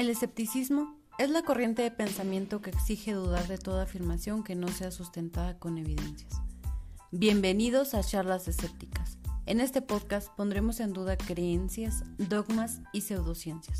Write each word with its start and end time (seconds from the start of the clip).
El 0.00 0.08
escepticismo 0.08 0.96
es 1.18 1.28
la 1.28 1.42
corriente 1.42 1.82
de 1.82 1.90
pensamiento 1.90 2.62
que 2.62 2.70
exige 2.70 3.12
dudar 3.12 3.46
de 3.48 3.58
toda 3.58 3.82
afirmación 3.82 4.42
que 4.42 4.54
no 4.54 4.68
sea 4.68 4.90
sustentada 4.90 5.58
con 5.58 5.76
evidencias. 5.76 6.40
Bienvenidos 7.10 7.92
a 7.92 8.02
Charlas 8.02 8.48
Escépticas. 8.48 9.18
En 9.44 9.60
este 9.60 9.82
podcast 9.82 10.30
pondremos 10.36 10.80
en 10.80 10.94
duda 10.94 11.18
creencias, 11.18 12.02
dogmas 12.16 12.80
y 12.94 13.02
pseudociencias. 13.02 13.78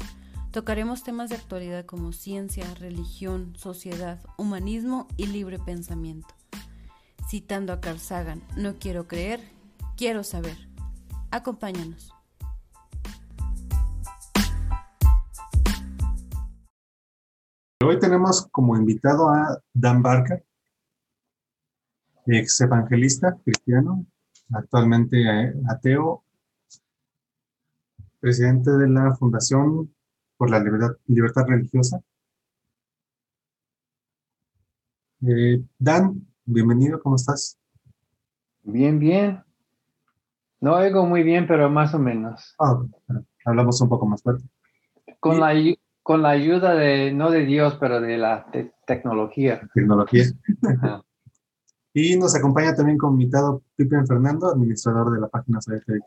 Tocaremos 0.51 1.05
temas 1.05 1.31
de 1.31 1.37
actualidad 1.37 1.87
como 1.87 2.13
ciencia, 2.13 2.67
religión, 2.75 3.55
sociedad, 3.57 4.21
humanismo 4.37 5.09
y 5.17 5.27
libre 5.27 5.59
pensamiento. 5.59 6.35
Citando 7.31 7.73
a 7.73 7.81
Carl 7.81 7.99
Sagan, 7.99 8.43
no 8.59 8.79
quiero 8.79 9.09
creer, 9.09 9.41
quiero 9.97 10.23
saber. 10.23 10.69
Acompáñanos. 11.31 12.13
Hoy 17.83 17.99
tenemos 17.99 18.47
como 18.53 18.77
invitado 18.77 19.31
a 19.31 19.59
Dan 19.73 20.03
Barker, 20.03 20.45
ex 22.27 22.61
evangelista 22.61 23.39
cristiano, 23.43 24.05
actualmente 24.53 25.17
eh, 25.23 25.55
ateo, 25.67 26.23
presidente 28.21 28.71
de 28.71 28.87
la 28.87 29.17
Fundación 29.17 29.95
por 30.37 30.51
la 30.51 30.61
Libertad, 30.61 31.47
Religiosa. 31.47 32.03
Eh, 35.27 35.63
Dan, 35.79 36.27
bienvenido, 36.45 37.01
¿cómo 37.01 37.17
estás? 37.17 37.59
Bien, 38.63 38.99
bien. 38.99 39.43
No 40.61 40.75
oigo 40.75 41.07
muy 41.07 41.23
bien, 41.23 41.47
pero 41.47 41.71
más 41.71 41.95
o 41.95 41.99
menos. 41.99 42.55
Ah, 42.59 42.83
hablamos 43.47 43.81
un 43.81 43.89
poco 43.89 44.05
más 44.05 44.23
fuerte. 44.23 44.45
Con 45.19 45.41
la 45.41 45.55
con 46.03 46.23
la 46.23 46.31
ayuda 46.31 46.75
de, 46.75 47.13
no 47.13 47.31
de 47.31 47.45
Dios, 47.45 47.77
pero 47.79 48.01
de 48.01 48.17
la 48.17 48.47
tecnología. 48.87 49.61
Tecnología. 49.75 50.25
y 51.95 52.17
nos 52.17 52.35
acompaña 52.35 52.75
también 52.75 52.99
como 52.99 53.13
invitado 53.13 53.63
Pipe 53.77 53.97
Fernando, 54.07 54.49
administrador 54.49 55.13
de 55.13 55.21
la 55.21 55.29
página 55.29 55.59
CDT 55.61 56.03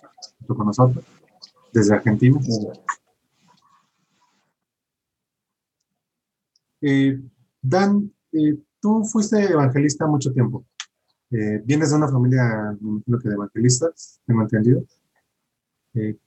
con 0.47 0.65
nosotros, 0.65 1.03
desde 1.71 1.95
Argentina. 1.95 2.39
Eh, 6.81 7.17
Dan, 7.61 8.11
eh, 8.33 8.57
tú 8.81 9.05
fuiste 9.05 9.41
evangelista 9.41 10.05
mucho 10.05 10.33
tiempo. 10.33 10.65
Eh, 11.31 11.61
vienes 11.63 11.91
de 11.91 11.95
una 11.95 12.09
familia, 12.09 12.77
me 12.81 12.89
imagino 12.89 13.19
que 13.19 13.29
de 13.29 13.35
evangelistas, 13.35 14.21
tengo 14.25 14.41
entendido. 14.41 14.83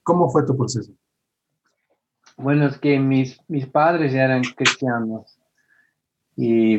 ¿Cómo 0.03 0.30
fue 0.30 0.47
tu 0.47 0.56
proceso? 0.56 0.92
Bueno, 2.37 2.67
es 2.67 2.79
que 2.79 2.98
mis, 2.98 3.41
mis 3.48 3.67
padres 3.67 4.12
eran 4.12 4.42
cristianos 4.42 5.39
y 6.37 6.79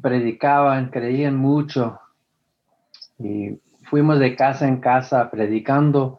predicaban, 0.00 0.88
creían 0.88 1.36
mucho. 1.36 2.00
Y 3.18 3.60
fuimos 3.82 4.18
de 4.18 4.34
casa 4.34 4.66
en 4.66 4.80
casa 4.80 5.30
predicando. 5.30 6.18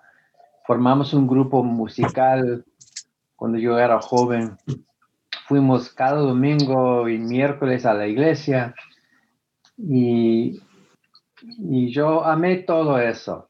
Formamos 0.65 1.13
un 1.13 1.27
grupo 1.27 1.63
musical 1.63 2.65
cuando 3.35 3.57
yo 3.57 3.79
era 3.79 3.99
joven. 3.99 4.57
Fuimos 5.47 5.91
cada 5.93 6.19
domingo 6.19 7.09
y 7.09 7.17
miércoles 7.17 7.85
a 7.85 7.95
la 7.95 8.05
iglesia. 8.05 8.75
Y, 9.77 10.61
y 11.41 11.91
yo 11.91 12.23
amé 12.23 12.57
todo 12.57 12.99
eso. 12.99 13.49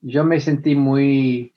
Yo 0.00 0.24
me 0.24 0.40
sentí 0.40 0.76
muy 0.76 1.52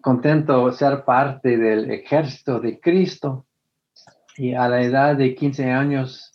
contento 0.00 0.70
ser 0.72 1.04
parte 1.04 1.56
del 1.56 1.90
ejército 1.90 2.60
de 2.60 2.80
Cristo. 2.80 3.46
Y 4.36 4.54
a 4.54 4.68
la 4.68 4.82
edad 4.82 5.16
de 5.16 5.34
15 5.34 5.70
años, 5.70 6.32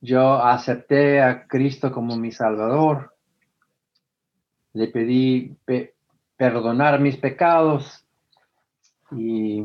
yo 0.00 0.42
acepté 0.42 1.22
a 1.22 1.46
Cristo 1.46 1.92
como 1.92 2.16
mi 2.16 2.32
Salvador. 2.32 3.14
Le 4.72 4.88
pedí 4.88 5.56
perdonar 6.36 7.00
mis 7.00 7.16
pecados 7.16 8.04
y 9.12 9.64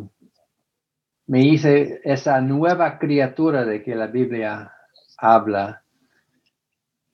me 1.27 1.41
hice 1.41 2.01
esa 2.03 2.41
nueva 2.41 2.99
criatura 2.99 3.65
de 3.65 3.83
que 3.83 3.95
la 3.95 4.07
Biblia 4.07 4.71
habla. 5.17 5.83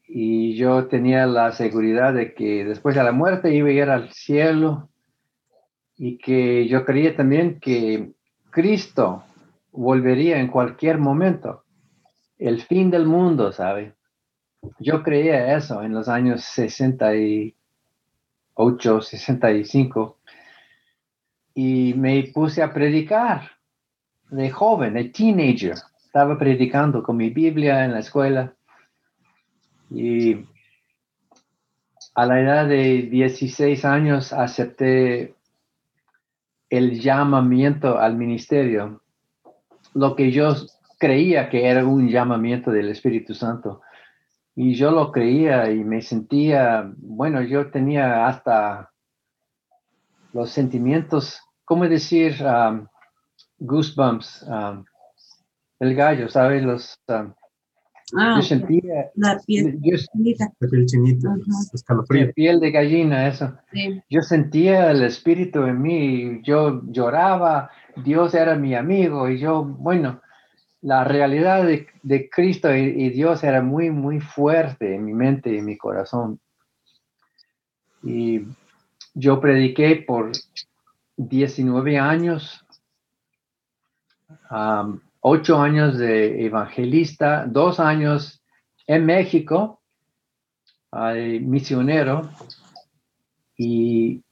Y 0.08 0.56
yo 0.56 0.88
tenía 0.88 1.25
la 1.25 1.52
seguridad 1.52 2.14
de 2.14 2.34
que 2.34 2.66
después 2.66 2.96
de 2.96 3.04
la 3.04 3.12
muerte 3.12 3.54
iba 3.54 3.69
a 3.69 3.72
ir 3.72 3.90
al 3.90 4.12
cielo 4.12 4.90
y 5.97 6.18
que 6.18 6.68
yo 6.68 6.85
creía 6.85 7.16
también 7.16 7.59
que 7.59 8.12
Cristo 8.52 9.24
volvería 9.72 10.40
en 10.40 10.47
cualquier 10.47 11.00
momento, 11.00 11.63
el 12.38 12.62
fin 12.62 12.91
del 12.91 13.06
mundo, 13.06 13.52
¿sabe? 13.52 13.96
Yo 14.80 15.03
creía 15.03 15.56
eso 15.56 15.81
en 15.81 15.94
los 15.94 16.07
años 16.07 16.44
68, 16.44 19.02
65 19.02 20.18
y 21.53 21.94
me 21.96 22.24
puse 22.34 22.62
a 22.62 22.74
predicar 22.74 23.52
de 24.30 24.52
joven, 24.52 24.94
de 24.94 25.06
teenager. 25.06 25.75
Estaba 26.06 26.38
predicando 26.38 27.02
con 27.02 27.16
mi 27.18 27.30
Biblia 27.30 27.86
en 27.86 27.94
la 27.94 28.00
escuela 28.00 28.53
y 29.90 30.46
a 32.13 32.25
la 32.25 32.41
edad 32.41 32.68
de 32.68 33.03
16 33.03 33.86
años 33.86 34.34
acepté 34.34 35.37
el 36.70 37.00
llamamiento 37.00 37.98
al 37.98 38.18
ministerio, 38.18 39.02
lo 39.94 40.16
que 40.16 40.32
yo 40.32 40.56
creía 41.00 41.50
que 41.50 41.66
era 41.68 41.86
un 41.86 42.10
llamamiento 42.10 42.72
del 42.72 42.90
Espíritu 42.90 43.34
Santo. 43.34 43.82
Y 44.56 44.74
yo 44.74 44.92
lo 44.92 45.12
creía 45.12 45.70
y 45.72 45.84
me 45.84 46.02
sentía, 46.02 46.92
bueno, 46.98 47.42
yo 47.44 47.70
tenía 47.70 48.28
hasta 48.28 48.92
los 50.34 50.50
sentimientos, 50.50 51.40
¿cómo 51.64 51.88
decir? 51.88 52.36
Um, 52.44 52.88
goosebumps, 53.60 54.44
um, 54.48 54.84
el 55.80 55.96
gallo, 55.96 56.28
¿sabes? 56.28 56.64
Los, 56.64 57.00
um, 57.08 57.34
Ah, 58.16 58.35
yo 58.38 58.41
sentía. 58.41 59.12
La 59.16 59.38
piel 59.45 59.79
chinita. 59.81 60.51
La 60.59 60.69
piel 60.69 60.85
chinita, 60.85 61.35
escalofrío. 61.73 62.31
piel 62.34 62.59
de 62.59 62.72
gallina, 62.72 63.28
eso. 63.28 63.53
Yo 64.09 64.22
sentía 64.22 64.91
el 64.91 65.03
espíritu 65.03 65.63
en 65.63 65.81
mí, 65.81 66.41
yo 66.44 66.81
lloraba, 66.85 67.69
Dios 68.03 68.34
era 68.34 68.56
mi 68.56 68.75
amigo 68.75 69.29
y 69.29 69.40
yo, 69.40 69.63
bueno, 69.63 70.22
la 70.81 71.03
realidad 71.03 71.66
de, 71.66 71.88
de 72.03 72.29
Cristo 72.29 72.73
y, 72.73 72.79
y, 72.79 73.09
Dios 73.09 73.44
era 73.44 73.62
muy, 73.62 73.90
muy 73.90 74.22
fuerte 74.22 74.95
en 74.95 75.03
mi 75.03 75.13
mente 75.13 75.53
y 75.53 75.57
en 75.57 75.66
mi 75.66 75.78
corazón. 75.78 76.39
Y 78.03 78.41
yo 79.13 79.41
prediqué 79.41 79.97
por 79.97 80.31
19 81.18 81.97
años. 81.97 82.63
Um, 84.51 85.01
ocho 85.28 85.60
años 85.62 85.98
de 85.98 86.46
evangelista, 86.46 87.46
dos 87.48 87.80
años 87.80 88.42
en 88.86 89.06
México, 89.06 89.82
misionero, 90.92 92.30
y 93.58 94.24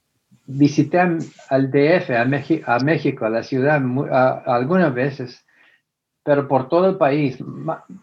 visité 0.46 1.00
al 1.00 1.72
DF, 1.72 2.12
a, 2.12 2.80
México, 2.80 3.26
a 3.26 3.30
la 3.30 3.44
ciudad, 3.44 3.82
algunas 4.46 4.94
veces, 4.94 5.46
pero 6.24 6.48
por 6.48 6.70
todo 6.70 6.90
el 6.90 6.98
país, 6.98 7.38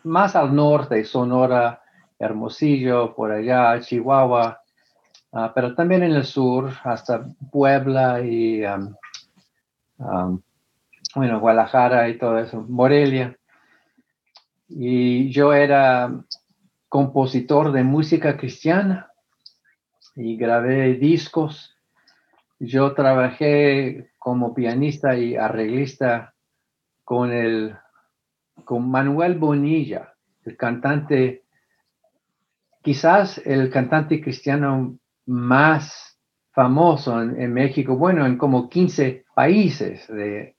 más 0.03 0.37
al 0.37 0.55
norte, 0.55 1.05
Sonora, 1.05 1.83
Hermosillo, 2.19 3.15
por 3.15 3.33
allá, 3.33 3.81
Chihuahua, 3.81 4.61
ah, 5.33 5.53
pero 5.55 5.75
también 5.75 6.03
en 6.05 6.13
el 6.13 6.25
sur, 6.25 6.71
hasta 6.85 7.25
Puebla 7.51 8.21
y 8.21 8.65
um, 8.65 8.95
um, 9.99 10.43
bueno, 11.15 11.41
Guadalajara 11.41 12.09
y 12.09 12.19
todo 12.19 12.39
eso, 12.39 12.65
Morelia. 12.69 13.37
Y 14.69 15.31
yo 15.31 15.53
era 15.53 16.11
compositor 16.89 17.73
de 17.73 17.85
música 17.85 18.37
cristiana 18.37 19.11
y 20.15 20.37
grabé 20.37 20.95
discos. 20.95 21.77
Yo 22.59 22.95
trabajé 22.95 24.11
como 24.19 24.55
pianista 24.55 25.17
y 25.17 25.37
arreglista 25.37 26.35
con 27.05 27.33
el 27.33 27.77
con 28.65 28.91
Manuel 28.91 29.39
Bonilla, 29.39 30.15
el 30.45 30.57
cantante, 30.57 31.43
quizás 32.83 33.39
el 33.45 33.71
cantante 33.71 34.21
cristiano 34.21 34.99
más 35.27 36.19
famoso 36.53 37.21
en, 37.21 37.53
México, 37.53 37.97
bueno, 37.97 38.27
en 38.27 38.37
como 38.37 38.69
15 38.69 39.25
países 39.35 40.07
de, 40.09 40.55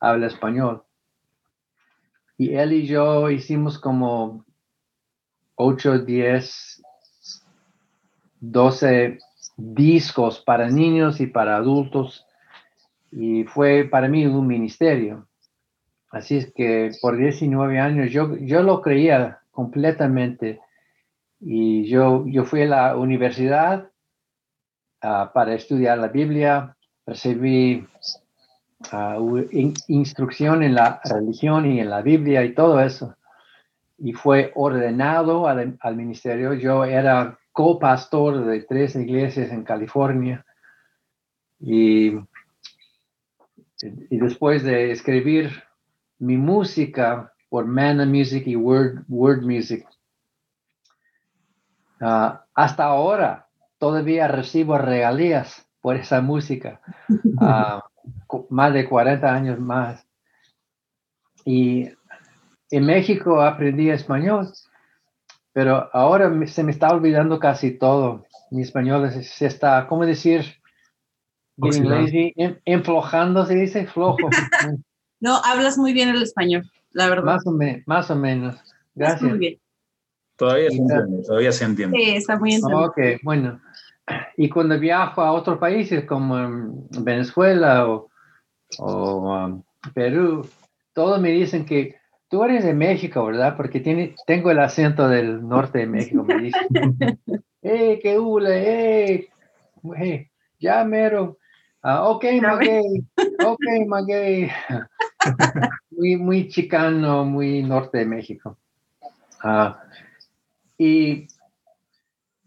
habla 0.00 0.26
español. 0.26 0.82
Y 2.38 2.54
él 2.54 2.72
y 2.72 2.86
yo 2.86 3.30
hicimos 3.30 3.78
como 3.78 4.44
8, 5.54 6.00
10, 6.00 6.82
12 8.40 9.18
discos 9.56 10.40
para 10.40 10.68
niños 10.68 11.20
y 11.20 11.26
para 11.26 11.56
adultos. 11.56 12.26
Y 13.10 13.44
fue 13.44 13.84
para 13.84 14.08
mí 14.08 14.26
un 14.26 14.46
ministerio. 14.46 15.26
Así 16.10 16.36
es 16.36 16.52
que 16.52 16.90
por 17.00 17.16
19 17.16 17.78
años 17.78 18.10
yo, 18.10 18.36
yo 18.36 18.62
lo 18.62 18.80
creía 18.80 19.40
completamente 19.50 20.60
y 21.40 21.88
yo, 21.88 22.24
yo 22.26 22.44
fui 22.44 22.62
a 22.62 22.66
la 22.66 22.96
universidad 22.96 23.90
ah, 25.02 25.30
para 25.34 25.54
estudiar 25.54 25.98
la 25.98 26.08
Biblia, 26.08 26.76
recibí 27.06 27.86
ah, 28.92 29.18
instrucción 29.88 30.62
en 30.62 30.74
la 30.74 31.00
religión 31.04 31.70
y 31.70 31.80
en 31.80 31.90
la 31.90 32.02
Biblia 32.02 32.44
y 32.44 32.54
todo 32.54 32.80
eso. 32.80 33.16
Y 33.98 34.12
fue 34.12 34.52
ordenado 34.54 35.48
al, 35.48 35.76
al 35.80 35.96
ministerio. 35.96 36.54
Yo 36.54 36.84
era 36.84 37.38
copastor 37.52 38.44
de 38.44 38.60
tres 38.62 38.96
iglesias 38.96 39.50
en 39.50 39.64
California. 39.64 40.44
Y, 41.58 42.08
y 44.10 44.18
después 44.18 44.62
de 44.62 44.90
escribir 44.90 45.62
mi 46.18 46.36
música 46.36 47.32
por 47.48 47.66
Mana 47.66 48.04
Music 48.04 48.46
y 48.46 48.56
Word, 48.56 49.04
Word 49.08 49.42
Music, 49.42 49.86
ah, 52.00 52.44
hasta 52.54 52.84
ahora 52.84 53.46
todavía 53.78 54.28
recibo 54.28 54.78
regalías 54.78 55.66
por 55.80 55.96
esa 55.96 56.20
música, 56.20 56.80
uh, 57.08 57.80
más 58.50 58.72
de 58.72 58.88
40 58.88 59.34
años 59.34 59.58
más. 59.58 60.06
Y 61.44 61.88
en 62.70 62.86
México 62.86 63.40
aprendí 63.40 63.90
español 63.90 64.48
pero 65.56 65.88
ahora 65.94 66.30
se 66.48 66.62
me 66.62 66.70
está 66.70 66.90
olvidando 66.90 67.38
casi 67.38 67.70
todo. 67.70 68.26
Mi 68.50 68.60
español 68.60 69.10
se 69.10 69.46
está, 69.46 69.86
¿cómo 69.88 70.04
decir? 70.04 70.44
Getting 71.56 71.88
lazy, 71.88 72.34
enflojando, 72.66 73.46
se 73.46 73.54
dice, 73.54 73.86
flojo. 73.86 74.18
no, 75.20 75.40
hablas 75.42 75.78
muy 75.78 75.94
bien 75.94 76.10
el 76.10 76.20
español, 76.20 76.70
la 76.90 77.08
verdad. 77.08 77.24
Más 77.24 77.46
o, 77.46 77.58
más 77.86 78.10
o 78.10 78.16
menos. 78.16 78.56
Gracias. 78.94 79.22
Muy 79.22 79.38
bien. 79.38 79.58
Todavía 80.36 80.68
se 80.68 80.76
entiende, 80.76 81.22
todavía 81.26 81.52
se 81.52 81.64
entiende. 81.64 81.96
Sí, 81.96 82.10
está 82.10 82.38
muy 82.38 82.52
entendido. 82.52 82.84
Ok, 82.84 82.98
bueno. 83.22 83.58
Y 84.36 84.48
cuando 84.48 84.78
viajo 84.78 85.22
a 85.22 85.32
otros 85.32 85.58
países 85.58 86.04
como 86.04 86.86
Venezuela 87.00 87.88
o, 87.88 88.08
um, 88.78 89.62
Perú, 89.94 90.48
todos 90.92 91.20
me 91.20 91.30
dicen 91.30 91.64
que 91.64 91.96
Tú 92.28 92.42
eres 92.42 92.64
de 92.64 92.74
México, 92.74 93.24
¿verdad? 93.24 93.56
Porque 93.56 93.78
tiene, 93.78 94.16
tengo 94.26 94.50
el 94.50 94.58
acento 94.58 95.08
del 95.08 95.46
norte 95.46 95.78
de 95.78 95.86
México, 95.86 96.24
me 96.24 96.38
dice. 96.38 96.58
¡Eh, 97.62 98.00
qué 98.02 98.18
hule! 98.18 99.14
¡Eh! 99.14 99.28
Hey, 99.96 100.28
ya 100.58 100.82
mero. 100.84 101.38
Ah, 101.82 102.08
ok, 102.08 102.24
Maguey. 102.42 103.06
Ok, 103.44 103.60
Maguey. 103.86 104.50
muy, 105.90 106.16
muy 106.16 106.48
chicano, 106.48 107.24
muy 107.24 107.62
norte 107.62 107.98
de 107.98 108.06
México. 108.06 108.58
Ah, 109.40 109.80
y 110.76 111.28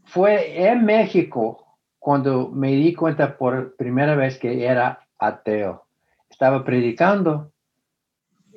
fue 0.09 0.67
en 0.67 0.85
México 0.85 1.77
cuando 1.99 2.49
me 2.49 2.71
di 2.71 2.93
cuenta 2.93 3.37
por 3.37 3.75
primera 3.75 4.15
vez 4.15 4.37
que 4.39 4.65
era 4.65 5.07
ateo. 5.19 5.85
Estaba 6.29 6.63
predicando. 6.63 7.51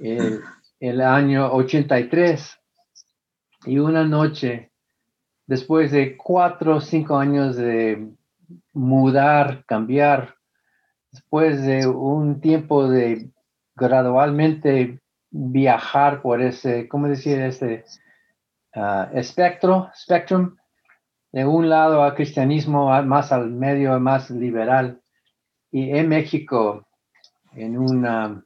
Eh, 0.01 0.41
el 0.81 1.01
año 1.01 1.53
83 1.53 2.59
y 3.67 3.79
una 3.79 4.05
noche, 4.05 4.73
después 5.47 5.93
de 5.93 6.17
cuatro 6.17 6.77
o 6.77 6.81
cinco 6.81 7.17
años 7.17 7.55
de 7.55 8.11
mudar, 8.73 9.65
cambiar, 9.67 10.35
después 11.13 11.63
de 11.63 11.87
un 11.87 12.41
tiempo 12.41 12.89
de 12.89 13.31
gradualmente 13.77 15.01
viajar 15.31 16.21
por 16.23 16.43
ese, 16.43 16.89
¿cómo 16.89 17.07
decir? 17.09 17.39
Ese 17.39 17.85
ah, 18.75 19.09
espectro, 19.15 19.91
spectrum, 19.95 20.57
de 21.33 21.47
un 21.47 21.69
lado 21.69 22.03
al 22.03 22.15
cristianismo 22.15 22.91
más 23.03 23.33
al 23.33 23.51
medio, 23.51 23.99
más 23.99 24.31
liberal, 24.31 25.01
y 25.71 25.91
en 25.91 26.09
México, 26.09 26.87
en 27.55 27.79
una 27.79 28.45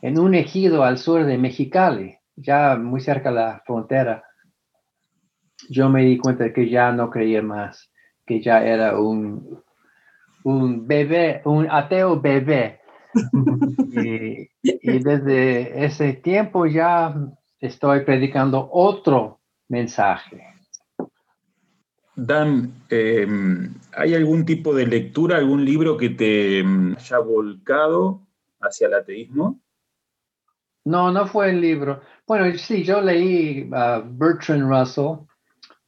en 0.00 0.18
un 0.18 0.34
ejido 0.34 0.84
al 0.84 0.98
sur 0.98 1.24
de 1.24 1.38
Mexicali, 1.38 2.18
ya 2.36 2.76
muy 2.76 3.00
cerca 3.00 3.30
de 3.30 3.36
la 3.36 3.62
frontera, 3.64 4.22
yo 5.70 5.88
me 5.88 6.02
di 6.02 6.18
cuenta 6.18 6.44
de 6.44 6.52
que 6.52 6.68
ya 6.68 6.92
no 6.92 7.08
creía 7.08 7.42
más, 7.42 7.90
que 8.26 8.42
ya 8.42 8.62
era 8.62 9.00
un, 9.00 9.62
un 10.44 10.86
bebé, 10.86 11.40
un 11.46 11.66
ateo 11.70 12.20
bebé. 12.20 12.80
y, 13.92 14.48
desde 14.98 15.84
ese 15.84 16.12
tiempo 16.14 16.66
ya 16.66 17.14
estoy 17.60 18.00
predicando 18.00 18.68
otro 18.70 19.40
mensaje. 19.68 20.53
Dan, 22.16 22.72
em, 22.90 23.74
¿hay 23.96 24.14
algún 24.14 24.44
tipo 24.44 24.74
de 24.74 24.86
lectura, 24.86 25.36
algún 25.36 25.64
libro 25.64 25.96
que 25.96 26.10
te 26.10 26.60
em, 26.60 26.94
haya 26.96 27.18
volcado 27.18 28.20
hacia 28.60 28.86
el 28.86 28.94
ateísmo? 28.94 29.60
No, 30.84 31.10
no 31.10 31.26
fue 31.26 31.50
el 31.50 31.60
libro. 31.60 32.02
Bueno, 32.26 32.56
sí, 32.58 32.84
yo 32.84 33.00
leí 33.00 33.70
uh, 33.70 34.02
Bertrand 34.04 34.68
Russell, 34.68 35.26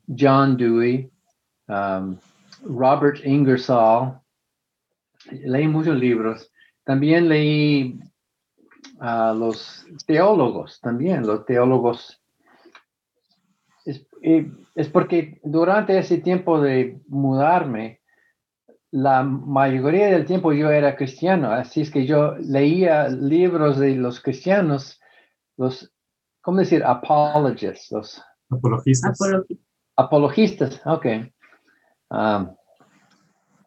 John 0.08 0.56
Dewey, 0.56 1.10
um, 1.68 2.18
Robert 2.62 3.24
Ingersoll. 3.24 4.18
Leí 5.30 5.68
muchos 5.68 5.98
libros. 5.98 6.50
También 6.84 7.28
leí 7.28 8.00
a 9.00 9.32
los 9.32 9.86
teólogos, 10.06 10.80
también 10.80 11.26
los 11.26 11.44
teólogos. 11.44 12.22
Es 14.74 14.88
porque 14.88 15.40
durante 15.44 15.96
ese 15.98 16.18
tiempo 16.18 16.60
de 16.60 17.00
mudarme, 17.08 18.00
la 18.90 19.22
mayoría 19.22 20.08
del 20.08 20.24
tiempo 20.24 20.52
yo 20.52 20.70
era 20.70 20.96
cristiano, 20.96 21.50
así 21.50 21.82
es 21.82 21.90
que 21.90 22.06
yo 22.06 22.34
leía 22.38 23.08
libros 23.08 23.78
de 23.78 23.94
los 23.94 24.20
cristianos, 24.20 25.00
los, 25.56 25.92
¿cómo 26.40 26.58
decir? 26.58 26.82
Apologists, 26.84 27.92
los 27.92 28.22
apologistas. 28.50 29.18
Apologistas, 29.96 30.82
ok. 30.84 31.06
Um, 32.10 32.54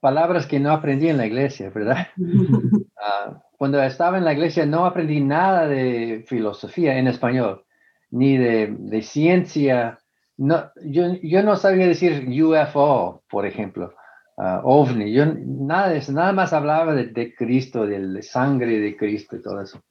palabras 0.01 0.45
que 0.45 0.59
no 0.59 0.71
aprendí 0.71 1.09
en 1.09 1.17
la 1.17 1.25
iglesia, 1.25 1.69
¿verdad? 1.69 2.07
Ah, 3.01 3.41
cuando 3.57 3.81
estaba 3.81 4.17
en 4.17 4.25
la 4.25 4.33
iglesia 4.33 4.65
no 4.65 4.85
aprendí 4.85 5.21
nada 5.21 5.67
de 5.67 6.25
filosofía 6.27 6.97
en 6.97 7.07
español, 7.07 7.63
ni 8.11 8.37
de, 8.37 9.01
ciencia. 9.01 9.99
No, 10.39 10.71
yo, 10.85 11.15
yo 11.21 11.43
no 11.43 11.57
sabía 11.57 11.85
decir 11.85 12.25
UFO, 12.41 13.23
por 13.29 13.45
ejemplo. 13.45 13.93
Ah, 14.37 14.61
ovni. 14.63 15.11
Yo 15.11 15.25
nada, 15.25 15.99
nada 16.13 16.31
más 16.31 16.53
hablaba 16.53 16.95
de, 16.95 17.35
Cristo, 17.35 17.85
de 17.85 17.99
la 17.99 18.21
sangre 18.21 18.79
de 18.79 18.95
Cristo 18.95 19.35
y 19.35 19.41
todo 19.41 19.61
eso. 19.61 19.83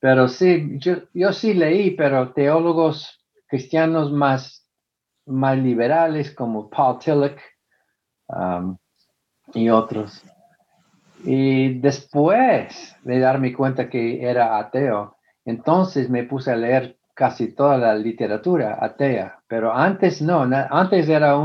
Pero 0.00 0.26
sí, 0.28 0.78
yo, 0.78 0.94
yo 1.12 1.34
sí 1.34 1.52
leí, 1.52 1.90
pero 1.90 2.32
teólogos 2.32 3.22
cristianos 3.46 4.10
más, 4.10 4.66
más 5.26 5.58
liberales 5.58 6.34
como 6.34 6.70
Paul 6.70 6.98
Tillich 6.98 7.38
um, 8.28 8.78
y 9.52 9.68
otros. 9.68 10.22
Y 11.24 11.78
después 11.80 12.96
de 13.02 13.18
darme 13.18 13.52
cuenta 13.52 13.90
que 13.90 14.22
era 14.22 14.58
ateo, 14.58 15.18
entonces 15.44 16.08
me 16.08 16.24
puse 16.24 16.52
a 16.52 16.56
leer 16.56 16.97
casi 17.18 17.52
toda 17.52 17.76
la 17.76 17.96
literatura 17.96 18.78
atea, 18.80 19.42
pero 19.48 19.74
antes 19.74 20.22
no, 20.22 20.42
antes 20.70 21.08
era 21.08 21.36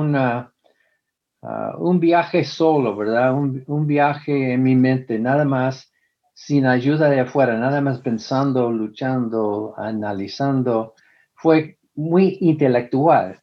Ah, 1.42 1.74
un 1.80 2.00
viaje 2.00 2.44
solo, 2.46 2.96
¿verdad? 2.96 3.34
Un, 3.34 3.88
viaje 3.88 4.54
en 4.54 4.62
mi 4.62 4.76
mente, 4.76 5.18
nada 5.18 5.46
más 5.46 5.92
sin 6.36 6.68
ayuda 6.68 7.10
de 7.10 7.22
afuera, 7.22 7.58
nada 7.58 7.82
más 7.82 8.00
pensando, 8.02 8.72
luchando, 8.72 9.74
analizando. 9.76 10.94
Fue 11.34 11.80
muy 11.96 12.38
intelectual. 12.40 13.42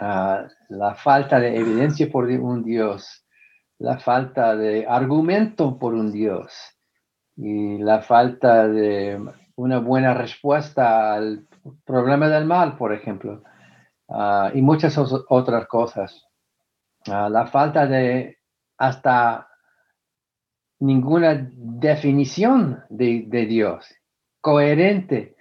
Ah, 0.00 0.46
la 0.68 0.94
falta 0.94 1.40
de 1.40 1.56
evidencia 1.56 2.08
por 2.10 2.26
un 2.26 2.62
Dios, 2.62 3.26
la 3.78 3.98
falta 3.98 4.54
de 4.56 4.86
argumento 4.88 5.78
por 5.78 5.94
un 5.94 6.12
Dios 6.12 6.52
y 7.36 7.78
la 7.78 8.02
falta 8.02 8.68
de 8.68 9.20
una 9.56 9.78
buena 9.78 10.14
respuesta 10.14 11.14
al 11.14 11.46
problema 11.84 12.28
del 12.28 12.44
mal, 12.44 12.76
por 12.76 12.92
ejemplo, 12.92 13.42
ah, 14.08 14.50
y 14.54 14.62
muchas 14.62 14.98
otras 14.98 15.66
cosas. 15.66 16.26
La 17.06 17.46
falta 17.46 17.86
de 17.86 18.38
hasta 18.78 19.46
ninguna 20.80 21.50
definición 21.52 22.82
de, 22.88 23.46
Dios 23.46 23.86
coherente, 24.40 25.36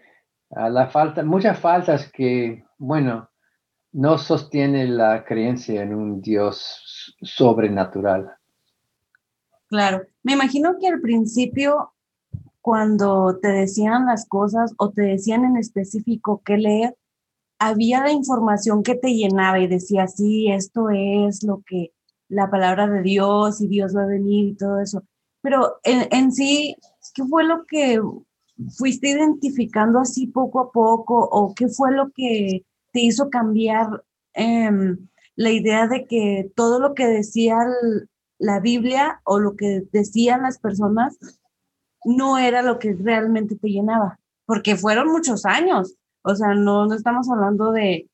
la 0.49 0.87
falta, 0.87 1.23
muchas 1.23 1.59
faltas 1.59 2.11
que, 2.11 2.65
bueno, 2.77 3.29
no 3.93 4.17
sostiene 4.17 4.87
la 4.87 5.23
creencia 5.23 5.81
en 5.81 5.93
un 5.93 6.21
Dios 6.21 7.15
sobrenatural. 7.21 8.33
Claro, 9.67 10.03
me 10.23 10.33
imagino 10.33 10.77
que 10.79 10.87
al 10.87 11.01
principio 11.01 11.92
cuando 12.63 13.39
te 13.41 13.49
decían 13.49 14.05
las 14.05 14.25
cosas 14.25 14.73
o 14.77 14.91
te 14.91 15.01
decían 15.01 15.43
en 15.43 15.57
específico 15.57 16.41
qué 16.45 16.57
leer, 16.57 16.95
había 17.59 18.01
la 18.01 18.11
información 18.13 18.83
que 18.83 18.95
te 18.95 19.13
llenaba 19.13 19.59
y 19.59 19.67
decía, 19.67 20.07
sí, 20.07 20.49
esto 20.49 20.89
es 20.89 21.43
lo 21.43 21.61
que 21.67 21.91
la 22.29 22.49
palabra 22.49 22.87
de 22.87 23.01
Dios 23.01 23.59
y 23.59 23.67
Dios 23.67 23.93
va 23.93 24.03
a 24.03 24.07
venir 24.07 24.47
y 24.47 24.55
todo 24.55 24.79
eso. 24.79 25.03
Pero 25.41 25.79
en, 25.83 26.07
en 26.11 26.31
sí, 26.31 26.77
¿qué 27.13 27.25
fue 27.25 27.43
lo 27.43 27.65
que 27.65 27.99
fuiste 28.77 29.09
identificando 29.09 29.99
así 29.99 30.27
poco 30.27 30.61
a 30.61 30.71
poco 30.71 31.19
o 31.19 31.53
qué 31.53 31.67
fue 31.67 31.91
lo 31.91 32.11
que 32.15 32.65
te 32.93 33.01
hizo 33.01 33.29
cambiar 33.29 34.05
em, 34.35 35.09
la 35.35 35.51
idea 35.51 35.87
de 35.87 36.05
que 36.05 36.49
todo 36.55 36.79
lo 36.79 36.93
que 36.93 37.07
decía 37.07 37.57
la 38.37 38.61
Biblia 38.61 39.19
o 39.25 39.39
lo 39.39 39.57
que 39.57 39.83
decían 39.91 40.43
las 40.43 40.59
personas 40.59 41.17
no 42.05 42.37
era 42.37 42.61
lo 42.61 42.79
que 42.79 42.93
realmente 42.93 43.55
te 43.55 43.69
llenaba? 43.69 44.19
Porque 44.45 44.75
fueron 44.75 45.11
muchos 45.11 45.45
años, 45.45 45.95
o 46.23 46.35
sea, 46.35 46.53
no, 46.53 46.85
no 46.85 46.95
estamos 46.95 47.29
hablando 47.29 47.71
de... 47.71 48.09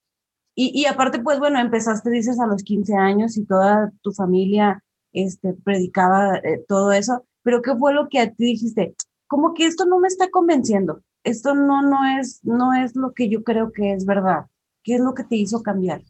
Y, 0.56 0.72
y 0.74 0.86
aparte, 0.86 1.20
pues 1.20 1.40
bueno, 1.40 1.60
empezaste, 1.60 2.10
dices, 2.10 2.40
a 2.40 2.48
los 2.48 2.64
15 2.64 2.96
años 2.96 3.38
y 3.38 3.46
toda 3.46 3.92
tu 4.02 4.12
familia 4.12 4.84
este, 5.14 5.54
predicaba 5.54 6.38
eh, 6.38 6.64
todo 6.68 6.92
eso, 6.92 7.26
pero 7.44 7.62
¿qué 7.62 7.76
fue 7.76 7.94
lo 7.94 8.10
que 8.10 8.20
a 8.20 8.32
ti 8.32 8.46
dijiste? 8.46 8.96
Como 9.28 9.54
que 9.54 9.66
esto 9.66 9.86
no 9.86 10.00
me 10.00 10.08
está 10.08 10.30
convenciendo, 10.30 11.02
esto 11.24 11.56
no, 11.56 11.82
no, 11.82 12.20
es, 12.20 12.44
no 12.44 12.74
es 12.74 12.96
lo 12.96 13.14
que 13.14 13.30
yo 13.30 13.44
creo 13.44 13.72
que 13.72 13.94
es 13.94 14.06
verdad. 14.06 14.46
¿Qué 14.84 14.96
es 14.96 15.02
lo 15.02 15.14
que 15.14 15.24
te 15.24 15.36
hizo 15.36 15.62
cambiar? 15.62 16.02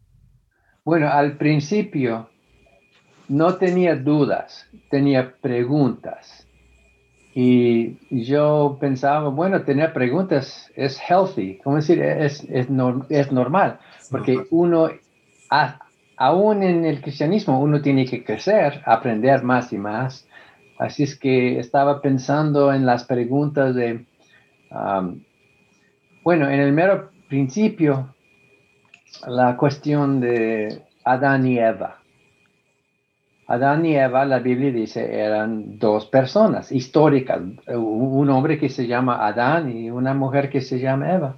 Bueno, 0.86 1.10
al 1.10 1.38
principio 1.38 2.30
no 3.28 3.56
tenía 3.58 3.96
dudas, 3.96 4.66
tenía 4.90 5.36
preguntas. 5.40 6.48
Y 7.42 7.96
yo 8.26 8.78
pensaba, 8.82 9.30
bueno, 9.30 9.62
tener 9.62 9.94
preguntas 9.94 10.70
es 10.76 11.00
healthy, 11.00 11.58
¿cómo 11.64 11.78
decir? 11.78 12.02
Es, 12.02 12.44
es, 12.50 12.68
es 13.08 13.32
normal, 13.32 13.80
porque 14.12 14.44
uno, 14.52 14.90
aún 16.18 16.64
en 16.64 16.84
el 16.84 17.02
cristianismo, 17.02 17.62
uno 17.62 17.82
tiene 17.82 18.06
que 18.06 18.26
crecer, 18.26 18.82
aprender 18.86 19.42
más 19.42 19.72
y 19.72 19.78
más. 19.78 20.28
Así 20.80 21.04
es 21.04 21.18
que 21.18 21.60
estaba 21.60 22.02
pensando 22.02 22.74
en 22.74 22.86
las 22.86 23.06
preguntas 23.06 23.74
de, 23.74 24.06
um, 24.72 25.24
bueno, 26.26 26.50
en 26.50 26.60
el 26.60 26.74
mero 26.74 27.10
principio, 27.30 28.14
la 29.26 29.56
cuestión 29.56 30.20
de 30.20 30.84
Adán 31.06 31.48
y 31.48 31.58
Eva. 31.58 32.02
Adán 33.50 33.84
y 33.84 33.96
Eva, 33.96 34.26
la 34.26 34.38
Biblia 34.38 34.72
dice, 34.72 35.12
eran 35.12 35.80
dos 35.80 36.06
personas 36.06 36.72
históricas, 36.72 37.42
un 37.68 38.30
hombre 38.30 38.60
que 38.60 38.70
se 38.70 38.86
llama 38.86 39.26
Adán 39.26 39.76
y 39.76 39.90
una 39.90 40.14
mujer 40.14 40.52
que 40.52 40.62
se 40.62 40.80
llama 40.80 41.12
Eva. 41.12 41.36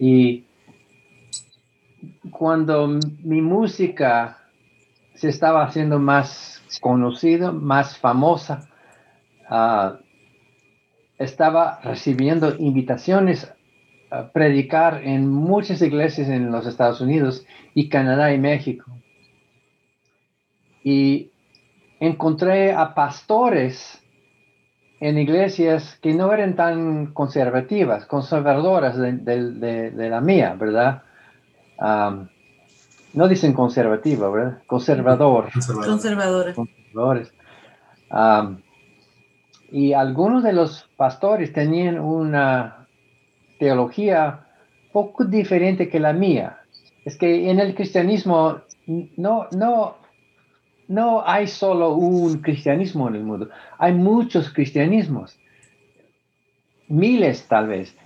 Y 0.00 0.44
cuando 2.32 2.88
mi 3.22 3.40
música 3.40 4.38
se 5.14 5.28
estaba 5.28 5.64
haciendo 5.64 6.00
más 6.00 6.60
conocida, 6.80 7.52
más 7.52 7.96
famosa, 7.96 8.68
ah, 9.48 9.98
estaba 11.16 11.78
recibiendo 11.84 12.56
invitaciones 12.58 13.54
a 14.10 14.32
predicar 14.32 15.00
en 15.04 15.28
muchas 15.28 15.80
iglesias 15.80 16.28
en 16.28 16.50
los 16.50 16.66
Estados 16.66 17.00
Unidos 17.00 17.46
y 17.72 17.88
Canadá 17.88 18.34
y 18.34 18.38
México 18.38 18.92
y 20.84 21.30
encontré 22.00 22.72
a 22.72 22.94
pastores 22.94 24.02
en 25.00 25.18
iglesias 25.18 25.98
que 26.00 26.14
no 26.14 26.32
eran 26.32 26.54
tan 26.54 27.12
conservativas, 27.12 28.06
conservadoras 28.06 28.96
de, 28.96 29.92
la 29.96 30.20
mía, 30.20 30.56
¿verdad? 30.58 31.02
no 33.14 33.28
dicen 33.28 33.52
conservativa, 33.52 34.30
¿verdad? 34.30 34.58
Conservador. 34.66 35.50
Conservadores. 35.52 36.54
Conservadores. 36.54 37.32
y 39.70 39.92
algunos 39.92 40.44
de 40.44 40.52
los 40.52 40.88
pastores 40.96 41.52
tenían 41.52 41.98
una 41.98 42.86
teología 43.58 44.46
poco 44.92 45.24
diferente 45.24 45.88
que 45.88 45.98
la 45.98 46.12
mía. 46.12 46.58
Es 47.04 47.16
que 47.16 47.50
en 47.50 47.58
el 47.58 47.74
cristianismo 47.74 48.60
no, 49.16 49.46
no, 49.50 49.96
no 50.92 51.26
hay 51.26 51.46
solo 51.46 51.94
un 51.94 52.42
cristianismo 52.42 53.08
en 53.08 53.14
el 53.14 53.24
mundo, 53.24 53.48
hay 53.78 53.94
muchos 53.94 54.52
cristianismos, 54.52 55.38
miles 56.88 57.46
tal 57.48 57.68
vez. 57.68 57.96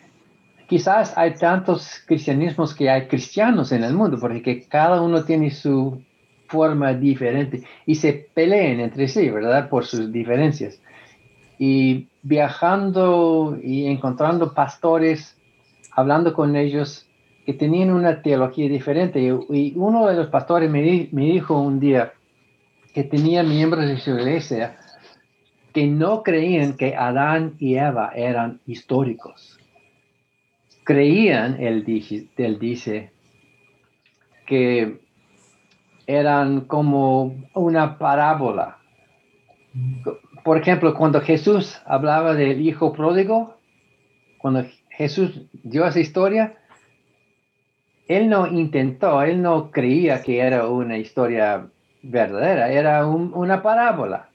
Quizás 0.68 1.16
hay 1.18 1.34
tantos 1.34 2.02
cristianismos 2.06 2.74
que 2.74 2.88
hay 2.88 3.06
cristianos 3.06 3.72
en 3.72 3.82
el 3.82 3.92
mundo, 3.92 4.18
porque 4.20 4.66
cada 4.68 5.00
uno 5.02 5.24
tiene 5.24 5.50
su 5.50 6.00
forma 6.46 6.94
diferente 6.94 7.62
y 7.86 7.96
se 7.96 8.12
peleen 8.12 8.80
entre 8.80 9.08
sí, 9.08 9.30
¿verdad? 9.30 9.68
Por 9.68 9.84
sus 9.84 10.12
diferencias. 10.12 10.80
Y 11.58 12.08
viajando 12.22 13.58
y 13.62 13.86
encontrando 13.86 14.54
pastores, 14.54 15.36
hablando 15.92 16.34
con 16.34 16.54
ellos 16.54 17.06
que 17.44 17.54
tenían 17.54 17.90
una 17.90 18.22
teología 18.22 18.68
diferente. 18.68 19.20
Y, 19.20 19.72
uno 19.76 20.06
de 20.06 20.14
los 20.14 20.28
pastores 20.28 20.70
me, 20.70 21.08
me 21.12 21.24
dijo 21.26 21.60
un 21.60 21.78
día, 21.80 22.12
que 22.96 23.04
tenía 23.04 23.42
miembros 23.42 23.86
de 23.86 23.98
su 23.98 24.08
iglesia 24.08 24.78
que 25.74 25.86
no 25.86 26.22
creían 26.22 26.78
que 26.78 26.96
Adán 26.96 27.54
y 27.58 27.76
Eva 27.76 28.10
eran 28.16 28.62
históricos. 28.66 29.60
Creían, 30.82 31.62
él 31.62 31.84
dice, 31.84 32.26
dice 32.58 33.10
que 34.46 35.02
eran 36.06 36.62
como 36.62 37.36
una 37.52 37.98
parábola. 37.98 38.78
Por 40.42 40.56
ejemplo, 40.56 40.94
cuando 40.94 41.20
Jesús 41.20 41.78
hablaba 41.84 42.32
del 42.32 42.62
hijo 42.62 42.94
pródigo, 42.94 43.58
cuando 44.38 44.64
Jesús 44.88 45.42
dio 45.52 45.86
esa 45.86 46.00
historia, 46.00 46.56
él 48.08 48.30
no 48.30 48.46
intentó, 48.46 49.20
él 49.20 49.42
no 49.42 49.70
creía 49.70 50.22
que 50.22 50.38
era 50.38 50.66
una 50.66 50.96
historia 50.96 51.68
verdadera, 52.10 52.70
era 52.70 53.06
una 53.06 53.62
parábola. 53.62 54.30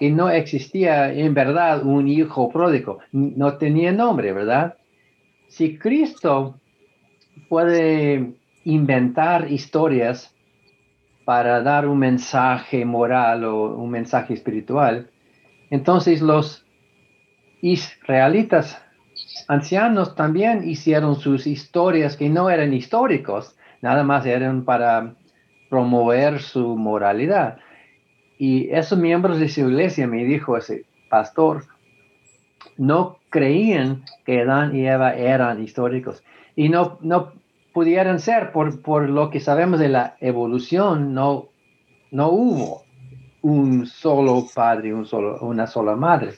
Y 0.00 0.10
no 0.10 0.30
existía 0.30 1.12
en 1.12 1.32
verdad 1.32 1.84
un 1.84 2.08
hijo 2.08 2.50
pródigo, 2.50 2.98
no 3.12 3.56
tenía 3.56 3.92
nombre, 3.92 4.32
¿verdad? 4.32 4.76
Si 5.48 5.78
Cristo 5.78 6.58
puede 7.48 8.34
inventar 8.64 9.50
historias 9.50 10.34
para 11.24 11.62
dar 11.62 11.86
un 11.86 11.98
mensaje 11.98 12.84
moral 12.84 13.44
o 13.44 13.76
un 13.76 13.90
mensaje 13.90 14.34
espiritual, 14.34 15.10
entonces 15.70 16.20
los 16.20 16.64
israelitas 17.60 18.82
ancianos 19.46 20.16
también 20.16 20.68
hicieron 20.68 21.16
sus 21.16 21.46
historias 21.46 22.16
que 22.16 22.28
no 22.28 22.50
eran 22.50 22.72
históricos, 22.72 23.56
nada 23.80 24.02
más 24.02 24.26
eran 24.26 24.64
para 24.64 25.14
promover 25.72 26.42
su 26.42 26.76
moralidad. 26.76 27.56
Y 28.36 28.68
esos 28.68 28.98
miembros 28.98 29.40
de 29.40 29.48
su 29.48 29.62
iglesia, 29.62 30.06
me 30.06 30.22
dijo 30.22 30.58
ese 30.58 30.84
pastor, 31.08 31.64
no 32.76 33.16
creían 33.30 34.04
que 34.26 34.42
Adán 34.42 34.76
y 34.76 34.86
Eva 34.86 35.14
eran 35.14 35.62
históricos 35.64 36.22
y 36.56 36.68
no, 36.68 36.98
no 37.00 37.32
pudieran 37.72 38.20
ser 38.20 38.52
por, 38.52 38.82
por 38.82 39.08
lo 39.08 39.30
que 39.30 39.40
sabemos 39.40 39.80
de 39.80 39.88
la 39.88 40.18
evolución, 40.20 41.14
no, 41.14 41.48
no 42.10 42.28
hubo 42.28 42.82
un 43.40 43.86
solo 43.86 44.44
padre, 44.54 44.92
un 44.92 45.06
solo, 45.06 45.38
una 45.40 45.66
sola 45.66 45.96
madre. 45.96 46.32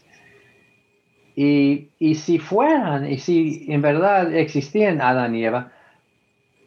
Y, 1.35 1.89
y, 1.99 2.15
si 2.15 2.39
fueran, 2.39 3.11
y 3.11 3.19
si 3.19 3.67
en 3.67 3.83
verdad 3.83 4.33
existían 4.33 5.01
Adán 5.01 5.35
y 5.35 5.45
Eva, 5.45 5.73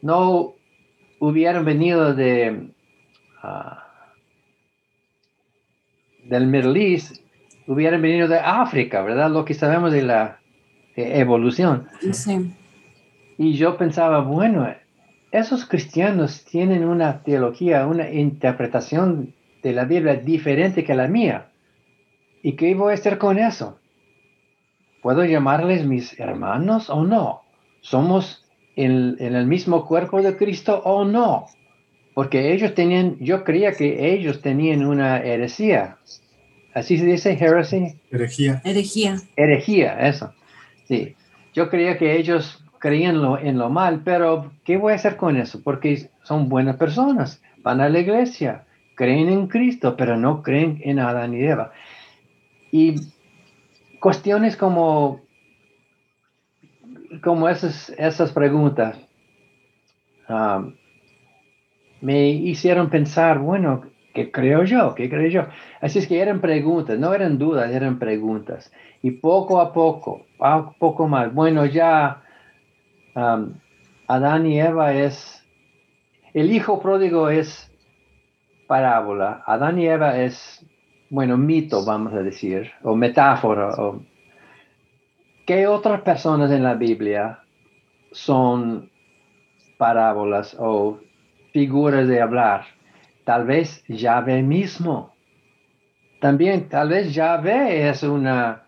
no 0.02 0.57
hubieran 1.20 1.66
venido 1.66 2.14
de 2.14 2.70
uh, 3.44 3.88
del 6.26 6.48
Middle 6.48 6.94
East, 6.94 7.22
hubieran 7.68 8.02
venido 8.02 8.28
de 8.28 8.40
África, 8.40 9.02
¿verdad? 9.02 9.32
Lo 9.32 9.46
que 9.46 9.54
sabemos 9.54 9.92
de 9.92 10.02
la 10.04 10.40
evolución. 10.96 11.88
Sí. 12.12 12.52
Y 13.38 13.54
yo 13.54 13.78
pensaba, 13.78 14.20
bueno, 14.20 14.68
esos 15.32 15.66
cristianos 15.66 16.44
tienen 16.46 16.86
una 16.86 17.24
teología, 17.24 17.86
una 17.86 18.10
interpretación 18.10 19.34
de 19.62 19.74
la 19.74 19.86
Biblia 19.86 20.16
diferente 20.16 20.84
que 20.84 20.96
la 20.96 21.08
mía. 21.08 21.50
¿Y 22.42 22.54
qué 22.54 22.74
voy 22.76 22.92
a 22.92 22.96
hacer 22.96 23.18
con 23.18 23.38
eso? 23.38 23.80
¿Puedo 25.02 25.24
llamarles 25.24 25.86
mis 25.86 26.20
hermanos 26.20 26.90
o 26.90 27.04
no? 27.04 27.42
¿Somos 27.82 28.47
en, 28.78 29.18
el 29.20 29.46
mismo 29.46 29.86
cuerpo 29.86 30.22
de 30.22 30.38
Cristo 30.38 30.82
o 30.86 31.04
no. 31.04 31.48
Porque 32.14 32.54
ellos 32.54 32.74
tenían, 32.74 33.18
yo 33.20 33.44
creía 33.44 33.74
que 33.74 34.14
ellos 34.14 34.42
tenían 34.42 34.86
una 34.86 35.20
heresía 35.20 35.98
así 36.78 36.98
se 36.98 37.06
dice, 37.06 37.38
heresy, 37.40 37.96
Herejía. 38.12 38.62
Herejía. 38.64 39.18
herejía, 39.36 40.08
eso. 40.08 40.32
Sí, 40.88 41.16
yo 41.54 41.70
creía 41.70 41.98
que 41.98 42.18
ellos 42.18 42.64
creían 42.80 43.22
lo, 43.22 43.40
en 43.40 43.58
lo 43.58 43.70
mal, 43.70 44.02
pero 44.04 44.52
¿qué 44.64 44.78
voy 44.78 44.94
a 44.94 44.96
hacer 44.96 45.18
con 45.18 45.38
eso? 45.38 45.62
Porque 45.64 46.10
son 46.24 46.50
buenas 46.50 46.78
personas, 46.78 47.42
van 47.64 47.82
a 47.82 47.90
la 47.90 48.00
iglesia, 48.00 48.66
creen 48.96 49.30
en 49.30 49.48
Cristo, 49.48 49.96
pero 49.98 50.18
no 50.18 50.44
creen 50.44 50.80
en 50.84 51.00
Adán 51.00 51.34
y 51.34 51.42
Eva. 51.42 51.72
Y 52.72 52.96
cuestiones 54.00 54.56
como, 54.56 55.22
como 57.24 57.50
esas, 57.50 57.90
esas 57.98 58.32
preguntas 58.32 58.98
um, 60.30 60.74
me 62.02 62.30
hicieron 62.30 62.90
pensar, 62.90 63.40
bueno, 63.40 63.84
¿qué 64.14 64.32
creo 64.32 64.64
yo? 64.64 64.94
¿Qué 64.96 65.10
creo 65.10 65.30
yo? 65.30 65.46
Así 65.82 66.00
es 66.00 66.08
que 66.08 66.20
eran 66.20 66.42
preguntas, 66.42 66.98
no 67.00 67.14
eran 67.14 67.38
dudas, 67.38 67.72
eran 67.72 67.98
preguntas. 67.98 68.72
Y 69.02 69.12
poco 69.12 69.60
a 69.60 69.74
poco, 69.74 70.26
poco 70.80 71.08
más, 71.08 71.34
bueno, 71.34 71.66
ya 71.66 72.22
um, 73.16 73.54
Adán 74.08 74.46
y 74.46 74.60
Eva 74.60 74.94
es, 74.94 75.44
el 76.34 76.52
hijo 76.52 76.82
pródigo 76.82 77.30
es 77.30 77.72
parábola, 78.68 79.44
Adán 79.46 79.80
y 79.80 79.88
Eva 79.88 80.20
es, 80.20 80.66
bueno, 81.10 81.38
mito, 81.38 81.86
vamos 81.86 82.14
a 82.14 82.22
decir, 82.22 82.72
o 82.84 82.96
metáfora. 82.96 83.70
O, 83.78 84.02
¿Qué 85.48 85.66
otras 85.66 86.02
personas 86.02 86.52
en 86.52 86.62
la 86.62 86.76
Biblia 86.76 87.40
son 88.12 88.92
parábolas 89.78 90.56
o 90.60 91.00
figuras 91.54 92.08
de 92.08 92.22
hablar? 92.22 92.66
Tal 93.26 93.46
vez 93.46 93.84
Yahvé 93.88 94.44
mismo. 94.44 95.14
También 96.20 96.70
tal 96.70 96.90
vez 96.90 97.12
Yahvé 97.16 97.90
es 97.90 98.04
una 98.04 98.68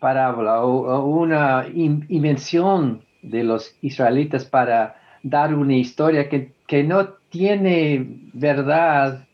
parábola 0.00 0.62
o, 0.64 1.04
una 1.06 1.66
in- 1.72 2.06
invención 2.08 3.04
de 3.22 3.44
los 3.44 3.76
israelitas 3.82 4.44
para 4.44 4.96
dar 5.22 5.54
una 5.54 5.74
historia 5.76 6.28
que, 6.28 6.52
que 6.66 6.82
no 6.82 7.08
tiene 7.30 8.06
verdad 8.32 9.26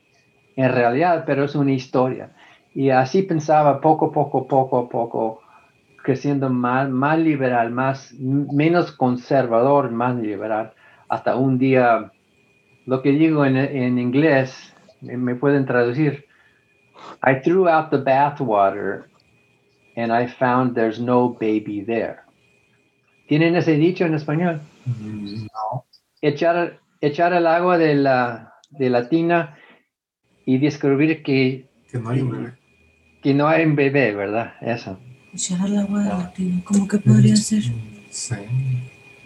en 0.56 0.72
realidad, 0.72 1.24
pero 1.26 1.44
es 1.44 1.54
una 1.54 1.72
historia. 1.72 2.32
Y 2.74 2.90
así 2.90 3.22
pensaba 3.22 3.80
poco, 3.80 4.12
poco, 4.12 4.46
poco, 4.48 4.88
poco, 4.88 5.40
creciendo 6.06 6.48
más, 6.48 6.88
más 6.88 7.18
liberal, 7.18 7.72
más, 7.72 8.14
menos 8.14 8.92
conservador, 8.92 9.90
más 9.90 10.14
liberal, 10.14 10.72
hasta 11.08 11.34
un 11.34 11.58
día, 11.58 12.12
lo 12.86 13.02
que 13.02 13.10
digo 13.10 13.44
en, 13.44 13.56
en 13.56 13.98
inglés, 13.98 14.72
me, 15.00 15.34
pueden 15.34 15.66
traducir, 15.66 16.24
I 17.24 17.40
threw 17.42 17.68
out 17.68 17.90
the 17.90 17.98
bathwater 17.98 19.06
and 19.96 20.12
I 20.12 20.28
found 20.28 20.76
there's 20.76 21.00
no 21.00 21.36
baby 21.40 21.84
there. 21.84 22.20
¿Tienen 23.26 23.56
ese 23.56 23.72
dicho 23.72 24.04
en 24.04 24.14
español? 24.14 24.60
No. 24.86 25.86
echar, 26.22 26.78
echar 27.00 27.32
el 27.32 27.48
agua 27.48 27.78
de 27.78 27.96
la, 27.96 28.54
de 28.70 28.90
la 28.90 29.08
tina 29.08 29.56
y 30.44 30.58
descubrir 30.58 31.24
que, 31.24 31.66
Que 31.90 31.98
no 31.98 32.10
hay 32.10 32.20
un 32.20 32.30
bebé. 32.30 32.52
que 33.22 33.34
no 33.34 33.48
hay 33.48 33.64
un 33.64 33.74
bebé, 33.74 34.14
¿verdad? 34.14 34.54
Eso. 34.60 35.00
Echar 35.36 35.60
al 35.60 35.76
agua 35.78 36.02
de 36.02 36.08
la 36.08 36.32
tina. 36.32 36.60
¿Cómo 36.64 36.88
que 36.88 36.98
podría 36.98 37.36
ser? 37.36 37.62
Sí. 38.10 38.34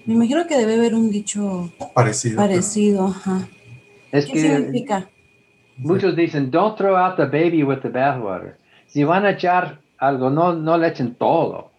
Me 0.07 0.15
imagino 0.15 0.45
que 0.49 0.57
debe 0.57 0.75
haber 0.75 0.95
un 0.95 1.09
dicho 1.11 1.73
Parecido. 1.95 2.37
pero- 2.37 2.49
parecido. 2.49 3.07
Ajá. 3.07 3.49
Es 4.11 4.27
¿Qué 4.27 4.33
que 4.33 4.41
significa? 4.41 5.09
muchos 5.77 6.17
dicen, 6.17 6.51
don't 6.51 6.77
throw 6.77 6.97
out 6.97 7.17
the 7.17 7.27
baby 7.27 7.63
with 7.63 7.79
the 7.83 7.89
bathwater. 7.89 8.59
Si 8.89 9.05
van 9.05 9.25
a 9.25 9.31
echar 9.31 9.81
algo, 9.99 10.29
no, 10.31 10.53
no 10.53 10.77
le 10.77 10.89
echen 10.89 11.15
todo. 11.15 11.71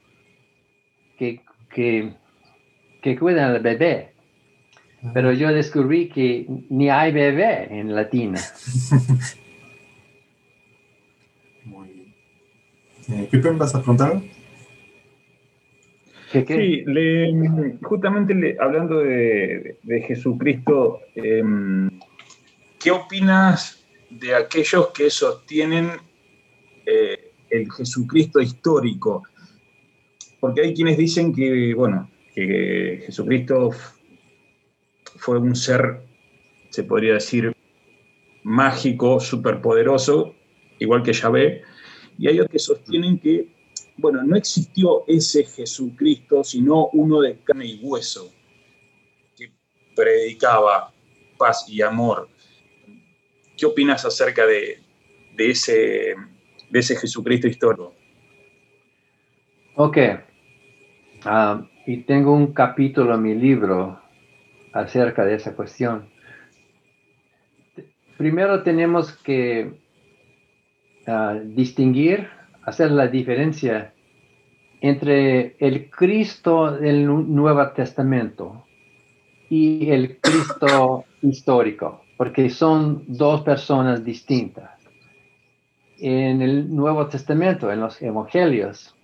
Que, 1.18 1.42
que, 1.76 2.14
que 3.02 3.20
cuiden 3.20 3.44
al 3.44 3.60
bebé. 3.60 4.14
Pero 5.14 5.34
yo 5.34 5.50
descubrí 5.52 6.08
que 6.10 6.46
ni 6.70 6.90
hay 6.90 7.12
bebé 7.12 7.68
en 7.80 7.94
la 7.94 8.10
tina. 8.12 8.40
Muy 11.66 11.88
bien. 11.90 12.14
Eh, 13.12 13.28
Pippen, 13.30 13.58
¿vas 13.58 13.76
a 13.76 13.80
preguntar? 13.80 14.22
Sí, 16.32 16.84
le- 16.86 17.78
justamente 17.82 18.34
le- 18.34 18.56
hablando 18.60 19.00
de, 19.00 19.76
de 19.84 20.02
Jesucristo, 20.04 21.02
em, 21.16 21.90
¿qué 22.80 22.92
opinas 22.92 23.84
de 24.10 24.34
aquellos 24.36 24.88
que 24.92 25.10
sostienen 25.10 25.90
eh, 26.86 27.32
el 27.50 27.70
Jesucristo 27.72 28.40
histórico? 28.40 29.24
Porque 30.40 30.62
hay 30.62 30.74
quienes 30.74 30.98
dicen 30.98 31.34
que, 31.36 31.74
bueno, 31.76 32.10
que 32.34 33.04
Jesucristo 33.06 33.72
fue 35.18 35.38
un 35.38 35.54
ser, 35.56 36.00
se 36.70 36.84
podría 36.84 37.16
decir, 37.16 37.52
mágico, 38.44 39.20
superpoderoso, 39.20 40.34
igual 40.80 41.04
que 41.04 41.12
Yahvé, 41.14 41.62
y 42.22 42.28
hay 42.28 42.40
otros 42.40 42.52
que 42.52 42.60
sostienen 42.60 43.20
que 43.20 43.50
bueno, 43.98 44.24
no 44.24 44.36
existió 44.36 45.04
ese 45.08 45.44
Jesucristo, 45.44 46.44
sino 46.44 46.88
uno 46.94 47.22
de 47.22 47.40
carne 47.40 47.66
y 47.66 47.80
hueso, 47.82 48.32
que 49.36 49.52
predicaba 49.96 50.94
paz 51.38 51.66
y 51.68 51.82
amor. 51.82 52.30
¿Qué 53.58 53.66
opinas 53.66 54.06
acerca 54.06 54.46
de, 54.46 54.80
de 55.36 55.50
ese, 55.50 56.16
de 56.70 56.80
ese 56.80 56.96
Jesucristo 56.96 57.48
histórico? 57.48 57.94
Ok. 59.76 59.98
Ah, 61.24 61.68
y 61.86 61.98
tengo 62.04 62.34
un 62.34 62.54
capítulo 62.54 63.16
en 63.16 63.22
mi 63.22 63.36
libro 63.36 64.02
acerca 64.74 65.26
de 65.26 65.36
esa 65.36 65.56
cuestión. 65.56 66.10
Primero 68.18 68.64
tenemos 68.64 69.12
que 69.18 69.81
distinguir, 71.44 72.28
hacer 72.64 72.92
la 72.92 73.08
diferencia 73.08 73.94
entre 74.82 75.56
el 75.60 75.90
Cristo 75.90 76.72
del 76.72 77.06
Nu- 77.06 77.24
Nuevo 77.24 77.68
Testamento 77.70 78.66
y 79.50 79.90
el 79.92 80.18
Cristo 80.20 81.06
histórico, 81.22 82.02
porque 82.18 82.50
son 82.50 83.04
dos 83.08 83.42
personas 83.42 84.04
distintas. 84.04 84.72
En 86.00 86.42
el 86.42 86.74
Nuevo 86.76 87.06
Testamento, 87.08 87.72
en 87.72 87.80
los 87.80 88.02
Evangelios, 88.02 88.96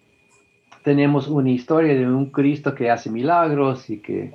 tenemos 0.83 1.27
una 1.27 1.51
historia 1.51 1.93
de 1.93 2.07
un 2.07 2.31
Cristo 2.31 2.73
que 2.73 2.89
hace 2.89 3.12
milagros 3.12 3.89
y 3.89 3.99
que 3.99 4.33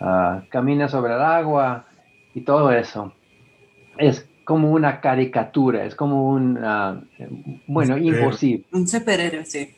ah, 0.00 0.42
camina 0.48 0.88
sobre 0.88 1.14
el 1.14 1.20
agua 1.20 1.84
y 2.34 2.42
todo 2.42 2.70
eso. 2.72 3.12
Es 3.98 4.26
como 4.52 4.70
una 4.70 5.00
caricatura, 5.00 5.86
es 5.86 5.94
como 5.94 6.28
un, 6.28 6.58
ah, 6.62 7.00
bueno, 7.66 7.96
imposible. 7.96 8.66
Un 8.70 8.86
superhéroe, 8.86 9.46
sí. 9.46 9.70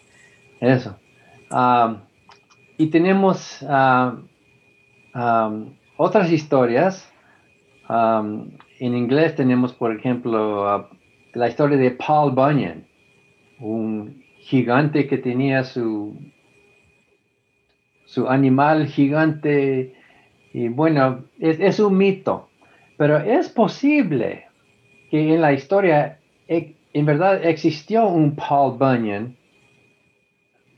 Eso. 0.59 0.99
Ah, 1.49 1.99
y 2.77 2.89
tenemos 2.89 3.65
ah, 3.69 4.17
otras 5.97 6.33
historias. 6.33 7.09
En 7.89 8.97
inglés 8.97 9.37
tenemos, 9.37 9.73
por 9.75 9.95
ejemplo, 9.95 10.89
la 11.35 11.49
historia 11.49 11.77
de 11.77 11.93
Paul 11.93 12.33
Bunyan, 12.33 12.85
un 13.61 14.25
gigante 14.39 15.07
que 15.07 15.19
tenía 15.19 15.63
su, 15.63 16.17
su 18.07 18.29
animal 18.29 18.89
gigante. 18.89 19.95
Y 20.53 20.67
bueno, 20.67 21.27
es, 21.39 21.61
es 21.61 21.79
un 21.79 21.97
mito, 21.97 22.49
pero 22.97 23.19
es 23.19 23.49
posible 23.49 24.44
que 25.15 25.33
en 25.33 25.41
la 25.41 25.53
historia 25.53 26.19
e- 26.49 26.75
en 26.93 27.07
verdad 27.07 27.45
existió 27.45 28.09
un 28.09 28.35
Paul 28.35 28.77
Bunyan 28.77 29.37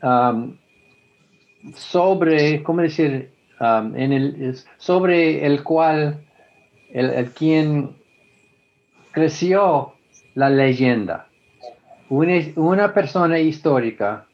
um, 0.03 0.59
sobre, 1.75 2.63
¿cómo 2.63 2.83
decir? 2.83 3.31
Um, 3.59 3.97
en 3.97 4.13
el, 4.13 4.55
sobre 4.77 5.47
el 5.47 5.63
cual, 5.63 6.23
el, 6.93 7.31
quien 7.31 7.97
creció 9.11 9.95
la 10.35 10.51
leyenda. 10.51 11.29
Una, 12.11 12.93
persona 12.93 13.39
histórica 13.39 14.27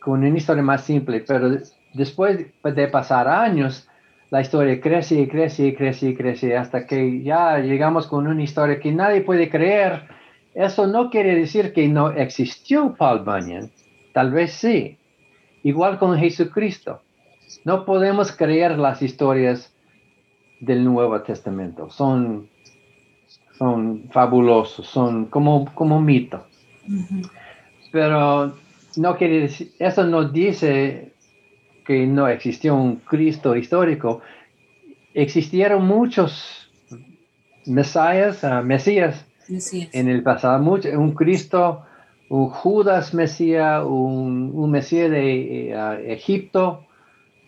con 0.00 0.20
una 0.24 0.38
historia 0.38 0.62
más 0.62 0.84
simple, 0.84 1.20
pero 1.20 1.50
des- 1.50 1.76
después 1.92 2.46
de 2.62 2.88
pasar 2.88 3.28
años, 3.28 3.86
la 4.32 4.40
historia 4.40 4.80
crece 4.80 5.20
y 5.20 5.28
crece 5.28 5.66
y 5.66 5.74
crece 5.74 6.08
y 6.08 6.14
crece 6.14 6.56
hasta 6.56 6.86
que 6.86 7.22
ya 7.22 7.58
llegamos 7.58 8.06
con 8.06 8.26
una 8.26 8.42
historia 8.42 8.80
que 8.80 8.90
nadie 8.90 9.20
puede 9.20 9.50
creer. 9.50 10.08
Eso 10.54 10.86
no 10.86 11.10
quiere 11.10 11.34
decir 11.34 11.74
que 11.74 11.86
no 11.86 12.10
existió 12.10 12.94
Paul 12.96 13.24
Bunyan. 13.26 13.70
Tal 14.14 14.30
vez 14.30 14.54
sí. 14.54 14.96
Igual 15.62 15.98
con 15.98 16.18
Jesucristo. 16.18 17.02
No 17.66 17.84
podemos 17.84 18.32
creer 18.32 18.78
las 18.78 19.02
historias 19.02 19.70
del 20.60 20.82
Nuevo 20.82 21.20
Testamento. 21.20 21.90
Son, 21.90 22.48
son 23.58 24.08
fabulosos, 24.12 24.86
son 24.86 25.26
como, 25.26 25.70
como 25.74 26.00
mito. 26.00 26.46
Pero 27.90 28.54
no 28.96 29.16
quiere 29.18 29.40
decir, 29.40 29.72
eso 29.78 30.06
no 30.06 30.24
dice 30.24 31.11
que 31.84 32.06
no 32.06 32.28
existió 32.28 32.74
un 32.74 32.96
Cristo 32.96 33.56
histórico. 33.56 34.20
Existieron 35.14 35.86
muchos 35.86 36.70
Mesías, 37.66 38.42
uh, 38.44 38.64
Mesías 38.64 39.26
en 39.92 40.08
el 40.08 40.22
pasado, 40.22 40.62
mucho, 40.62 40.88
un 40.98 41.12
Cristo, 41.12 41.82
un 42.28 42.48
Judas 42.48 43.12
Mesías, 43.14 43.84
un, 43.84 44.50
un 44.54 44.70
Mesías 44.70 45.10
de 45.10 45.74
uh, 45.74 46.10
Egipto. 46.10 46.86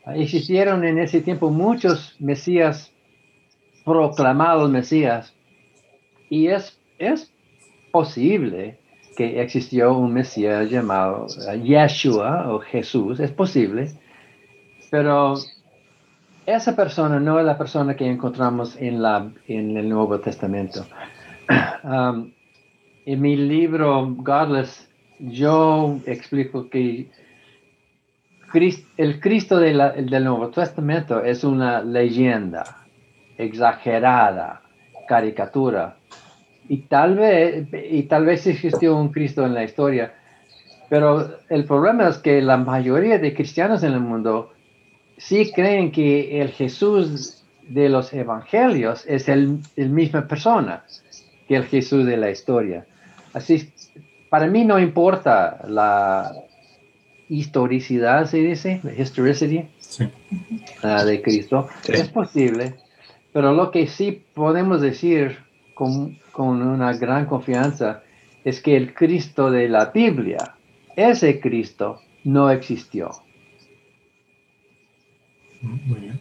Existieron 0.07 0.85
en 0.85 0.99
ese 0.99 1.21
tiempo 1.21 1.51
muchos 1.51 2.17
Mesías 2.21 2.93
proclamados 3.85 4.71
Mesías. 4.71 5.35
Y 6.29 6.49
es, 6.49 6.79
es 6.99 7.33
posible 7.91 8.79
que 9.17 9.41
existió 9.41 9.97
un 9.97 10.13
Mesías 10.13 10.69
llamado 10.69 11.27
uh, 11.27 11.63
Yeshua 11.63 12.53
o 12.53 12.59
Jesús, 12.61 13.21
es 13.21 13.31
posible, 13.31 13.93
pero 14.91 15.35
esa 16.47 16.77
persona 16.77 17.19
no 17.19 17.39
es 17.39 17.47
la 17.47 17.57
persona 17.57 17.97
que 17.97 18.07
encontramos 18.07 18.77
en, 18.77 19.01
la, 19.03 19.31
en 19.49 19.77
el 19.77 19.89
Nuevo 19.89 20.19
Testamento. 20.21 20.87
Um, 21.85 22.33
en 23.05 23.21
mi 23.21 23.37
libro 23.37 24.07
Godless, 24.17 24.89
yo 25.19 25.99
explico 26.07 26.71
que 26.71 27.11
el 28.97 29.21
Cristo 29.21 29.59
del 29.59 30.25
Nuevo 30.25 30.49
Testamento 30.49 31.23
es 31.23 31.45
una 31.45 31.83
leyenda 31.83 32.87
exagerada, 33.37 34.63
caricatura, 35.07 35.97
y 36.69 36.79
tal 36.79 37.17
vez, 37.17 37.69
y 37.73 38.05
tal 38.05 38.25
vez 38.25 38.47
existió 38.47 38.97
un 38.97 39.11
Cristo 39.11 39.45
en 39.45 39.53
la 39.53 39.65
historia, 39.65 40.15
pero 40.89 41.29
el 41.51 41.65
problema 41.65 42.09
es 42.09 42.19
que 42.19 42.41
la 42.41 42.57
mayoría 42.57 43.19
de 43.19 43.35
cristianos 43.35 43.83
en 43.83 43.93
el 43.93 44.01
mundo 44.01 44.54
sí 45.17 45.53
creen 45.53 45.91
que 45.91 46.41
el 46.41 46.51
Jesús 46.51 47.45
de 47.69 47.89
los 47.89 48.13
evangelios 48.13 49.05
es 49.07 49.29
el, 49.29 49.59
el 49.77 49.91
misma 49.91 50.27
persona 50.29 50.85
que 51.49 51.57
el 51.57 51.65
Jesús 51.65 52.05
de 52.07 52.17
la 52.17 52.31
historia. 52.31 52.87
Así, 53.33 53.73
para 54.29 54.47
mí 54.47 54.65
no 54.65 54.79
importa 54.79 55.65
la 55.69 56.33
historicidad, 57.29 58.27
se 58.27 58.39
dice, 58.39 58.81
historicity 58.97 59.67
ah, 60.83 61.05
de 61.05 61.23
Cristo. 61.23 61.69
Es 61.89 62.09
posible, 62.09 62.75
pero 63.33 63.53
lo 63.53 63.71
que 63.71 63.87
sí 63.87 64.23
podemos 64.35 64.81
decir 64.81 65.39
con, 65.75 66.19
con 66.33 66.63
una 66.63 66.93
gran 66.95 67.27
confianza 67.27 68.03
es 68.45 68.61
que 68.61 68.77
el 68.77 68.95
Cristo 68.95 69.51
de 69.51 69.69
la 69.69 69.87
Biblia, 69.87 70.55
ese 70.97 71.41
Cristo, 71.41 72.01
no 72.25 72.51
existió. 72.51 73.11
Muy 75.65 76.01
bien. 76.01 76.21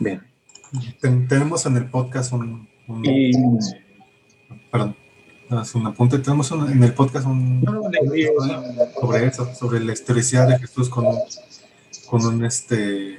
Bien. 0.00 1.28
tenemos 1.28 1.64
en 1.66 1.76
el 1.76 1.86
podcast 1.86 2.32
un... 2.32 2.68
Perdón. 4.70 4.96
Es 5.50 5.74
un 5.74 5.86
apunte. 5.86 6.18
Tenemos 6.18 6.50
en 6.52 6.82
el 6.82 6.92
podcast 6.92 7.26
un, 7.26 7.64
sobre 9.00 9.26
eso, 9.26 9.54
sobre 9.54 9.80
la 9.80 9.94
historicidad 9.94 10.46
de 10.46 10.58
Jesús 10.58 10.90
con 10.90 11.06
un, 11.06 11.18
con 12.06 12.26
un 12.26 12.44
este 12.44 13.18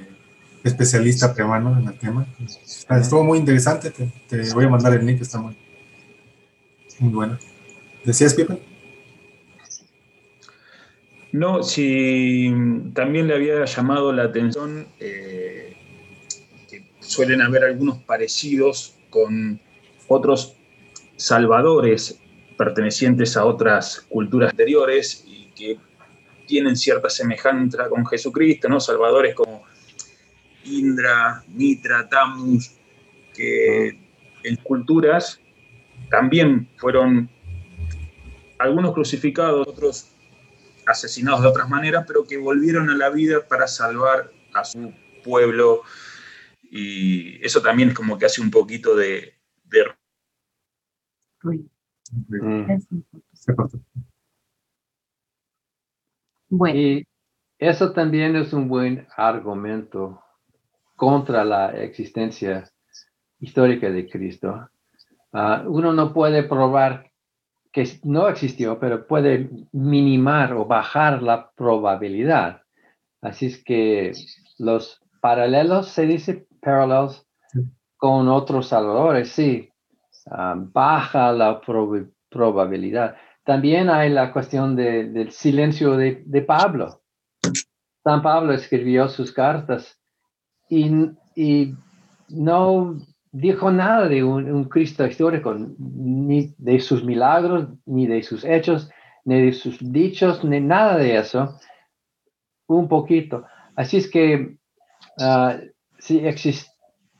especialista 0.62 1.34
peruano 1.34 1.76
en 1.78 1.88
el 1.88 1.98
tema. 1.98 2.26
Estuvo 3.00 3.24
muy 3.24 3.38
interesante, 3.38 3.90
te, 3.90 4.52
voy 4.52 4.64
a 4.64 4.68
mandar 4.68 4.92
el 4.94 5.04
link, 5.04 5.20
está 5.20 5.40
muy, 5.40 5.56
muy 7.00 7.12
bueno. 7.12 7.38
¿Decías, 8.04 8.34
Pipe? 8.34 8.60
No, 11.32 11.62
si 11.62 12.52
también 12.92 13.28
le 13.28 13.34
había 13.34 13.64
llamado 13.64 14.12
la 14.12 14.24
atención 14.24 14.88
eh, 14.98 15.76
que 16.68 16.84
suelen 17.00 17.40
haber 17.40 17.64
algunos 17.64 17.98
parecidos 18.02 18.96
con 19.10 19.60
otros 20.08 20.56
salvadores 21.16 22.20
pertenecientes 22.56 23.36
a 23.36 23.44
otras 23.44 24.00
culturas 24.08 24.50
anteriores 24.50 25.24
y 25.26 25.50
que 25.54 25.78
tienen 26.46 26.76
cierta 26.76 27.08
semejanza 27.08 27.88
con 27.88 28.04
Jesucristo, 28.06 28.68
¿no? 28.68 28.80
Salvadores 28.80 29.34
como 29.36 29.62
Indra, 30.64 31.44
Mitra, 31.48 32.08
Tamus, 32.08 32.72
que 33.32 33.98
en 34.42 34.56
culturas 34.64 35.40
también 36.10 36.68
fueron 36.76 37.30
algunos 38.58 38.92
crucificados, 38.92 39.66
otros 39.66 40.10
asesinados 40.90 41.42
de 41.42 41.48
otras 41.48 41.68
maneras, 41.68 42.04
pero 42.06 42.24
que 42.24 42.36
volvieron 42.36 42.90
a 42.90 42.96
la 42.96 43.10
vida 43.10 43.46
para 43.48 43.66
salvar 43.66 44.30
a 44.54 44.64
su 44.64 44.92
pueblo. 45.24 45.82
Y 46.62 47.44
eso 47.44 47.62
también 47.62 47.90
es 47.90 47.94
como 47.94 48.18
que 48.18 48.26
hace 48.26 48.40
un 48.40 48.50
poquito 48.50 48.94
de... 48.94 49.34
Bueno. 56.48 56.78
Y 56.78 57.06
eso 57.58 57.92
también 57.92 58.36
es 58.36 58.52
un 58.52 58.68
buen 58.68 59.06
argumento 59.16 60.22
contra 60.96 61.44
la 61.44 61.70
existencia 61.82 62.70
histórica 63.38 63.88
de 63.90 64.08
Cristo. 64.08 64.68
Ah, 65.32 65.64
uno 65.66 65.92
no 65.92 66.12
puede 66.12 66.42
probar 66.42 67.09
que 67.72 67.88
no 68.04 68.28
existió, 68.28 68.78
pero 68.78 69.06
puede 69.06 69.50
minimar 69.72 70.52
o 70.54 70.64
bajar 70.64 71.22
la 71.22 71.50
probabilidad. 71.52 72.62
Así 73.22 73.46
es 73.46 73.62
que 73.62 74.12
los 74.58 75.00
paralelos, 75.20 75.88
se 75.88 76.06
dice 76.06 76.46
paralelos 76.60 77.26
con 77.96 78.28
otros 78.28 78.68
salvadores, 78.68 79.30
sí, 79.30 79.68
ah, 80.30 80.54
baja 80.56 81.32
la 81.32 81.60
probabilidad. 82.30 83.16
También 83.44 83.90
hay 83.90 84.10
la 84.10 84.32
cuestión 84.32 84.76
del 84.76 85.30
silencio 85.32 85.96
de, 85.96 86.22
de 86.24 86.42
Pablo. 86.42 87.00
San 88.02 88.22
Pablo 88.22 88.52
escribió 88.52 89.08
sus 89.08 89.32
cartas 89.32 89.98
y, 90.68 91.74
no 92.28 92.96
dijo 93.32 93.70
nada 93.70 94.08
de 94.08 94.24
un, 94.24 94.64
Cristo 94.64 95.06
histórico, 95.06 95.54
ni 95.54 96.54
de 96.58 96.80
sus 96.80 97.04
milagros, 97.04 97.68
ni 97.86 98.06
de 98.06 98.22
sus 98.22 98.44
hechos, 98.44 98.90
ni 99.24 99.40
de 99.40 99.52
sus 99.52 99.78
dichos, 99.80 100.44
ni 100.44 100.60
nada 100.60 100.98
de 100.98 101.16
eso. 101.16 101.58
Un 102.66 102.88
poquito. 102.88 103.44
Así 103.76 103.98
es 103.98 104.10
que 104.10 104.56
ah, 105.18 105.56
si, 105.98 106.20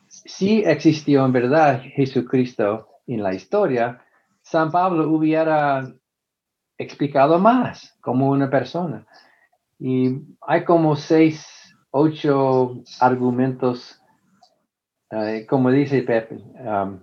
si 0.08 0.62
existió 0.64 1.24
en 1.24 1.32
verdad 1.32 1.82
Jesucristo 1.94 2.88
en 3.06 3.22
la 3.22 3.34
historia, 3.34 4.02
San 4.42 4.70
Pablo 4.70 5.08
hubiera 5.10 5.92
explicado 6.78 7.38
más 7.38 7.96
como 8.00 8.30
una 8.30 8.50
persona. 8.50 9.06
Y 9.78 10.22
hay 10.40 10.64
como 10.64 10.96
seis 10.96 11.46
ocho 11.90 12.82
argumentos, 13.00 13.99
eh, 15.10 15.46
como 15.48 15.70
dice 15.70 16.02
Pepe, 16.02 16.36
um, 16.36 16.98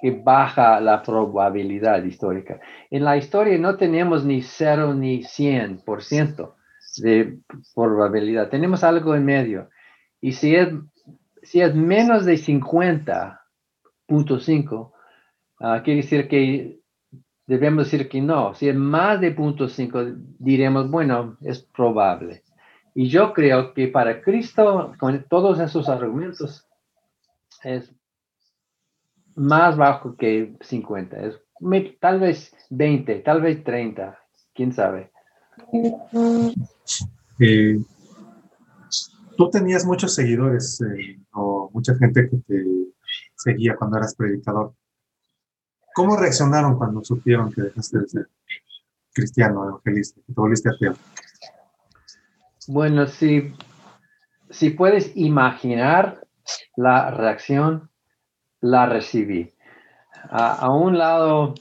que 0.00 0.10
baja 0.10 0.80
la 0.80 1.02
probabilidad 1.02 2.02
histórica. 2.04 2.60
En 2.90 3.04
la 3.04 3.16
historia 3.16 3.56
no 3.58 3.76
tenemos 3.76 4.24
ni 4.24 4.42
cero 4.42 4.94
ni 4.94 5.22
100% 5.22 6.54
de 6.98 7.38
probabilidad, 7.74 8.48
tenemos 8.48 8.84
algo 8.84 9.14
en 9.14 9.24
medio. 9.24 9.68
Y 10.20 10.32
si 10.32 10.56
es, 10.56 10.68
si 11.42 11.60
es 11.60 11.74
menos 11.74 12.24
de 12.24 12.34
50.5, 12.34 14.92
ah, 15.60 15.82
quiere 15.84 16.02
decir 16.02 16.28
que 16.28 16.80
debemos 17.46 17.84
decir 17.84 18.08
que 18.08 18.20
no. 18.20 18.54
Si 18.54 18.68
es 18.68 18.76
más 18.76 19.20
de 19.20 19.34
0.5, 19.34 20.16
diremos, 20.38 20.90
bueno, 20.90 21.36
es 21.42 21.62
probable. 21.62 22.42
Y 22.94 23.08
yo 23.08 23.32
creo 23.32 23.74
que 23.74 23.88
para 23.88 24.22
Cristo, 24.22 24.94
con 24.98 25.24
todos 25.28 25.58
esos 25.60 25.88
argumentos, 25.88 26.67
es 27.64 27.92
más 29.34 29.76
bajo 29.76 30.16
que 30.16 30.56
50, 30.60 31.16
es 31.20 31.40
tal 32.00 32.20
vez 32.20 32.52
20, 32.70 33.20
tal 33.20 33.40
vez 33.40 33.62
30, 33.64 34.18
quién 34.54 34.72
sabe. 34.72 35.10
Eh, 37.40 37.78
tú 39.36 39.50
tenías 39.50 39.84
muchos 39.84 40.14
seguidores 40.14 40.80
eh, 40.80 41.20
o 41.32 41.70
mucha 41.72 41.94
gente 41.96 42.28
que 42.28 42.36
te 42.38 42.64
seguía 43.36 43.76
cuando 43.76 43.98
eras 43.98 44.14
predicador. 44.14 44.74
¿Cómo 45.94 46.16
reaccionaron 46.16 46.76
cuando 46.76 47.02
supieron 47.02 47.52
que 47.52 47.62
dejaste 47.62 47.98
de 47.98 48.08
ser 48.08 48.28
cristiano, 49.12 49.68
evangelista, 49.68 50.20
que 50.26 50.32
te 50.32 50.40
volviste 50.40 50.70
ateo? 50.70 50.94
Bueno, 52.68 53.06
si, 53.06 53.52
si 54.50 54.70
puedes 54.70 55.16
imaginar 55.16 56.27
la 56.78 57.10
reacción, 57.10 57.90
la 58.60 58.86
recibí. 58.86 59.52
A, 60.30 60.70
un 60.70 60.96
lado, 60.96 61.54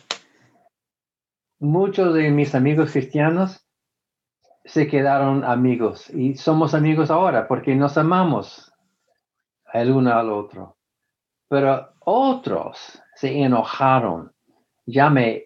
muchos 1.58 2.14
de 2.14 2.30
mis 2.30 2.54
amigos 2.54 2.92
cristianos 2.92 3.68
se 4.64 4.88
quedaron 4.88 5.44
amigos 5.44 6.08
y 6.12 6.36
somos 6.36 6.76
amigos 6.76 7.10
ahora 7.10 7.48
porque 7.48 7.74
nos 7.74 7.98
amamos 7.98 8.72
el 9.74 9.90
uno 9.90 10.14
al 10.14 10.30
otro. 10.30 10.78
Pero 11.50 11.94
otros 12.02 13.02
se 13.16 13.42
enojaron, 13.42 14.32
ya 14.86 15.10
me, 15.10 15.46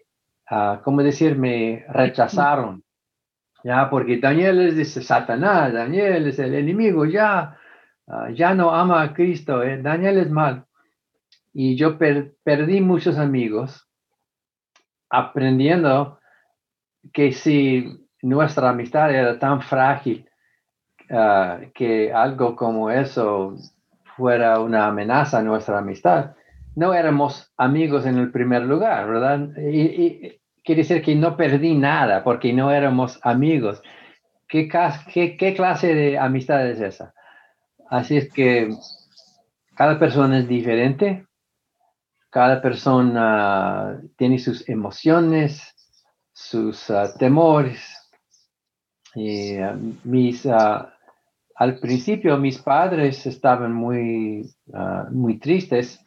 uh, 0.50 0.82
¿cómo 0.84 1.02
decir? 1.02 1.38
Me 1.38 1.86
rechazaron. 1.88 2.84
Ya, 3.64 3.90
porque 3.90 4.18
Daniel 4.18 4.60
es 4.68 4.76
de 4.76 4.84
Satanás, 4.84 5.72
Daniel 5.72 6.28
es 6.28 6.40
el 6.40 6.56
enemigo, 6.56 7.06
ya, 7.06 7.58
ah, 8.08 8.30
ya 8.32 8.54
no 8.54 8.74
ama 8.74 9.02
a 9.02 9.14
Cristo, 9.14 9.64
eh, 9.64 9.82
Daniel 9.82 10.18
es 10.18 10.30
mal. 10.30 10.66
Y 11.54 11.76
yo 11.76 11.98
perdí 11.98 12.82
muchos 12.82 13.18
amigos 13.18 13.88
aprendiendo 15.10 16.20
que 17.12 17.34
si 17.34 18.08
nuestra 18.22 18.70
amistad 18.70 19.14
era 19.14 19.38
tan 19.38 19.62
frágil 19.62 20.30
ah, 21.10 21.60
que 21.74 22.14
algo 22.14 22.56
como 22.56 22.90
eso 22.90 23.56
fuera 24.16 24.60
una 24.60 24.88
amenaza 24.88 25.40
a 25.40 25.44
nuestra 25.44 25.80
amistad, 25.80 26.36
no 26.76 26.94
éramos 26.94 27.52
amigos 27.58 28.06
en 28.06 28.18
el 28.18 28.32
primer 28.32 28.64
lugar, 28.64 29.08
¿verdad? 29.08 29.50
Y, 29.58 30.40
quiere 30.64 30.84
decir 30.84 31.02
que 31.02 31.16
no 31.16 31.36
perdí 31.36 31.74
nada 31.74 32.24
porque 32.24 32.54
no 32.54 32.72
éramos 32.72 33.20
amigos. 33.24 33.82
¿Qué, 34.48 34.68
clase 34.68 35.96
de 35.96 36.18
amistad 36.18 36.68
es 36.68 36.80
esa? 36.82 37.14
Así 37.92 38.16
es 38.16 38.32
que 38.32 38.74
cada 39.76 40.00
persona 40.00 40.40
es 40.40 40.48
diferente, 40.48 41.28
cada 42.30 42.62
persona 42.62 44.02
tiene 44.16 44.40
sus 44.40 44.68
emociones, 44.70 45.76
sus 46.32 46.90
ah, 46.90 47.14
temores. 47.20 47.84
Y 49.14 49.58
ah, 49.58 49.78
mis, 50.06 50.46
ah, 50.46 50.94
al 51.54 51.80
principio 51.80 52.38
mis 52.38 52.60
padres 52.60 53.26
estaban 53.26 53.74
muy, 53.74 54.50
muy 55.12 55.38
tristes, 55.38 56.00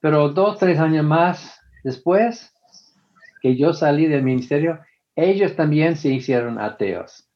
pero 0.00 0.30
dos, 0.30 0.58
tres 0.58 0.80
años 0.80 1.04
más 1.04 1.60
después 1.84 2.52
que 3.40 3.56
yo 3.56 3.72
salí 3.74 4.08
del 4.08 4.24
ministerio, 4.24 4.80
ellos 5.14 5.54
también 5.54 5.94
se 5.94 6.08
hicieron 6.08 6.58
ateos. 6.58 7.27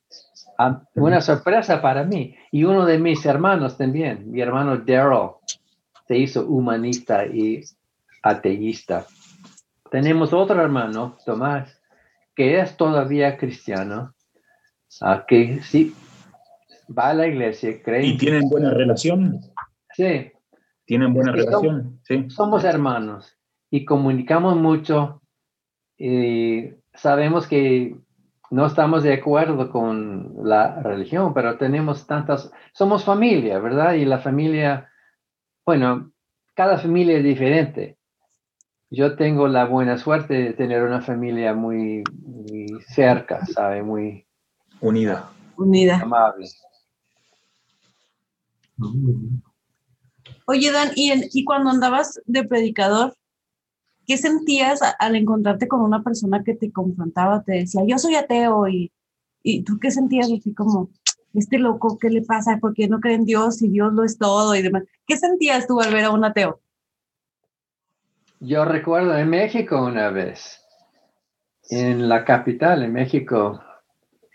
Una 0.95 1.21
sorpresa 1.21 1.81
para 1.81 2.05
mí. 2.05 2.35
Y 2.51 2.65
uno 2.65 2.85
de 2.85 2.99
mis 2.99 3.25
hermanos 3.27 3.77
también, 3.77 4.31
mi 4.31 4.41
hermano 4.41 4.77
Daryl, 4.79 5.31
se 6.07 6.19
hizo 6.19 6.47
humanista 6.47 7.27
y 7.27 7.63
ateísta. 8.23 9.07
Tenemos 9.91 10.33
otro 10.33 10.61
hermano, 10.61 11.17
Tomás, 11.25 11.81
que 12.35 12.61
es 12.61 12.77
todavía 12.77 13.37
cristiano, 13.37 14.15
que 15.29 15.61
sí 15.63 15.95
va 16.97 17.11
a 17.11 17.15
la 17.15 17.27
iglesia, 17.27 17.83
cree. 17.83 18.07
¿Y 18.07 18.17
tienen 18.17 18.49
buena 18.49 18.71
relación? 18.71 19.41
Sí. 19.95 20.33
¿Tienen 20.85 21.15
buena 21.15 21.33
relación? 21.33 22.01
sí. 22.03 22.29
Somos 22.29 22.65
hermanos 22.65 23.39
y 23.71 23.85
comunicamos 23.85 24.57
mucho 24.57 25.23
y 25.97 26.71
sabemos 26.95 27.47
que 27.47 27.97
no 28.53 28.67
estamos 28.67 29.03
de 29.03 29.15
acuerdo 29.15 29.71
con 29.71 30.35
la 30.45 30.81
religión, 30.83 31.35
pero 31.35 31.59
tenemos 31.59 32.07
tantas, 32.07 32.53
somos 32.73 33.05
familia, 33.05 33.59
¿verdad? 33.59 33.95
Y 33.95 34.05
la 34.05 34.19
familia, 34.19 34.91
bueno, 35.67 36.13
cada 36.55 36.79
familia 36.79 37.19
es 37.19 37.25
diferente 37.25 37.99
yo 38.93 39.17
tengo 39.17 39.49
la 39.49 39.65
buena 39.65 39.97
suerte 39.97 40.35
de 40.35 40.53
tener 40.53 40.83
una 40.83 41.01
familia 41.01 41.55
muy, 41.55 42.05
cerca, 42.89 43.47
¿sabe? 43.47 43.83
Muy 43.83 44.27
unida. 44.83 45.31
Unida. 45.57 46.01
Amable. 46.01 46.47
Oye, 50.45 50.71
Dan, 50.71 50.91
¿y, 50.95 51.45
cuando 51.45 51.71
andabas 51.71 52.21
de 52.27 52.45
predicador, 52.45 53.15
qué 54.07 54.17
sentías 54.17 54.81
al 54.99 55.17
encontrarte 55.17 55.69
con 55.69 55.81
una 55.81 56.03
persona 56.03 56.43
que 56.45 56.55
te 56.55 56.73
confrontaba, 56.73 57.43
te 57.43 57.53
decía, 57.53 57.83
yo 57.87 57.99
soy 57.99 58.17
ateo, 58.17 58.69
y, 58.69 58.93
y 59.43 59.63
tú 59.63 59.79
qué 59.81 59.91
sentías 59.91 60.27
así 60.27 60.55
como, 60.55 60.91
este 61.35 61.59
loco, 61.59 61.99
¿qué 61.99 62.11
le 62.11 62.23
pasa? 62.23 62.59
¿Por 62.61 62.75
qué 62.75 62.89
no 62.89 63.01
cree 63.01 63.15
en 63.15 63.25
Dios 63.25 63.63
y 63.63 63.69
Dios 63.69 63.93
lo 63.93 64.05
es 64.05 64.19
todo 64.19 64.55
y 64.55 64.63
demás? 64.63 64.85
¿Qué 65.07 65.17
sentías 65.17 65.67
tú 65.67 65.81
al 65.81 65.93
ver 65.93 66.05
a 66.05 66.11
un 66.11 66.25
ateo? 66.25 66.61
Yo 68.41 68.65
recuerdo 68.65 69.17
en 69.17 69.31
México 69.31 69.83
una 69.85 70.11
vez, 70.11 70.61
en 71.71 72.09
la 72.09 72.25
capital, 72.25 72.83
en 72.83 72.93
México, 72.93 73.63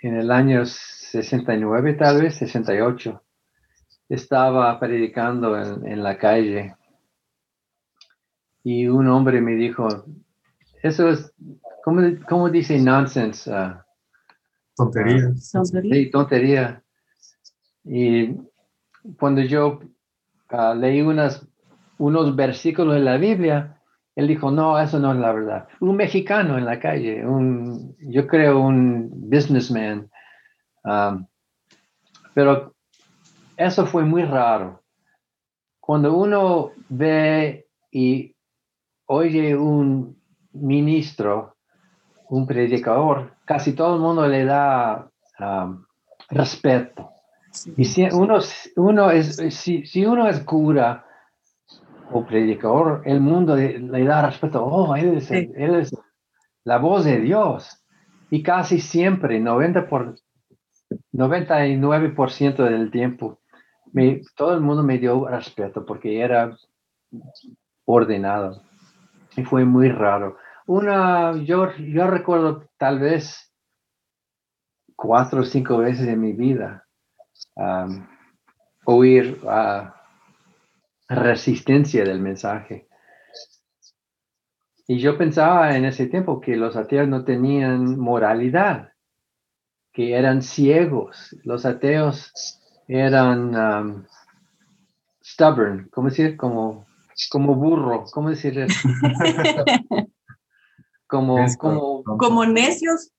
en 0.02 0.16
el 0.16 0.32
año 0.32 0.66
69, 0.66 1.94
tal 1.94 2.22
vez 2.22 2.36
68, 2.36 3.22
estaba 4.10 4.80
predicando 4.80 5.58
en, 5.60 6.02
la 6.02 6.18
calle 6.18 6.76
y 8.70 8.86
un 8.86 9.08
hombre 9.08 9.40
me 9.40 9.54
dijo, 9.54 9.88
eso 10.84 11.08
es, 11.08 11.34
¿cómo, 11.86 12.02
cómo 12.28 12.50
dice 12.50 12.78
nonsense? 12.78 13.50
Uh, 13.50 13.76
tontería. 14.76 15.34
Sí, 15.36 16.12
tontería. 16.12 16.84
Y 17.86 18.36
cuando 19.18 19.42
yo 19.42 19.80
ah, 20.50 20.76
leí 20.78 21.00
unas, 21.00 21.48
unos 21.98 22.36
versículos 22.36 22.96
de 22.96 23.00
la 23.00 23.16
Biblia, 23.16 23.80
él 24.18 24.28
dijo, 24.28 24.52
no, 24.52 24.78
eso 24.78 25.00
no 25.00 25.14
es 25.14 25.20
la 25.20 25.32
verdad. 25.32 25.70
Un 25.80 25.96
mexicano 25.96 26.58
en 26.58 26.66
la 26.66 26.78
calle, 26.78 27.26
un, 27.26 27.96
yo 28.02 28.28
creo 28.28 28.60
un 28.60 29.30
businessman. 29.30 30.10
Um, 30.84 31.26
pero 32.34 32.76
eso 33.56 33.86
fue 33.86 34.04
muy 34.04 34.26
raro. 34.26 34.84
Cuando 35.80 36.14
uno 36.18 36.72
ve 36.90 37.66
y 37.92 38.36
oye 39.08 39.56
un 39.56 40.16
ministro, 40.54 41.56
un 42.30 42.46
predicador, 42.46 43.34
casi 43.46 43.74
todo 43.74 43.96
el 43.96 44.02
mundo 44.02 44.28
le 44.28 44.46
da 44.46 45.10
um, 45.40 45.84
respeto. 46.30 47.12
Y 47.76 47.86
si 47.86 48.04
uno, 48.12 48.40
uno 48.76 49.12
es, 49.12 49.38
si, 49.50 49.86
si 49.86 50.06
uno 50.06 50.28
es 50.28 50.42
cura, 50.42 51.06
o 52.12 52.26
predicador, 52.26 53.02
el 53.06 53.20
mundo 53.20 53.56
le, 53.56 54.06
da 54.06 54.26
respeto. 54.26 54.64
Oh, 54.64 54.96
él 54.96 55.18
es, 55.18 55.32
él 55.32 55.76
es, 55.76 55.96
la 56.64 56.78
voz 56.78 57.06
de 57.06 57.20
Dios. 57.20 57.84
Y 58.30 58.44
casi 58.44 58.80
siempre, 58.80 59.40
90 59.40 59.88
por, 59.88 60.16
99% 61.14 62.56
del 62.64 62.92
tiempo, 62.92 63.40
me, 63.92 64.22
todo 64.36 64.54
el 64.54 64.62
mundo 64.62 64.84
me 64.84 64.98
dio 64.98 65.28
respeto 65.28 65.86
porque 65.86 66.20
era 66.22 66.56
ordenado. 67.86 68.62
Y 69.38 69.44
fue 69.46 69.64
muy 69.64 69.90
raro. 69.90 70.38
Una, 70.66 71.38
yo, 71.44 71.74
yo 71.78 72.08
recuerdo 72.08 72.68
tal 72.78 73.00
vez 73.00 73.54
cuatro 74.96 75.42
o 75.42 75.46
cinco 75.46 75.78
veces 75.78 76.08
en 76.08 76.20
mi 76.20 76.34
vida 76.34 76.86
oír 78.86 79.40
a 79.48 79.96
resistencia 81.08 82.04
del 82.04 82.20
mensaje. 82.20 82.88
Y 84.88 85.00
yo 85.00 85.18
pensaba 85.18 85.76
en 85.76 85.86
ese 85.86 86.08
tiempo 86.08 86.42
que 86.42 86.56
los 86.56 86.76
ateos 86.76 87.08
no 87.08 87.24
tenían 87.24 88.00
moralidad, 88.00 88.94
que 89.94 90.14
eran 90.18 90.42
ciegos. 90.42 91.36
Los 91.44 91.66
ateos 91.66 92.34
eran 92.88 94.08
stubborn, 95.24 95.90
¿cómo 95.92 96.10
decir? 96.10 96.38
Como, 96.38 96.87
como 97.30 97.56
burro, 97.56 98.06
¿cómo 98.12 98.30
decir 98.30 98.58
eso? 98.60 98.90
como, 101.08 101.46
como, 101.58 102.04
como 102.04 102.46
necios. 102.46 103.12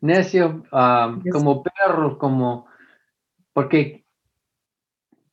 necio, 0.00 0.62
um, 0.72 1.22
como 1.30 1.62
perro, 1.62 2.18
como, 2.18 2.66
porque 3.52 4.04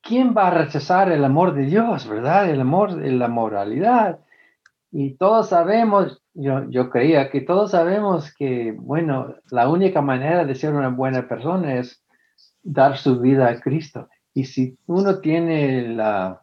¿quién 0.01 0.33
va 0.35 0.47
a 0.47 0.51
rechazar 0.51 1.11
el 1.11 1.23
amor 1.23 1.53
de 1.53 1.65
Dios, 1.65 2.07
verdad? 2.07 2.49
El 2.49 2.61
amor, 2.61 2.91
la 2.93 3.27
moralidad. 3.27 4.19
Y 4.91 5.15
todos 5.17 5.49
sabemos, 5.49 6.23
yo, 6.33 6.67
yo 6.69 6.89
creía 6.89 7.29
que 7.29 7.41
todos 7.41 7.71
sabemos 7.71 8.33
que, 8.33 8.71
bueno, 8.71 9.35
la 9.51 9.69
única 9.69 10.01
manera 10.01 10.45
de 10.45 10.55
ser 10.55 10.73
una 10.73 10.89
buena 10.89 11.27
persona 11.27 11.75
es 11.75 12.03
dar 12.63 12.97
su 12.97 13.19
vida 13.19 13.49
a 13.49 13.59
Cristo. 13.59 14.09
Y 14.33 14.45
si 14.45 14.77
uno 14.87 15.19
tiene 15.19 15.89
la 15.89 16.41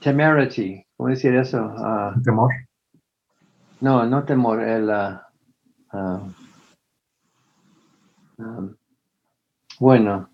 temerity, 0.00 0.84
¿cómo 0.96 1.10
decir 1.10 1.34
eso? 1.34 1.72
Ah, 1.78 2.14
temor. 2.24 2.50
No, 3.80 4.06
no 4.06 4.24
temor, 4.24 4.62
el... 4.62 4.90
Uh, 5.92 6.32
bueno, 9.80 10.28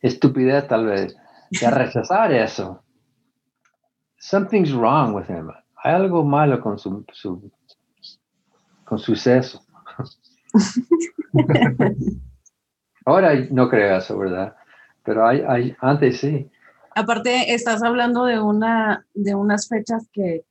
estupidez 0.00 0.66
tal 0.68 0.86
vez 0.86 1.16
de 1.50 1.70
rechazar 1.70 2.32
eso. 2.32 2.82
Something's 4.18 4.72
wrong 4.72 5.14
with 5.14 5.28
him. 5.28 5.50
Hay 5.82 5.94
algo 5.94 6.24
malo 6.24 6.60
con 6.60 6.78
su, 6.78 7.04
con 8.84 8.98
suceso. 8.98 9.62
Ahora 13.06 13.34
no 13.50 13.68
creo 13.68 13.98
eso, 13.98 14.16
¿verdad? 14.18 14.56
Pero 15.02 15.26
hay, 15.26 15.42
hay, 15.46 15.76
antes 15.80 16.20
sí. 16.20 16.50
Aparte, 16.94 17.54
estás 17.54 17.82
hablando 17.82 18.24
de, 18.24 18.40
una, 18.40 19.06
de 19.14 19.34
unas 19.34 19.68
fechas 19.68 20.08
que, 20.12 20.44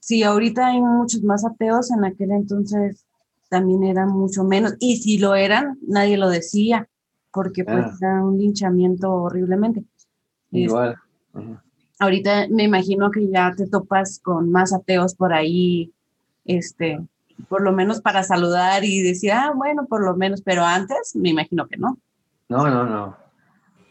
si 0.00 0.22
ahorita 0.22 0.68
hay 0.68 0.80
muchos 0.80 1.22
más 1.22 1.44
ateos, 1.44 1.90
en 1.90 2.04
aquel 2.04 2.30
entonces 2.30 3.04
también 3.48 3.84
eran 3.84 4.10
mucho 4.10 4.44
menos. 4.44 4.74
Y 4.78 4.98
si 4.98 5.18
lo 5.18 5.34
eran, 5.34 5.78
nadie 5.86 6.16
lo 6.16 6.28
decía, 6.28 6.88
porque 7.32 7.64
pues 7.64 7.84
ah. 7.84 7.96
era 8.00 8.24
un 8.24 8.38
linchamiento 8.38 9.12
horriblemente. 9.12 9.84
Igual. 10.50 10.96
Ahorita 11.98 12.46
me 12.50 12.64
imagino 12.64 13.10
que 13.10 13.28
ya 13.28 13.52
te 13.56 13.66
topas 13.66 14.20
con 14.22 14.50
más 14.50 14.72
ateos 14.72 15.14
por 15.14 15.32
ahí, 15.32 15.92
este, 16.44 17.00
por 17.48 17.62
lo 17.62 17.72
menos 17.72 18.00
para 18.00 18.22
saludar 18.22 18.84
y 18.84 19.02
decir, 19.02 19.32
ah, 19.32 19.52
bueno, 19.54 19.86
por 19.86 20.04
lo 20.04 20.14
menos, 20.16 20.42
pero 20.42 20.64
antes 20.64 21.16
me 21.16 21.30
imagino 21.30 21.66
que 21.66 21.76
no. 21.76 21.98
No, 22.48 22.68
no, 22.68 22.84
no. 22.84 23.16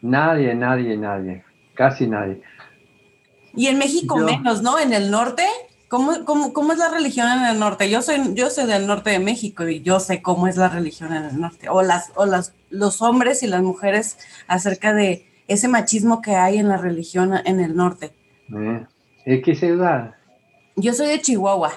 Nadie, 0.02 0.54
nadie, 0.54 0.96
nadie. 0.96 1.44
Casi 1.76 2.06
nadie. 2.08 2.42
Y 3.54 3.68
en 3.68 3.78
México 3.78 4.16
menos, 4.16 4.62
¿no? 4.62 4.78
En 4.78 4.92
el 4.92 5.10
norte, 5.10 5.44
¿cómo, 5.88 6.24
cómo, 6.24 6.52
cómo 6.52 6.72
es 6.72 6.78
la 6.78 6.90
religión 6.90 7.28
en 7.28 7.44
el 7.46 7.58
norte? 7.58 7.88
Yo 7.88 8.02
soy, 8.02 8.34
yo 8.34 8.50
soy 8.50 8.66
del 8.66 8.86
norte 8.86 9.10
de 9.10 9.18
México 9.18 9.66
y 9.68 9.82
yo 9.82 10.00
sé 10.00 10.20
cómo 10.20 10.48
es 10.48 10.56
la 10.56 10.68
religión 10.68 11.14
en 11.14 11.24
el 11.24 11.40
norte. 11.40 11.68
O 11.68 11.82
las, 11.82 12.12
o 12.16 12.26
las, 12.26 12.54
los 12.70 13.00
hombres 13.00 13.42
y 13.42 13.46
las 13.46 13.62
mujeres 13.62 14.18
acerca 14.48 14.92
de 14.92 15.26
ese 15.48 15.68
machismo 15.68 16.20
que 16.20 16.34
hay 16.34 16.58
en 16.58 16.68
la 16.68 16.76
religión 16.76 17.32
en 17.44 17.60
el 17.60 17.76
norte. 17.76 18.12
¿En 18.48 19.42
qué 19.42 19.54
ciudad? 19.54 20.14
Yo 20.76 20.92
soy 20.92 21.08
de 21.08 21.20
Chihuahua. 21.20 21.72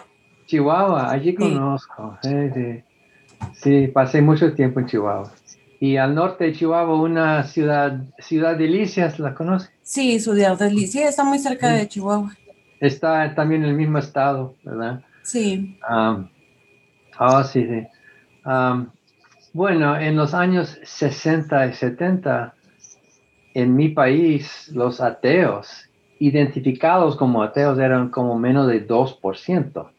Chihuahua, 0.48 1.12
allí 1.12 1.36
conozco. 1.36 2.18
Sí, 3.54 3.88
pasé 3.88 4.22
mucho 4.22 4.54
tiempo 4.54 4.80
en 4.80 4.88
Chihuahua. 4.88 5.32
Y 5.80 5.96
al 5.96 6.14
norte 6.14 6.46
de 6.46 6.54
Chihuahua, 6.54 7.02
una 7.02 7.44
ciudad, 7.44 8.02
Ciudad 8.18 8.58
Delicias, 8.58 9.18
¿la 9.18 9.34
conoce? 9.34 9.70
Sí, 9.82 10.20
Ciudad 10.20 10.58
Delicias, 10.60 11.10
está 11.10 11.24
muy 11.24 11.40
cerca 11.40 11.70
de 11.70 11.88
Chihuahua. 11.88 12.36
Está 12.82 13.34
también 13.34 13.64
en 13.64 13.70
el 13.70 13.76
mismo 13.76 13.98
estado, 13.98 14.56
¿verdad? 14.64 15.02
Sí. 15.24 15.78
Ah, 15.88 16.26
oh, 17.20 17.44
sí, 17.44 17.66
sí. 17.66 17.88
bueno, 19.54 19.98
en 19.98 20.16
los 20.18 20.34
años 20.34 20.80
60 20.84 21.68
y 21.68 21.74
70, 21.74 22.54
en 23.54 23.76
mi 23.76 23.90
país, 23.90 24.70
los 24.74 25.00
ateos, 25.00 25.90
identificados 26.20 27.16
como 27.16 27.42
ateos, 27.42 27.80
eran 27.80 28.10
como 28.10 28.38
menos 28.38 28.68
de 28.68 28.86
2% 28.86 29.90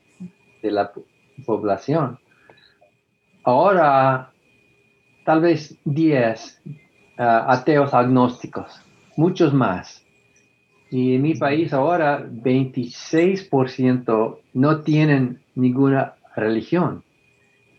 de 0.62 0.70
la 0.70 0.92
población. 1.46 2.18
Ahora, 3.44 4.29
tal 5.24 5.40
vez 5.40 5.78
10 5.84 6.62
ah, 7.18 7.46
ateos 7.48 7.94
agnósticos, 7.94 8.82
muchos 9.16 9.54
más. 9.54 10.04
Y 10.90 11.14
en 11.14 11.22
mi 11.22 11.34
país 11.34 11.72
ahora 11.72 12.24
26% 12.24 14.38
no 14.54 14.80
tienen 14.80 15.40
ninguna 15.54 16.14
religión. 16.34 17.04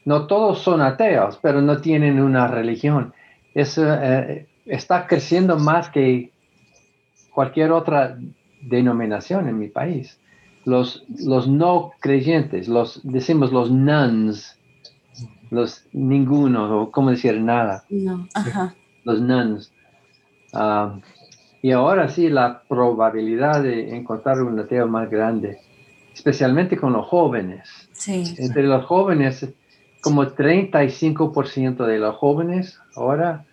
No 0.06 0.28
todos 0.28 0.60
son 0.60 0.80
ateos, 0.82 1.38
pero 1.42 1.62
no 1.62 1.82
tienen 1.82 2.22
una 2.22 2.48
religión. 2.48 3.14
Eso 3.54 3.84
eh, 3.94 4.48
está 4.66 5.08
creciendo 5.08 5.58
más 5.58 5.90
que 5.90 6.32
cualquier 7.34 7.72
otra 7.72 8.18
denominación 8.62 9.50
en 9.50 9.60
mi 9.60 9.68
país 9.68 10.22
los, 10.66 11.04
los 11.08 11.48
no 11.48 11.92
creyentes, 12.00 12.68
los 12.68 13.02
decimos 13.04 13.52
los 13.52 13.72
nuns, 13.72 14.58
los 15.52 15.86
ninguno, 15.92 16.82
o 16.82 16.92
cómo 16.92 17.12
decir 17.12 17.40
nada. 17.40 17.84
No, 17.90 18.28
ajá. 18.34 18.74
Los 19.04 19.22
nuns. 19.22 19.72
Ah, 20.54 20.98
y 21.62 21.72
ahora 21.72 22.10
sí, 22.10 22.30
la 22.30 22.64
probabilidad 22.68 23.62
de 23.62 23.96
encontrar 23.96 24.42
un 24.42 24.60
ateo 24.60 24.88
más 24.88 25.10
grande, 25.10 25.60
especialmente 26.14 26.78
con 26.78 26.94
los 26.94 27.06
jóvenes. 27.06 27.70
Sí. 27.92 28.34
Entre 28.40 28.64
los 28.64 28.86
jóvenes, 28.86 29.48
como 30.02 30.24
35% 30.24 31.86
de 31.86 32.00
los 32.00 32.16
jóvenes 32.16 32.80
ahora, 32.96 33.46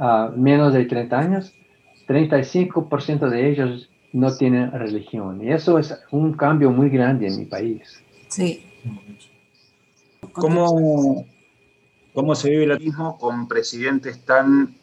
uh, 0.00 0.36
menos 0.36 0.72
de 0.72 0.86
30 0.86 1.18
años, 1.18 1.54
35% 2.08 3.28
de 3.28 3.50
ellos 3.50 3.90
no 4.12 4.34
tienen 4.36 4.72
religión. 4.72 5.44
Y 5.44 5.52
eso 5.52 5.78
es 5.78 5.96
un 6.10 6.32
cambio 6.32 6.70
muy 6.70 6.88
grande 6.88 7.28
en 7.28 7.38
mi 7.38 7.44
país. 7.44 8.02
Sí. 8.28 8.64
¿Cómo, 10.34 11.24
cómo 12.12 12.34
se 12.34 12.50
vive 12.50 12.64
el 12.64 12.72
ateísmo 12.72 13.16
con 13.18 13.46
presidentes 13.46 14.24
tan 14.24 14.76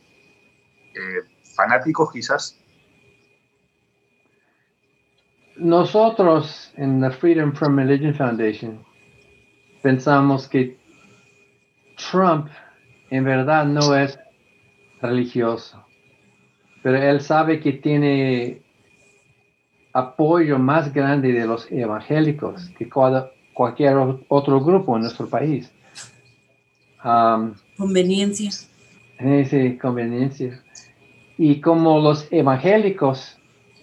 eh, 0.93 1.27
fanáticos 1.55 2.11
quizás? 2.11 2.57
Nosotros 5.57 6.71
en 6.77 7.01
la 7.01 7.11
Freedom 7.11 7.53
from 7.53 7.75
Religion 7.75 8.15
Foundation 8.15 8.83
pensamos 9.81 10.47
que 10.47 10.79
Trump 12.11 12.47
en 13.09 13.25
verdad 13.25 13.65
no 13.65 13.93
es 13.95 14.17
religioso, 15.01 15.85
pero 16.81 16.97
él 16.97 17.19
sabe 17.19 17.59
que 17.59 17.73
tiene 17.73 18.61
apoyo 19.91 20.57
más 20.57 20.93
grande 20.93 21.33
de 21.33 21.45
los 21.45 21.69
evangélicos 21.71 22.69
que 22.77 22.87
cualquier 23.53 23.95
otro 24.27 24.61
grupo 24.61 24.95
en 24.95 25.03
nuestro 25.03 25.27
país. 25.27 25.71
conveniencia. 27.77 28.51
Sí, 29.19 29.77
conveniencia. 29.77 30.61
Y 31.37 31.61
como 31.61 31.99
los 31.99 32.27
evangélicos 32.31 33.37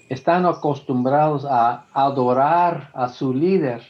están 0.08 0.46
acostumbrados 0.46 1.44
a 1.44 1.86
adorar 1.92 2.90
a 2.94 3.08
su 3.08 3.34
líder, 3.34 3.82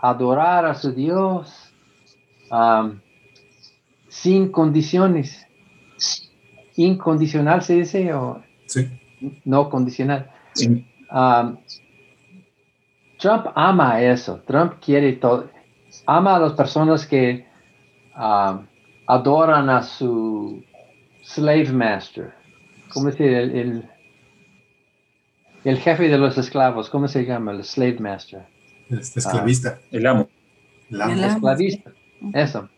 adorar 0.00 0.66
a 0.66 0.74
su 0.74 0.92
Dios, 0.92 1.70
sin 4.08 4.50
condiciones. 4.50 5.46
Incondicional 6.76 7.62
se 7.62 7.74
dice 7.74 8.12
o 8.14 8.42
sí. 8.66 8.88
no 9.44 9.68
condicional. 9.68 10.30
Um, 11.12 11.58
Trump 13.20 13.46
ama 13.54 14.00
eso. 14.00 14.40
Trump 14.46 14.74
quiere 14.80 15.12
todo. 15.14 15.50
Ama 16.06 16.36
a 16.36 16.38
las 16.40 16.52
personas 16.54 17.06
que 17.06 17.46
um, 18.16 18.66
adoran 19.06 19.68
a 19.68 19.82
su 19.82 20.62
slave 21.22 21.72
master. 21.72 22.32
¿Cómo 22.92 23.06
decir? 23.06 23.28
El, 23.28 23.50
el, 23.56 23.90
el, 25.64 25.78
jefe 25.78 26.08
de 26.08 26.18
los 26.18 26.38
esclavos. 26.38 26.88
¿Cómo 26.88 27.08
se 27.08 27.24
llama? 27.24 27.52
El 27.52 27.64
slave 27.64 27.98
master. 27.98 28.46
Este 28.88 29.20
esclavista. 29.20 29.78
Ah, 29.78 29.86
el 29.92 30.06
amo. 30.06 30.28
El 30.90 31.02
amo. 31.02 31.26
esclavista. 31.26 31.90
Eso. 32.32 32.68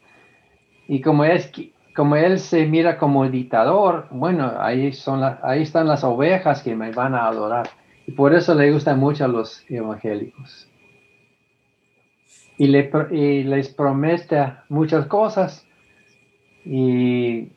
Y 0.88 1.00
como 1.00 1.24
es 1.24 1.50
como 1.94 2.16
él 2.16 2.40
se 2.40 2.66
mira 2.66 2.98
como 2.98 3.28
dictador, 3.28 4.06
bueno, 4.10 4.52
ahí, 4.58 4.92
son 4.92 5.22
ahí 5.42 5.62
están 5.62 5.86
las 5.86 6.04
ovejas 6.04 6.62
que 6.62 6.74
me 6.74 6.90
van 6.90 7.14
a 7.14 7.26
adorar. 7.26 7.68
Y 8.06 8.12
por 8.12 8.34
eso 8.34 8.54
le 8.54 8.72
gusta 8.72 8.94
mucho 8.94 9.24
a 9.24 9.28
los 9.28 9.64
evangélicos. 9.68 10.68
Y, 12.58 12.66
le, 12.66 12.90
les 13.44 13.68
promete 13.68 14.52
muchas 14.68 15.06
cosas. 15.06 15.66
Y 16.64 17.48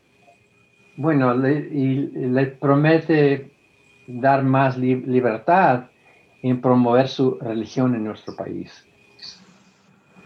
bueno, 0.97 1.33
le, 1.35 1.51
y 1.51 1.95
le 2.29 2.47
promete 2.47 3.51
dar 4.07 4.43
más 4.43 4.77
libertad 4.77 5.85
en 6.41 6.61
promover 6.61 7.07
su 7.07 7.37
religión 7.39 7.95
en 7.95 8.03
nuestro 8.03 8.35
país. 8.35 8.85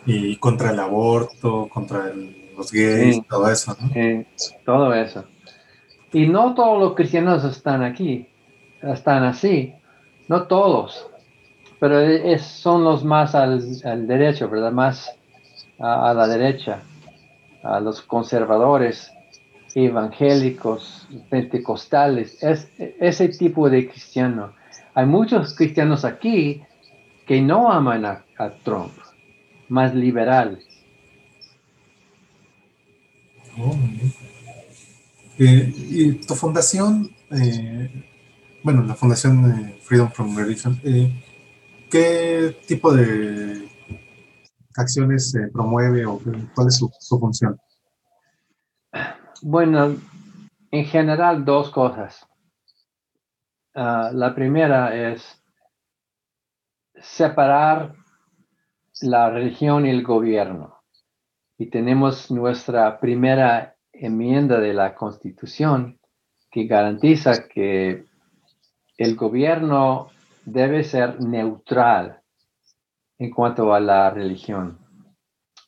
Y 0.06 0.36
contra 0.38 0.72
el 0.72 0.80
aborto, 0.80 1.70
contra 1.70 2.12
los 2.58 2.72
gays, 2.72 3.22
todo 3.28 3.50
eso, 3.50 3.76
¿no? 3.80 4.26
todo 4.66 4.94
eso. 4.94 5.24
Y 6.12 6.28
no 6.28 6.56
todos 6.56 6.80
los 6.80 6.96
cristianos 6.96 7.44
están 7.44 7.84
aquí, 7.84 8.28
están 8.82 9.24
así 9.24 9.76
no 10.30 10.44
todos, 10.44 11.08
pero 11.80 12.00
es, 12.00 12.44
son 12.44 12.84
los 12.84 13.04
más 13.04 13.34
al, 13.34 14.08
derecho, 14.08 14.48
¿verdad? 14.48 14.72
Más 14.72 15.12
a, 15.80 16.14
la 16.14 16.28
derecha, 16.28 16.84
a 17.64 17.80
los 17.80 18.02
conservadores, 18.02 19.12
evangélicos, 19.74 21.08
pentecostales, 21.30 22.42
es, 22.44 22.70
ese 22.78 23.30
tipo 23.30 23.70
de 23.70 23.90
cristiano. 23.90 24.54
Hay 24.94 25.08
muchos 25.08 25.56
cristianos 25.56 26.06
aquí 26.06 26.62
que 27.26 27.42
no 27.42 27.72
aman 27.72 28.06
a, 28.06 28.24
Trump, 28.64 28.94
más 29.68 29.96
liberales. 29.96 30.66
Oh, 33.58 33.76
eh, 35.40 35.74
y 35.76 36.12
tu 36.14 36.36
fundación 36.36 37.12
eh, 37.32 37.90
bueno, 38.64 38.84
la 38.84 38.96
Fundación 38.96 39.76
Freedom 39.82 40.12
from 40.12 40.36
Religion, 40.36 40.80
eh, 40.84 41.24
¿qué 41.90 42.58
tipo 42.68 42.94
de 42.94 43.70
acciones 44.76 45.34
eh, 45.36 45.50
promueve 45.52 46.06
o 46.06 46.20
cuál 46.56 46.68
es 46.68 46.78
su, 46.78 47.20
función? 47.20 47.60
Bueno, 49.42 49.96
en 50.72 50.86
general 50.86 51.46
dos 51.46 51.70
cosas. 51.72 52.26
Ah, 53.74 54.12
la 54.14 54.36
primera 54.36 54.96
es 55.14 55.42
separar 56.96 57.96
la 59.02 59.30
religión 59.30 59.86
y 59.86 59.90
el 59.90 60.04
gobierno. 60.04 60.82
Y 61.58 61.68
tenemos 61.68 62.32
nuestra 62.32 63.00
primera 63.00 63.76
enmienda 63.94 64.60
de 64.60 64.74
la 64.74 64.96
Constitución 64.96 66.00
que 66.52 66.66
garantiza 66.66 67.48
que 67.48 68.09
el 69.00 69.16
gobierno 69.16 70.10
debe 70.44 70.84
ser 70.84 71.22
neutral 71.22 72.22
en 73.18 73.32
cuanto 73.32 73.74
a 73.74 73.80
la 73.80 74.10
religión. 74.10 74.78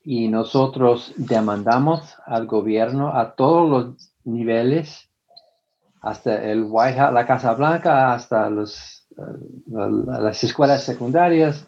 Y 0.04 0.28
nosotros 0.28 1.14
demandamos 1.16 2.18
al 2.26 2.46
gobierno 2.46 3.16
a 3.18 3.34
todos 3.36 3.70
los 3.70 4.14
niveles, 4.26 5.10
hasta 6.02 6.44
el 6.44 6.66
White 6.68 7.12
la 7.14 7.26
Casa 7.26 7.54
Blanca, 7.54 8.14
hasta 8.14 8.50
los, 8.50 9.08
eh, 9.12 9.24
las 9.68 10.44
escuelas 10.44 10.84
secundarias, 10.84 11.66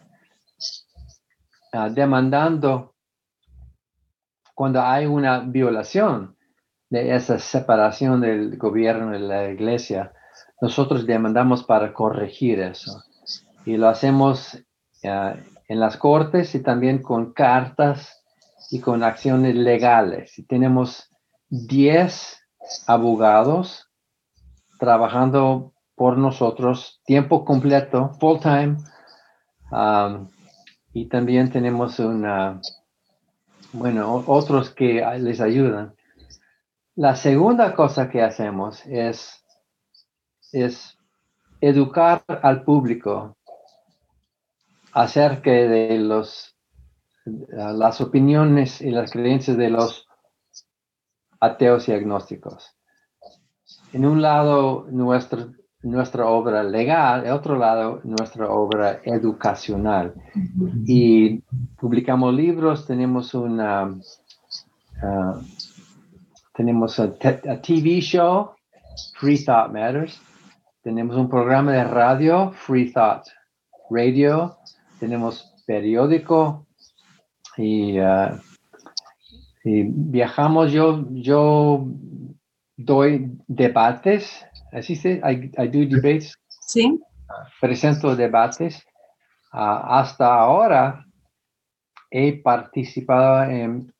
ah, 1.72 1.88
demandando 1.88 2.94
cuando 4.54 4.82
hay 4.82 5.06
una 5.06 5.40
violación 5.40 6.36
de 6.90 7.14
esa 7.14 7.38
separación 7.38 8.20
del 8.20 8.58
gobierno 8.58 9.16
y 9.16 9.20
la 9.20 9.50
iglesia, 9.50 10.12
nosotros 10.60 11.06
demandamos 11.06 11.64
para 11.64 11.92
corregir 11.92 12.60
eso. 12.60 13.02
Y 13.64 13.76
lo 13.76 13.88
hacemos 13.88 14.54
uh, 15.04 15.36
en 15.68 15.80
las 15.80 15.96
cortes 15.96 16.54
y 16.54 16.62
también 16.62 17.02
con 17.02 17.32
cartas 17.32 18.22
y 18.70 18.80
con 18.80 19.02
acciones 19.02 19.54
legales. 19.54 20.38
Y 20.38 20.46
tenemos 20.46 21.10
10 21.48 22.42
abogados 22.86 23.90
trabajando 24.78 25.72
por 25.94 26.18
nosotros 26.18 27.00
tiempo 27.04 27.44
completo, 27.44 28.10
full 28.20 28.38
time. 28.40 28.76
Um, 29.70 30.28
y 30.92 31.06
también 31.06 31.50
tenemos 31.50 31.98
una, 31.98 32.60
bueno, 33.72 34.24
otros 34.26 34.70
que 34.70 35.04
les 35.18 35.40
ayudan. 35.40 35.94
La 36.94 37.16
segunda 37.16 37.74
cosa 37.74 38.08
que 38.08 38.22
hacemos 38.22 38.84
es, 38.86 39.43
es 40.54 40.98
educar 41.60 42.24
al 42.28 42.62
público 42.62 43.36
acerca 44.92 45.50
de 45.50 45.98
los, 45.98 46.56
las 47.24 48.00
opiniones 48.00 48.80
y 48.80 48.90
las 48.90 49.10
creencias 49.10 49.56
de 49.56 49.70
los 49.70 50.06
ateos 51.40 51.88
y 51.88 51.92
agnósticos. 51.92 52.76
En 53.92 54.06
un 54.06 54.22
lado, 54.22 54.86
nuestro, 54.90 55.52
nuestra 55.82 56.26
obra 56.26 56.62
legal, 56.62 57.26
en 57.26 57.32
otro 57.32 57.56
lado, 57.56 58.00
nuestra 58.04 58.50
obra 58.50 59.00
educacional. 59.04 60.14
Y 60.86 61.40
publicamos 61.78 62.34
libros, 62.34 62.86
tenemos 62.86 63.34
una, 63.34 63.94
ah, 65.02 65.40
tenemos 66.54 66.98
un 66.98 67.18
TV 67.18 68.00
show, 68.00 68.50
Free 69.18 69.44
Thought 69.44 69.72
Matters, 69.72 70.20
tenemos 70.84 71.16
un 71.16 71.30
programa 71.30 71.72
de 71.72 71.84
radio, 71.84 72.52
Free 72.52 72.92
Thought 72.92 73.26
Radio, 73.90 74.58
tenemos 75.00 75.54
periódico 75.66 76.66
y, 77.56 77.98
uh, 77.98 78.38
viajamos. 79.64 80.72
Yo, 80.72 81.06
yo 81.10 81.86
doy 82.76 83.32
debates, 83.48 84.44
así 84.72 84.94
se, 84.94 85.22
I, 85.24 85.50
I 85.56 85.68
do 85.68 85.88
debates. 85.88 86.34
Sí. 86.66 87.00
presento 87.62 88.14
debates. 88.14 88.84
Uh, 89.54 89.88
hasta 89.88 90.34
ahora 90.34 91.06
he 92.10 92.42
participado 92.42 93.44
en 93.50 93.90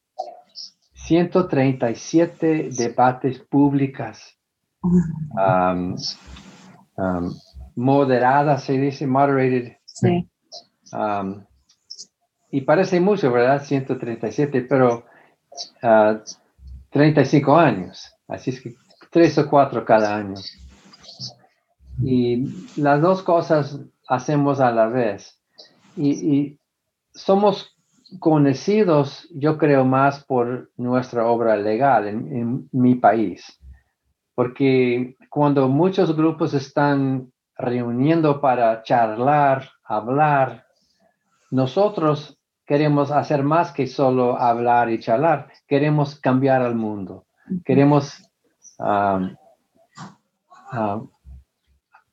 137 0.92 2.68
debates 2.76 3.38
públicas 3.38 4.36
um, 4.82 5.96
um, 6.96 7.34
moderadas, 7.76 8.64
se 8.64 8.74
dice 8.74 9.06
moderated. 9.06 9.76
Sí. 9.84 10.28
Um, 10.92 11.44
y 12.50 12.60
parece 12.60 13.00
mucho, 13.00 13.32
¿verdad? 13.32 13.64
137, 13.64 14.62
pero 14.62 15.04
35 16.90 17.50
uh, 17.50 17.56
años. 17.56 18.14
Así 18.28 18.50
es 18.50 18.60
que 18.60 18.74
tres 19.10 19.36
o 19.38 19.48
cuatro 19.48 19.84
cada 19.84 20.16
año. 20.16 20.34
Y 22.02 22.44
las 22.80 23.00
dos 23.00 23.22
cosas 23.22 23.80
hacemos 24.08 24.60
a 24.60 24.70
la 24.70 24.86
vez. 24.86 25.40
Y, 25.96 26.58
somos 27.16 27.76
conocidos, 28.18 29.28
yo 29.32 29.56
creo, 29.56 29.84
más 29.84 30.24
por 30.24 30.72
nuestra 30.76 31.26
obra 31.26 31.56
legal 31.56 32.08
en, 32.08 32.36
en 32.36 32.68
mi 32.72 32.96
país. 32.96 33.60
Porque 34.34 35.16
cuando 35.34 35.68
muchos 35.68 36.14
grupos 36.14 36.54
están 36.54 37.32
reuniendo 37.58 38.40
para 38.40 38.84
charlar, 38.84 39.68
hablar, 39.82 40.64
nosotros 41.50 42.38
queremos 42.64 43.10
hacer 43.10 43.42
más 43.42 43.72
que 43.72 43.88
solo 43.88 44.40
hablar 44.40 44.90
y 44.90 45.00
charlar, 45.00 45.48
queremos 45.66 46.20
cambiar 46.20 46.62
al 46.62 46.76
mundo, 46.76 47.26
queremos 47.64 48.22
um, 48.78 49.34
um, 50.72 51.10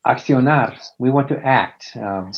accionar, 0.01 0.79
we 0.97 1.11
want 1.11 1.27
to 1.27 1.35
act. 1.43 1.95
Um, 1.95 2.31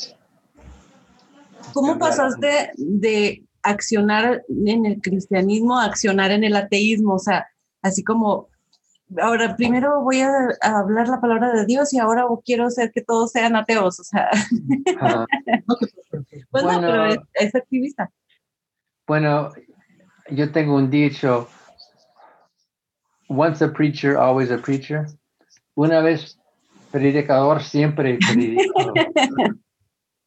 ¿Cómo 1.72 1.98
pasaste 1.98 2.74
de 2.76 3.42
accionar 3.62 4.44
en 4.50 4.86
el 4.86 5.02
cristianismo 5.02 5.80
a 5.80 5.86
accionar 5.86 6.32
en 6.32 6.44
el 6.44 6.58
ateísmo? 6.58 7.14
O 7.14 7.20
sea, 7.20 7.48
así 7.82 8.04
como 8.04 8.50
ahora 9.22 9.56
primero 9.56 10.02
voy 10.02 10.22
a, 10.22 10.32
hablar 10.62 11.08
la 11.08 11.22
palabra 11.22 11.52
de 11.54 11.66
Dios 11.66 11.94
y 11.94 12.00
ahora 12.00 12.26
quiero 12.46 12.66
hacer 12.66 12.92
que 12.92 13.02
todos 13.02 13.32
sean 13.32 13.56
ateos, 13.56 14.00
o 14.00 14.04
sea. 14.04 14.30
Pues 16.52 16.64
bueno, 16.64 16.82
pero 16.82 17.26
es, 17.34 17.56
activista. 17.56 18.12
Bueno, 19.08 19.50
yo 20.30 20.52
tengo 20.52 20.76
un 20.76 20.92
dicho, 20.92 21.50
once 23.28 23.66
a 23.66 23.74
preacher, 23.74 24.16
always 24.16 24.52
a 24.52 24.60
preacher. 24.60 25.08
Una 25.74 26.02
vez 26.02 26.40
predicador, 26.92 27.64
siempre 27.64 28.20
predicador. 28.20 28.94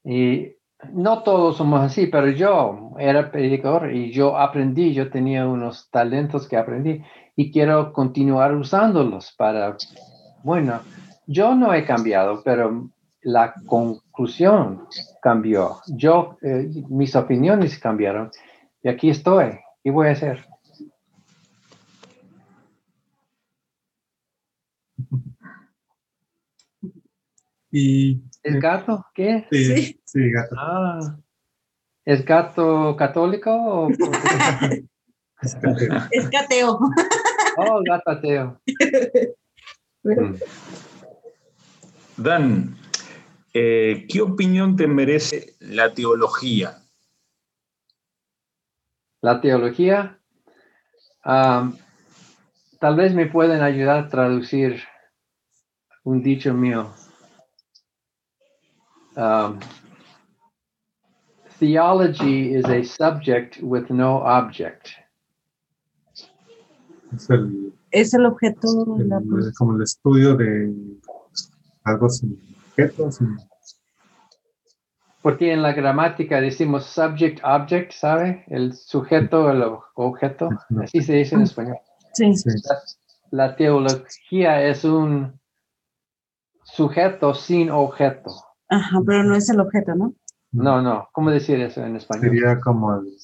y 0.05 0.55
no 0.93 1.22
todos 1.22 1.57
somos 1.57 1.80
así, 1.80 2.07
pero 2.07 2.28
yo 2.28 2.93
era 2.99 3.30
predicador 3.30 3.93
y 3.93 4.12
yo 4.12 4.39
aprendí, 4.39 4.93
yo 4.93 5.11
tenía 5.11 5.47
unos 5.47 5.91
talentos 5.91 6.49
que 6.49 6.57
aprendí 6.57 7.03
y 7.37 7.53
quiero 7.53 7.93
continuar 7.93 8.55
usándolos 8.55 9.34
para, 9.37 9.76
bueno, 10.43 10.80
yo 11.26 11.55
no 11.55 11.74
he 11.74 11.84
cambiado, 11.84 12.43
pero 12.45 12.89
la 13.22 13.55
conclusión 13.66 14.87
cambió. 15.20 15.78
Yo, 15.89 16.39
eh, 16.43 16.70
mis 16.89 17.14
opiniones 17.16 17.78
cambiaron 17.78 18.30
y 18.82 18.89
aquí 18.89 19.11
estoy. 19.11 19.59
¿Qué 19.82 19.91
voy 19.91 20.09
a 20.09 20.12
hacer? 20.12 20.47
Y, 27.79 28.22
¿El 28.43 28.59
gato? 28.59 29.05
¿Qué? 29.12 29.47
Sí, 29.51 30.01
sí, 30.03 30.31
gato. 30.31 30.57
Ah, 30.59 31.18
¿Es 32.07 32.24
gato 32.24 32.97
católico 32.97 33.53
o 33.53 33.91
es 36.11 36.29
cateo. 36.31 36.79
Oh, 37.59 37.83
gateo. 37.85 38.59
Mm. 40.05 40.37
Dan, 42.16 42.77
eh, 43.53 44.07
¿qué 44.09 44.22
opinión 44.22 44.77
te 44.77 44.87
merece 44.87 45.55
la 45.61 45.93
teología? 45.93 46.79
La 49.20 49.41
teología, 49.43 50.18
tal 51.22 52.97
vez 52.97 53.12
me 53.12 53.27
pueden 53.27 53.61
ayudar 53.61 54.05
a 54.05 54.09
traducir 54.09 54.83
un 56.05 56.22
dicho 56.22 56.55
mío. 56.55 56.95
Theology 61.58 62.54
is 62.54 62.64
a 62.66 62.82
subject 62.82 63.58
with 63.62 63.90
no 63.90 64.22
object. 64.22 64.90
Es 67.14 67.30
el, 67.30 67.72
es 67.90 68.14
el 68.14 68.26
objeto. 68.26 68.68
como 69.56 69.76
el 69.76 69.82
estudio 69.82 70.36
de 70.36 70.74
algo 71.84 72.08
sin 72.08 72.38
objeto. 72.70 73.10
porque 75.22 75.52
en 75.52 75.62
la 75.62 75.72
gramática 75.72 76.40
decimos 76.40 76.84
subject, 76.84 77.40
object, 77.42 77.92
¿sabe? 77.92 78.44
El 78.48 78.74
sujeto, 78.74 79.50
el 79.50 79.62
objeto, 79.94 80.50
así 80.80 81.00
se 81.00 81.14
dice 81.14 81.34
en 81.34 81.42
español. 81.42 81.78
Sí. 82.12 82.32
La, 82.64 83.46
la 83.48 83.56
teología 83.56 84.62
es 84.62 84.84
un 84.84 85.40
sujeto 86.62 87.34
sin 87.34 87.70
objeto. 87.70 88.30
Ajá, 88.68 88.98
pero 89.06 89.22
no 89.24 89.34
es 89.36 89.48
el 89.50 89.60
objeto, 89.60 89.94
¿no? 89.94 90.14
No, 90.52 90.80
no, 90.82 91.08
¿cómo 91.12 91.30
decir 91.30 91.60
eso 91.60 91.84
en 91.84 91.96
español? 91.96 92.24
Sería 92.30 92.60
como 92.60 92.94
el, 92.94 93.16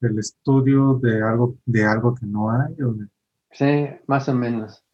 el 0.00 0.18
estudio 0.18 0.94
de 1.02 1.22
algo, 1.22 1.56
de 1.64 1.84
algo 1.84 2.14
que 2.14 2.26
no 2.26 2.50
hay. 2.50 2.74
¿o 2.82 2.92
de- 2.92 3.08
Sí, 3.50 3.88
más 4.06 4.28
o 4.28 4.34
menos. 4.34 4.84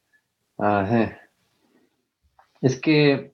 Ajá. 0.58 1.18
Es 2.60 2.80
que 2.80 3.32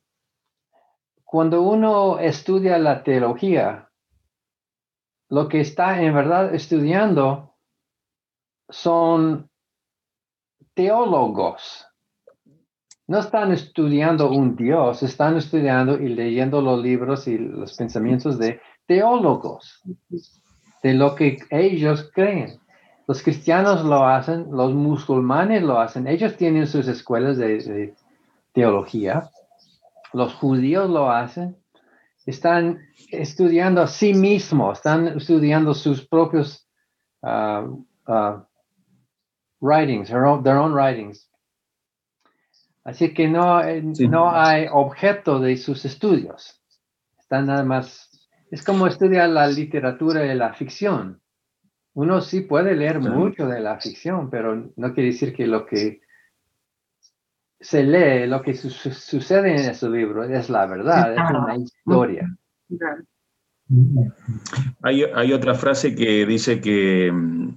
cuando 1.24 1.62
uno 1.62 2.18
estudia 2.18 2.78
la 2.78 3.02
teología, 3.02 3.90
lo 5.28 5.48
que 5.48 5.60
está 5.60 6.00
en 6.02 6.14
verdad 6.14 6.54
estudiando 6.54 7.56
son 8.68 9.50
teólogos. 10.74 11.85
No 13.08 13.20
están 13.20 13.52
estudiando 13.52 14.30
un 14.30 14.56
Dios, 14.56 15.02
están 15.02 15.36
estudiando 15.36 15.94
y 15.94 16.08
leyendo 16.08 16.60
los 16.60 16.82
libros 16.82 17.28
y 17.28 17.38
los 17.38 17.76
pensamientos 17.76 18.36
de 18.38 18.60
teólogos, 18.86 19.80
de 20.82 20.94
lo 20.94 21.14
que 21.14 21.38
ellos 21.50 22.10
creen. 22.12 22.58
Los 23.06 23.22
cristianos 23.22 23.84
lo 23.84 24.04
hacen, 24.04 24.48
los 24.50 24.74
musulmanes 24.74 25.62
lo 25.62 25.78
hacen, 25.78 26.08
ellos 26.08 26.36
tienen 26.36 26.66
sus 26.66 26.88
escuelas 26.88 27.36
de, 27.36 27.94
teología, 28.52 29.30
los 30.12 30.34
judíos 30.34 30.90
lo 30.90 31.10
hacen, 31.10 31.56
están 32.24 32.80
estudiando 33.12 33.82
a 33.82 33.86
sí 33.86 34.14
mismos, 34.14 34.78
están 34.78 35.08
estudiando 35.08 35.74
sus 35.74 36.04
propios 36.08 36.66
ah, 37.22 37.68
ah, 38.08 38.44
writings, 39.60 40.08
their 40.08 40.56
own 40.56 40.72
writings. 40.72 41.30
Así 42.86 43.12
que 43.12 43.26
no, 43.26 43.60
eh, 43.62 43.82
Sí. 43.94 44.06
no 44.06 44.30
hay 44.30 44.68
objeto 44.70 45.40
de 45.40 45.56
sus 45.56 45.84
estudios. 45.84 46.62
Están 47.18 47.46
nada 47.46 47.64
más, 47.64 48.28
es 48.52 48.62
como 48.62 48.86
estudiar 48.86 49.28
la 49.28 49.48
literatura 49.48 50.24
y 50.24 50.32
la 50.36 50.54
ficción. 50.54 51.20
Uno 51.94 52.20
sí 52.20 52.42
puede 52.42 52.76
leer 52.76 53.00
mucho 53.00 53.48
de 53.48 53.58
la 53.58 53.80
ficción, 53.80 54.30
pero 54.30 54.70
no 54.76 54.94
quiere 54.94 55.10
decir 55.10 55.34
que 55.34 55.48
lo 55.48 55.66
que 55.66 56.00
se 57.58 57.82
lee, 57.82 58.28
lo 58.28 58.40
que 58.40 58.54
su- 58.54 58.70
su- 58.70 58.92
sucede 58.92 59.50
en 59.50 59.70
ese 59.70 59.88
libro 59.90 60.22
es 60.22 60.48
la 60.48 60.66
verdad, 60.66 61.12
es 61.14 61.30
una 61.30 61.56
historia. 61.56 62.28
Hay, 64.82 65.02
hay 65.02 65.32
otra 65.32 65.54
frase 65.54 65.96
que 65.96 66.24
dice 66.24 66.60
que 66.60 67.10
mm, 67.12 67.48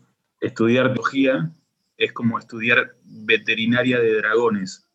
estudiar 0.42 0.88
teología 0.88 1.52
es 1.98 2.14
como 2.14 2.40
estudiar 2.40 2.96
veterinaria 3.04 4.00
de 4.00 4.16
dragones. 4.16 4.89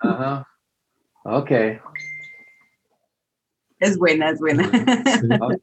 Ajá. 0.00 0.46
Ok, 1.24 1.50
Es 3.80 3.96
buena, 3.98 4.30
es 4.30 4.40
buena. 4.40 4.64
Sí, 5.20 5.28
ok. 5.40 5.62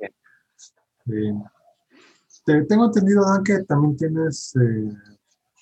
te- 2.45 2.63
tengo 2.65 2.85
entendido, 2.85 3.25
Dan, 3.25 3.43
que 3.43 3.63
también 3.63 3.97
tienes, 3.97 4.55
eh, 4.55 4.89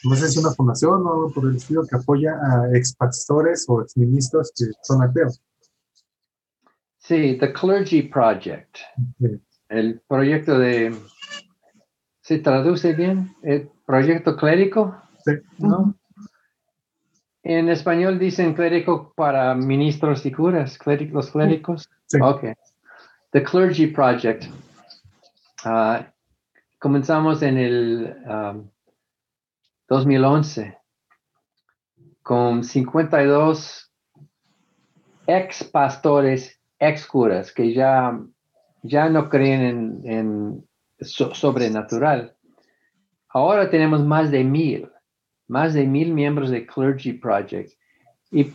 no 0.03 0.15
sé 0.15 0.27
si 0.29 0.39
una 0.39 0.51
fundación 0.51 1.01
o 1.05 1.13
algo 1.13 1.31
por 1.33 1.49
el 1.49 1.55
estilo 1.55 1.83
que 1.89 1.95
apoya 1.95 2.33
a 2.33 2.75
ex 2.77 2.95
pastores 2.95 3.65
o 3.69 3.81
ex 3.81 3.95
ministros 3.97 4.51
que 4.55 4.65
son 4.81 5.01
ateos. 5.01 5.41
Sí, 6.97 7.37
The 7.39 7.51
Clergy 7.53 8.03
Project. 8.03 8.77
Sí. 9.19 9.41
El 9.69 10.01
proyecto 10.07 10.57
de... 10.59 10.95
¿Se 12.21 12.39
traduce 12.39 12.93
bien? 12.93 13.35
¿El 13.43 13.69
proyecto 13.85 14.35
clérico? 14.37 14.95
Sí. 15.25 15.31
¿No? 15.57 15.95
En 17.43 17.67
español 17.69 18.19
dicen 18.19 18.53
clérigo 18.53 19.13
para 19.15 19.53
ministros 19.53 20.25
y 20.25 20.31
curas, 20.31 20.79
los 21.11 21.29
clérigos. 21.31 21.89
Sí. 22.05 22.17
Ok. 22.21 22.45
The 23.31 23.43
Clergy 23.43 23.87
Project. 23.87 24.45
Ah, 25.65 26.07
comenzamos 26.79 27.41
en 27.41 27.57
el 27.57 28.15
um, 28.25 28.69
2011 29.89 30.77
con 32.21 32.63
52 32.63 33.91
ex 35.27 35.63
pastores, 35.65 36.59
ex 36.79 37.05
curas 37.05 37.51
que 37.51 37.73
ya, 37.73 38.17
ya 38.83 39.09
no 39.09 39.29
creen 39.29 39.61
en, 39.61 40.11
en 40.11 40.67
so- 41.01 41.33
sobrenatural. 41.33 42.35
Ahora 43.29 43.69
tenemos 43.69 44.05
más 44.05 44.31
de 44.31 44.43
mil, 44.43 44.89
más 45.53 45.73
de 45.75 45.85
mil 45.85 46.11
miembros 46.11 46.49
de 46.49 46.65
Clergy 46.65 47.13
Project. 47.13 47.73
Y, 48.31 48.51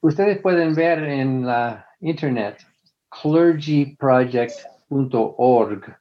ustedes 0.00 0.40
pueden 0.40 0.74
ver 0.74 1.04
en 1.04 1.44
la 1.44 1.86
internet 2.00 2.66
clergyproject.org 3.10 5.98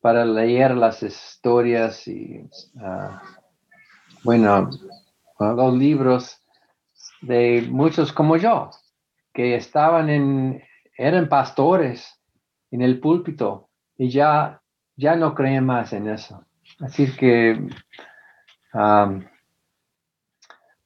para 0.00 0.24
leer 0.24 0.76
las 0.76 1.02
historias 1.02 2.06
y, 2.06 2.48
ah, 2.80 3.20
bueno, 4.22 4.70
ah, 5.40 5.54
los 5.56 5.74
libros 5.74 6.40
de 7.20 7.66
muchos 7.68 8.12
como 8.12 8.36
yo, 8.36 8.70
que 9.34 9.56
estaban 9.56 10.08
en, 10.08 10.62
eran 10.96 11.28
pastores 11.28 12.16
en 12.70 12.82
el 12.82 13.00
púlpito 13.00 13.68
y 13.96 14.08
ya, 14.08 14.62
ya 14.94 15.16
no 15.16 15.34
creen 15.34 15.66
más 15.66 15.92
en 15.92 16.08
eso. 16.08 16.44
Así 16.78 17.12
que, 17.16 17.68
am, 18.72 19.26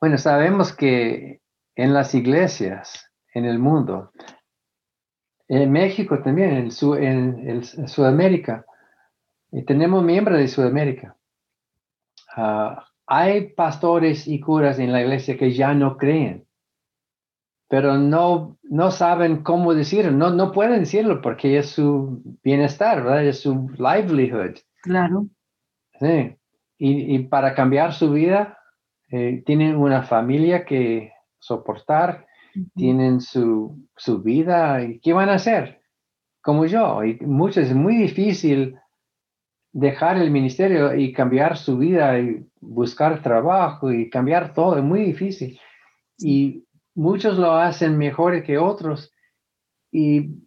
bueno, 0.02 0.18
sabemos 0.18 0.72
que 0.74 1.42
en 1.76 1.94
las 1.94 2.12
iglesias, 2.16 3.08
en 3.34 3.44
el 3.44 3.60
mundo, 3.60 4.10
en 5.46 5.70
México 5.70 6.20
también, 6.20 6.50
en, 6.54 6.70
Su- 6.72 6.96
en, 6.96 7.48
el- 7.48 7.62
en 7.76 7.86
Sudamérica, 7.86 8.66
y 9.52 9.64
tenemos 9.64 10.02
miembros 10.02 10.38
de 10.38 10.48
Sudamérica. 10.48 11.16
Ah, 12.34 12.84
hay 13.06 13.50
pastores 13.50 14.26
y 14.26 14.40
curas 14.40 14.80
en 14.80 14.90
la 14.90 15.02
iglesia 15.02 15.38
que 15.38 15.52
ya 15.52 15.72
no 15.72 15.96
creen, 15.96 16.48
pero 17.68 17.96
no, 17.96 18.58
no 18.64 18.90
saben 18.90 19.44
cómo 19.44 19.72
decirlo, 19.72 20.10
no, 20.10 20.30
no 20.30 20.50
pueden 20.50 20.80
decirlo 20.80 21.22
porque 21.22 21.58
es 21.58 21.70
su 21.70 22.20
bienestar, 22.42 23.04
¿verdad? 23.04 23.24
Es 23.24 23.42
su 23.42 23.70
livelihood. 23.78 24.56
Claro. 24.82 25.28
Sí. 26.00 26.36
Y, 26.78 27.14
y 27.14 27.18
para 27.20 27.54
cambiar 27.54 27.92
su 27.92 28.10
vida, 28.10 28.58
eh, 29.12 29.42
tienen 29.44 29.76
una 29.76 30.02
familia 30.02 30.64
que 30.64 31.12
soportar, 31.38 32.26
tienen 32.74 33.20
su, 33.20 33.86
su 33.94 34.22
vida 34.22 34.82
y 34.82 35.00
¿qué 35.00 35.12
van 35.12 35.28
a 35.28 35.34
hacer? 35.34 35.82
Como 36.40 36.64
yo, 36.64 37.04
y 37.04 37.18
muchos 37.20 37.64
es 37.68 37.74
muy 37.74 37.96
difícil 37.96 38.78
dejar 39.70 40.16
el 40.16 40.30
ministerio 40.30 40.94
y 40.94 41.12
cambiar 41.12 41.58
su 41.58 41.76
vida 41.76 42.18
y 42.18 42.42
buscar 42.58 43.22
trabajo 43.22 43.92
y 43.92 44.08
cambiar 44.08 44.54
todo, 44.54 44.78
es 44.78 44.82
muy 44.82 45.04
difícil. 45.04 45.60
Y 46.16 46.64
muchos 46.94 47.36
lo 47.36 47.52
hacen 47.52 47.98
mejor 47.98 48.42
que 48.42 48.56
otros. 48.56 49.12
Y 49.90 50.38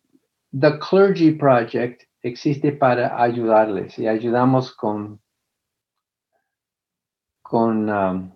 The 0.60 0.80
Clergy 0.80 1.34
Project 1.34 2.02
existe 2.24 2.72
para 2.72 3.22
ayudarles 3.22 4.00
y 4.00 4.08
ayudamos 4.08 4.76
con, 4.76 5.22
con 7.44 7.90
um, 7.90 8.32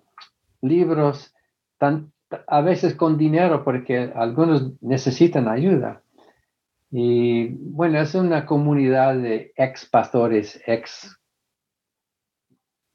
libros, 0.61 1.33
tan, 1.77 2.11
a 2.47 2.61
veces 2.61 2.95
con 2.95 3.17
dinero 3.17 3.63
porque 3.63 4.11
algunos 4.15 4.73
necesitan 4.81 5.47
ayuda. 5.47 6.03
Y 6.91 7.49
bueno, 7.49 7.99
es 7.99 8.15
una 8.15 8.45
comunidad 8.45 9.15
de 9.17 9.53
ex 9.55 9.85
pastores, 9.85 10.61
ex 10.67 11.17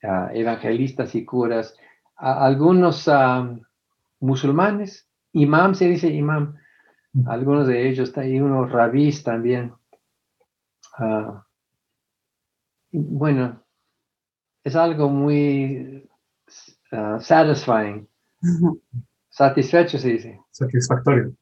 ah, 0.03 0.31
evangelistas 0.33 1.15
y 1.15 1.25
curas, 1.25 1.77
a- 2.17 2.45
algunos 2.47 3.09
musulmanes, 4.21 5.09
imam 5.33 5.75
se 5.75 5.89
dice 5.89 6.09
imam, 6.09 6.55
algunos 7.27 7.67
de 7.69 7.89
ellos, 7.89 8.13
y 8.17 8.41
unos 8.41 8.71
rabís 8.73 9.23
también. 9.25 9.75
Ah, 10.99 11.45
bueno, 12.93 13.63
es 14.65 14.77
algo 14.77 15.09
muy 15.09 16.04
ah, 16.95 17.19
satisfying, 17.21 18.09
satisfecho 19.29 19.99
se 19.99 20.09
dice. 20.09 20.41
Satisfactorio. 20.51 21.35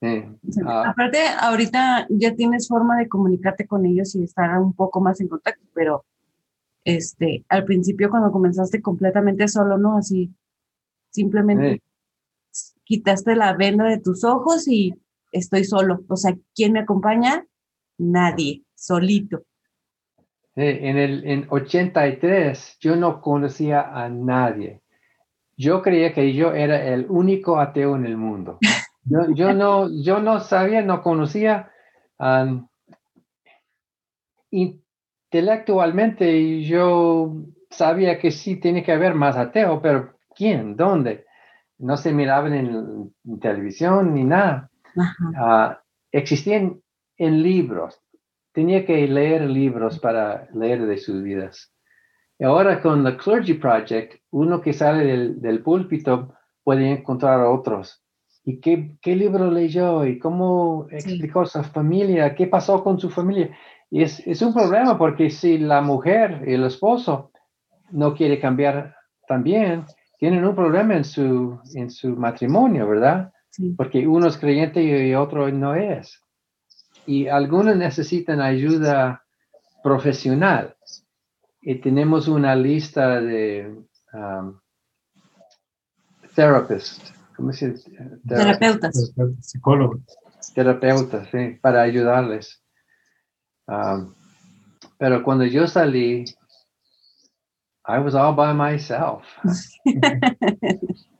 Sí. 0.00 0.24
Ah, 0.66 0.90
Aparte, 0.90 1.18
ahorita 1.40 2.06
ya 2.10 2.34
tienes 2.34 2.68
forma 2.68 2.98
de 2.98 3.08
comunicarte 3.08 3.66
con 3.66 3.86
ellos 3.86 4.14
y 4.14 4.24
estar 4.24 4.58
un 4.58 4.74
poco 4.74 5.00
más 5.00 5.20
en 5.20 5.28
contacto, 5.28 5.64
pero 5.74 6.04
este, 6.84 7.44
al 7.48 7.64
principio 7.64 8.10
cuando 8.10 8.32
comenzaste 8.32 8.82
completamente 8.82 9.46
solo, 9.48 9.78
¿no? 9.78 9.96
Así, 9.96 10.34
simplemente 11.10 11.80
quitaste 12.84 13.36
la 13.36 13.54
venda 13.54 13.84
de 13.84 13.98
tus 13.98 14.24
ojos 14.24 14.68
y 14.68 14.94
estoy 15.30 15.64
solo. 15.64 16.04
O 16.08 16.16
sea, 16.16 16.36
¿quién 16.54 16.72
me 16.72 16.80
acompaña? 16.80 17.46
Nadie, 17.98 18.64
solito. 18.74 19.44
en 20.56 20.98
el 20.98 21.24
en 21.24 21.46
83 21.48 22.76
yo 22.80 22.96
no 22.96 23.20
conocía 23.20 23.82
a 23.82 24.08
nadie. 24.08 24.81
Yo 25.56 25.82
creía 25.82 26.12
que 26.12 26.32
yo 26.32 26.52
era 26.52 26.84
el 26.84 27.06
único 27.08 27.60
ateo 27.60 27.96
en 27.96 28.06
el 28.06 28.16
mundo. 28.16 28.58
Yo, 29.04 29.52
no, 29.52 29.88
yo 30.02 30.20
no 30.20 30.40
sabía, 30.40 30.82
no 30.82 31.02
conocía 31.02 31.70
um, 32.18 32.66
intelectualmente. 34.50 36.62
Yo 36.62 37.36
sabía 37.70 38.18
que 38.18 38.30
sí 38.30 38.56
tiene 38.56 38.84
que 38.84 38.92
haber 38.92 39.14
más 39.14 39.36
ateo, 39.36 39.82
pero 39.82 40.14
¿quién? 40.34 40.76
¿Dónde? 40.76 41.26
No 41.78 41.96
se 41.96 42.12
miraban 42.12 42.54
en, 42.54 43.14
televisión 43.40 44.14
ni 44.14 44.24
nada. 44.24 44.70
Uh, 44.94 45.74
existían 46.12 46.80
en 47.16 47.42
libros. 47.42 48.00
Tenía 48.52 48.86
que 48.86 49.08
leer 49.08 49.48
libros 49.48 49.98
para 49.98 50.48
leer 50.54 50.86
de 50.86 50.98
sus 50.98 51.22
vidas. 51.22 51.71
Ahora 52.42 52.82
con 52.82 53.04
la 53.04 53.16
Clergy 53.16 53.54
Project, 53.54 54.20
uno 54.32 54.60
que 54.60 54.72
sale 54.72 55.04
del, 55.04 55.40
del 55.40 55.62
púlpito 55.62 56.34
puede 56.64 56.90
encontrar 56.90 57.40
a 57.40 57.50
otros. 57.50 58.02
¿Y 58.44 58.58
qué, 58.60 58.96
qué 59.00 59.14
libro 59.14 59.48
leyó? 59.50 60.04
¿Y 60.04 60.18
cómo 60.18 60.86
explicó 60.90 61.46
su 61.46 61.62
familia? 61.62 62.34
¿Qué 62.34 62.48
pasó 62.48 62.82
con 62.82 62.98
su 62.98 63.10
familia? 63.10 63.56
Y 63.90 64.02
es, 64.02 64.26
es, 64.26 64.42
un 64.42 64.52
problema 64.52 64.98
porque 64.98 65.30
si 65.30 65.58
la 65.58 65.80
mujer 65.82 66.42
y 66.46 66.54
el 66.54 66.64
esposo 66.64 67.30
no 67.92 68.14
quiere 68.14 68.40
cambiar 68.40 68.96
también, 69.28 69.84
tienen 70.18 70.44
un 70.44 70.56
problema 70.56 70.96
en 70.96 71.04
su, 71.04 71.60
en 71.74 71.90
su 71.90 72.16
matrimonio, 72.16 72.88
¿verdad? 72.88 73.32
Porque 73.76 74.06
uno 74.08 74.26
es 74.26 74.36
creyente 74.36 74.82
y 74.82 75.14
otro 75.14 75.48
no 75.50 75.76
es. 75.76 76.20
Y 77.06 77.28
algunos 77.28 77.76
necesitan 77.76 78.40
ayuda 78.40 79.22
profesional 79.84 80.74
y 81.62 81.80
tenemos 81.80 82.26
una 82.26 82.56
lista 82.56 83.20
de 83.20 83.82
um, 84.12 84.58
therapists, 86.34 87.14
¿cómo 87.36 87.52
se 87.52 87.70
dice? 87.70 87.92
Terapeutas. 88.26 89.12
Psicólogos. 89.40 90.00
Terapeutas, 90.54 91.28
sí, 91.30 91.58
para 91.62 91.82
ayudarles. 91.82 92.60
Um, 93.68 94.12
pero 94.98 95.22
cuando 95.22 95.44
yo 95.44 95.68
salí, 95.68 96.24
I 97.86 97.98
was 97.98 98.14
all 98.16 98.34
by 98.34 98.52
myself. 98.52 99.24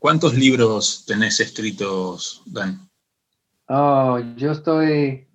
¿Cuántos 0.00 0.34
libros 0.34 1.04
tenés 1.06 1.38
escritos, 1.40 2.42
Dan? 2.46 2.90
Oh, 3.68 4.18
yo 4.36 4.50
estoy 4.50 5.29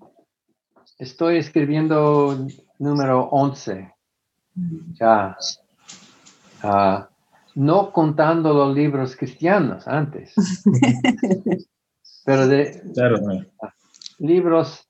Estoy 0.97 1.37
escribiendo 1.37 2.47
número 2.79 3.27
11. 3.29 3.93
Ya. 4.93 5.37
Ah, 6.63 7.09
no 7.55 7.91
contando 7.91 8.53
los 8.53 8.73
libros 8.73 9.15
cristianos 9.17 9.87
antes. 9.89 10.33
pero 12.25 12.47
de 12.47 12.81
libros 14.19 14.87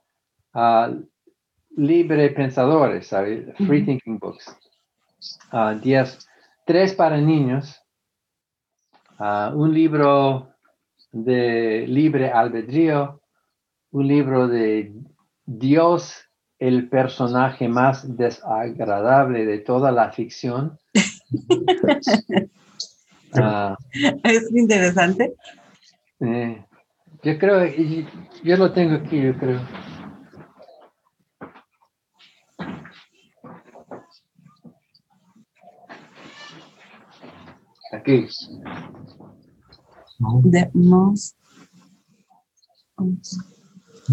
uh, 0.54 0.96
libre 1.76 2.30
pensadores, 2.30 3.10
free 3.58 3.84
thinking 3.84 4.20
books. 4.20 4.56
Uh, 5.52 5.80
diez, 5.82 6.20
tres 6.66 6.94
para 6.94 7.18
niños, 7.18 7.82
un 9.20 9.74
libro 9.74 10.54
de 11.12 11.86
libre 11.88 12.30
albedrío, 12.30 13.22
un 13.92 14.08
libro 14.08 14.48
de 14.48 14.94
Dios, 15.46 16.26
el 16.60 16.90
personaje 16.90 17.68
más 17.68 18.18
desagradable 18.18 19.46
de 19.46 19.60
toda 19.60 19.92
la 19.92 20.12
ficción. 20.12 20.78
Ah. 23.38 23.76
es 24.24 24.50
interesante. 24.56 25.34
Eh, 26.22 26.66
yo 27.22 27.38
creo, 27.38 27.66
yo 28.46 28.56
lo 28.56 28.72
tengo 28.72 28.96
aquí, 28.96 29.22
yo 29.22 29.38
creo. 29.38 29.60
Aquí. 37.92 38.30
The 40.50 40.70
most 40.74 41.36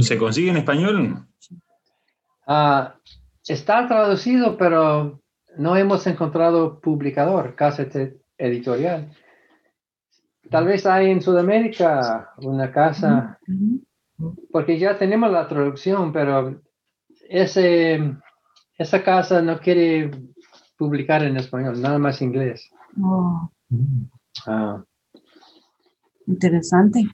¿Se 0.00 0.16
consigue 0.16 0.50
en 0.50 0.56
español? 0.56 1.26
Ah, 2.46 2.94
está 3.46 3.86
traducido, 3.86 4.56
pero 4.56 5.20
no 5.58 5.76
hemos 5.76 6.06
encontrado 6.06 6.80
publicador, 6.80 7.54
casa 7.54 7.86
editorial. 8.38 9.12
Tal 10.50 10.66
vez 10.66 10.86
hay 10.86 11.10
en 11.10 11.22
Sudamérica 11.22 12.32
una 12.38 12.72
casa, 12.72 13.38
porque 14.50 14.78
ya 14.78 14.98
tenemos 14.98 15.30
la 15.30 15.46
traducción, 15.48 16.12
pero 16.12 16.60
ese, 17.28 18.14
esa 18.76 19.02
casa 19.02 19.40
no 19.42 19.58
quiere 19.60 20.10
publicar 20.76 21.22
en 21.22 21.36
español, 21.36 21.80
nada 21.80 21.98
más 21.98 22.20
inglés. 22.20 22.70
Oh. 23.00 23.50
Ah. 24.46 24.82
Interesante. 26.26 27.08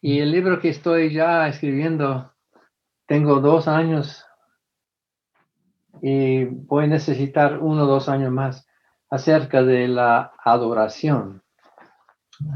Y 0.00 0.20
el 0.20 0.30
libro 0.30 0.60
que 0.60 0.68
estoy 0.68 1.12
ya 1.12 1.48
escribiendo, 1.48 2.32
tengo 3.06 3.40
dos 3.40 3.68
años 3.68 4.26
y 6.02 6.44
voy 6.44 6.84
a 6.84 6.88
necesitar 6.88 7.58
uno 7.58 7.84
o 7.84 7.86
dos 7.86 8.08
años 8.08 8.30
más 8.30 8.66
acerca 9.10 9.62
de 9.62 9.88
la 9.88 10.32
adoración. 10.44 11.42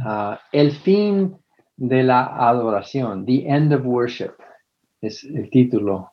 Ah, 0.04 0.38
el 0.52 0.72
fin 0.72 1.36
de 1.76 2.02
la 2.02 2.26
adoración, 2.48 3.24
The 3.24 3.48
End 3.48 3.72
of 3.72 3.84
Worship, 3.84 4.32
es 5.00 5.24
el 5.24 5.48
título. 5.48 6.12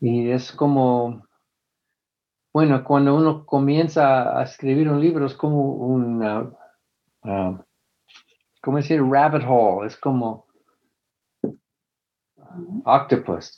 Y 0.00 0.30
es 0.30 0.50
como, 0.50 1.26
bueno, 2.52 2.82
cuando 2.82 3.14
uno 3.14 3.46
comienza 3.46 4.38
a 4.38 4.42
escribir 4.42 4.88
un 4.88 5.00
libro, 5.00 5.26
es 5.26 5.34
como 5.34 5.74
una, 5.74 6.50
ah, 7.22 7.64
¿cómo 8.60 8.76
decir? 8.76 9.02
Rabbit 9.02 9.42
hole, 9.46 9.86
es 9.86 9.96
como 9.96 10.46
octopus. 12.84 13.56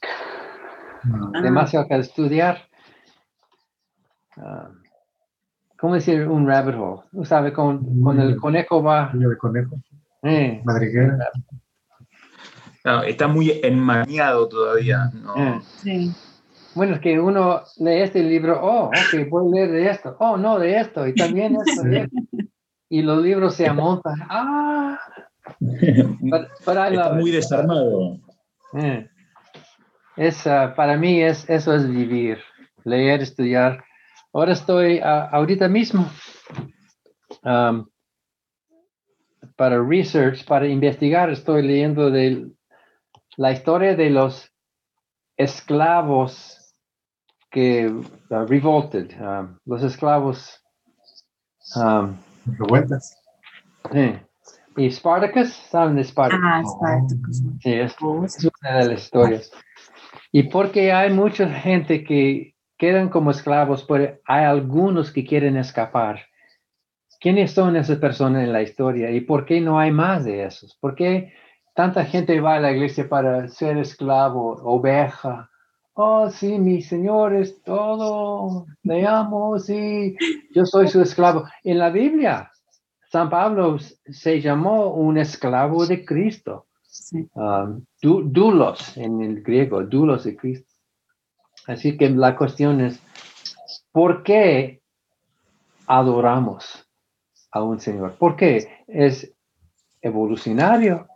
Ah. 1.04 1.40
Demasiado 1.42 1.86
que 1.88 1.96
estudiar. 1.96 2.58
Uh, 4.36 4.72
¿Cómo 5.78 5.94
decir 5.94 6.28
un 6.28 6.46
rabbit 6.46 6.76
hole? 6.76 7.02
¿Sabe? 7.24 7.52
Con, 7.52 8.02
con 8.02 8.20
el 8.20 8.36
conejo 8.36 8.82
va. 8.82 9.10
El 9.12 9.36
conejo. 9.36 9.76
Eh. 10.22 10.62
Madriguera. 10.64 11.30
está 13.06 13.26
muy 13.26 13.60
enmañado 13.62 14.48
todavía. 14.48 15.10
¿no? 15.12 15.36
Eh. 15.36 15.60
Sí. 15.62 16.12
Bueno, 16.74 16.94
es 16.94 17.00
que 17.00 17.20
uno 17.20 17.62
lee 17.80 18.00
este 18.00 18.22
libro, 18.22 18.58
oh, 18.62 18.86
ok, 18.86 19.28
voy 19.28 19.46
a 19.46 19.66
leer 19.66 19.70
de 19.72 19.90
esto, 19.90 20.16
oh, 20.20 20.38
no, 20.38 20.58
de 20.58 20.80
esto, 20.80 21.06
y 21.06 21.14
también 21.14 21.54
esto, 21.56 21.82
de 21.82 21.98
esto 21.98 22.16
y 22.92 23.00
los 23.00 23.22
libros 23.22 23.54
se 23.54 23.66
amontan. 23.66 24.16
¡Ah! 24.28 25.00
Está 25.60 27.14
muy 27.14 27.30
desarmado. 27.30 28.18
Eh. 28.74 29.08
para 30.76 30.98
mí 30.98 31.22
es, 31.22 31.48
eso 31.48 31.74
es 31.74 31.88
vivir, 31.88 32.38
leer, 32.84 33.22
estudiar. 33.22 33.82
Ahora 34.34 34.52
estoy 34.52 35.00
ahorita 35.02 35.68
mismo 35.68 36.06
um, 37.44 37.86
para 39.56 39.82
research, 39.82 40.44
para 40.44 40.68
investigar, 40.68 41.30
estoy 41.30 41.62
leyendo 41.62 42.10
de 42.10 42.46
la 43.38 43.52
historia 43.52 43.96
de 43.96 44.10
los 44.10 44.52
esclavos 45.38 46.76
que 47.50 47.86
uh, 47.88 48.46
revolted, 48.46 49.18
um, 49.18 49.58
los 49.64 49.82
esclavos 49.82 50.62
um, 51.76 52.18
Revueltas. 52.46 53.16
Sí. 53.92 54.18
Y 54.76 54.90
Spartacus, 54.90 55.52
¿saben 55.70 55.96
de 55.96 56.04
Spartacus? 56.04 56.44
Ah, 56.44 56.62
Spartacus. 56.64 57.42
Sí, 57.60 57.72
es, 57.72 57.96
una 58.00 58.78
de 58.78 58.88
las 58.88 59.02
historias. 59.04 59.52
Y 60.30 60.44
porque 60.44 60.92
hay 60.92 61.12
mucha 61.12 61.48
gente 61.48 62.04
que 62.04 62.54
quedan 62.78 63.10
como 63.10 63.30
esclavos, 63.30 63.84
pero 63.84 64.18
hay 64.24 64.44
algunos 64.44 65.12
que 65.12 65.24
quieren 65.24 65.56
escapar. 65.56 66.22
¿Quiénes 67.20 67.52
son 67.52 67.76
esas 67.76 67.98
personas 67.98 68.42
en 68.42 68.52
la 68.52 68.62
historia? 68.62 69.10
¿Y 69.10 69.20
por 69.20 69.44
qué 69.44 69.60
no 69.60 69.78
hay 69.78 69.92
más 69.92 70.24
de 70.24 70.44
esos? 70.44 70.74
¿Por 70.80 70.94
qué 70.94 71.32
tanta 71.74 72.04
gente 72.04 72.40
va 72.40 72.56
a 72.56 72.60
la 72.60 72.72
iglesia 72.72 73.08
para 73.08 73.46
ser 73.48 73.78
esclavo, 73.78 74.54
oveja, 74.64 75.51
oh, 75.94 76.30
sí, 76.30 76.58
mi 76.58 76.82
Señor 76.82 77.34
es 77.34 77.62
todo, 77.62 78.66
le 78.82 79.06
amo, 79.06 79.58
sí, 79.58 80.16
yo 80.54 80.64
soy 80.64 80.88
su 80.88 81.00
esclavo. 81.00 81.44
En 81.64 81.78
la 81.78 81.90
Biblia 81.90 82.52
San 83.12 83.28
Pablo 83.28 83.76
se 83.78 84.40
llamó 84.40 84.94
un 84.94 85.18
esclavo 85.18 85.86
de 85.86 86.02
Cristo. 86.02 86.68
Um, 87.34 87.84
dulos 88.00 88.96
en 88.96 89.20
el 89.20 89.42
griego, 89.42 89.82
dulos 89.82 90.24
de 90.24 90.34
Cristo. 90.34 90.72
Así 91.66 91.98
que 91.98 92.08
la 92.08 92.34
cuestión 92.34 92.80
es, 92.80 93.02
¿por 93.92 94.22
qué 94.22 94.80
adoramos 95.86 96.88
a 97.50 97.62
un 97.62 97.78
Señor? 97.80 98.16
¿Por 98.16 98.34
qué? 98.34 98.82
¿Es 98.86 99.30
evolucionario? 100.00 101.06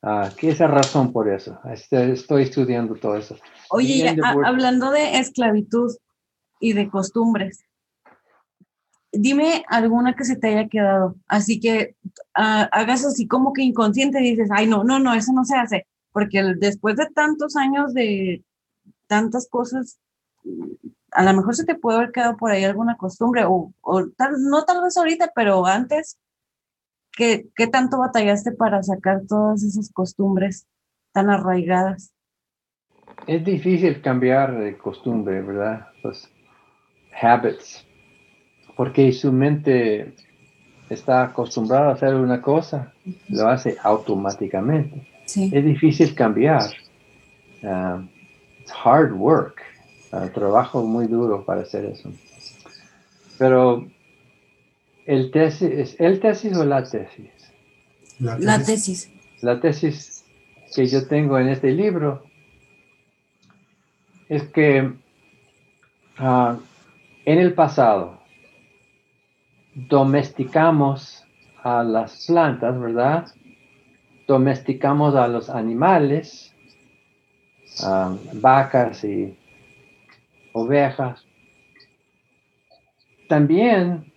Ah, 0.00 0.30
¿Qué 0.34 0.48
es 0.48 0.60
la 0.60 0.68
razón 0.68 1.12
por 1.12 1.28
eso? 1.28 1.58
Este, 1.70 2.12
estoy 2.12 2.44
estudiando 2.44 2.94
todo 2.94 3.16
eso. 3.16 3.36
Oye, 3.70 4.16
hablando 4.44 4.90
de 4.90 5.18
esclavitud 5.18 5.94
y 6.60 6.72
de 6.72 6.88
costumbres, 6.88 7.64
dime 9.12 9.64
alguna 9.68 10.14
que 10.14 10.24
se 10.24 10.36
te 10.36 10.48
haya 10.48 10.68
quedado. 10.68 11.16
Así 11.26 11.60
que 11.60 11.96
ah, 12.34 12.68
hagas 12.72 13.04
así 13.04 13.26
como 13.26 13.52
que 13.52 13.62
inconsciente 13.62 14.18
dices, 14.18 14.50
ay, 14.52 14.66
no, 14.66 14.84
no, 14.84 14.98
no, 14.98 15.14
eso 15.14 15.32
no 15.32 15.44
se 15.44 15.56
hace. 15.56 15.86
Porque 16.12 16.42
después 16.58 16.96
de 16.96 17.06
tantos 17.06 17.56
años 17.56 17.94
de 17.94 18.44
tantas 19.06 19.48
cosas, 19.48 19.98
a 21.10 21.22
lo 21.24 21.34
mejor 21.34 21.54
se 21.56 21.64
te 21.64 21.74
puede 21.74 21.98
haber 21.98 22.12
quedado 22.12 22.36
por 22.36 22.50
ahí 22.50 22.64
alguna 22.64 22.96
costumbre, 22.96 23.44
o, 23.46 23.72
tal, 24.16 24.42
no 24.42 24.64
tal 24.64 24.82
vez 24.82 24.96
ahorita, 24.96 25.32
pero 25.34 25.66
antes, 25.66 26.18
¿qué, 27.12 27.48
¿qué 27.56 27.66
tanto 27.66 27.98
batallaste 27.98 28.52
para 28.52 28.82
sacar 28.82 29.22
todas 29.26 29.62
esas 29.62 29.90
costumbres 29.92 30.66
tan 31.12 31.30
arraigadas? 31.30 32.12
Es 33.26 33.44
difícil 33.44 34.00
cambiar 34.00 34.58
de 34.58 34.76
costumbre, 34.76 35.42
¿verdad? 35.42 35.88
Los 36.02 36.30
habits 37.20 37.84
porque 38.78 39.10
su 39.10 39.32
mente 39.32 40.14
está 40.88 41.24
acostumbrada 41.24 41.88
a 41.88 41.92
hacer 41.94 42.14
una 42.14 42.40
cosa, 42.40 42.92
lo 43.28 43.48
hace 43.48 43.76
automáticamente. 43.82 45.04
Es 45.26 45.64
difícil 45.64 46.14
cambiar. 46.14 46.70
Uh, 47.60 48.06
it's 48.60 48.70
hard 48.84 49.12
work. 49.14 49.62
Uh, 50.12 50.28
trabajo 50.28 50.84
muy 50.84 51.08
duro 51.08 51.44
para 51.44 51.62
hacer 51.62 51.86
eso. 51.86 52.12
Pero 53.36 53.84
el 55.06 55.32
tesis, 55.32 55.96
¿el 55.98 56.20
tesis 56.20 56.56
o 56.56 56.64
la 56.64 56.84
tesis? 56.84 57.32
La 58.20 58.62
tesis. 58.62 59.10
La 59.40 59.60
tesis, 59.60 60.24
que 60.72 60.86
yo 60.86 61.04
tengo 61.08 61.36
en 61.36 61.48
este 61.48 61.72
libro 61.72 62.22
es 64.28 64.44
que 64.48 64.92
uh, 66.20 66.56
en 67.24 67.38
el 67.38 67.54
pasado, 67.54 68.18
domesticamos 69.74 71.24
a 71.62 71.82
las 71.82 72.26
plantas, 72.26 72.80
¿verdad? 72.80 73.26
Domesticamos 74.26 75.14
a 75.14 75.28
los 75.28 75.50
animales, 75.50 76.54
vacas 78.32 79.04
y 79.04 79.36
ovejas. 80.52 81.24
También 83.28 84.12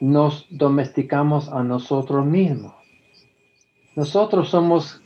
nos 0.00 0.46
domesticamos 0.50 1.48
a 1.50 1.62
nosotros 1.62 2.24
mismos. 2.26 2.74
Nosotros 3.94 4.48
somos 4.48 5.00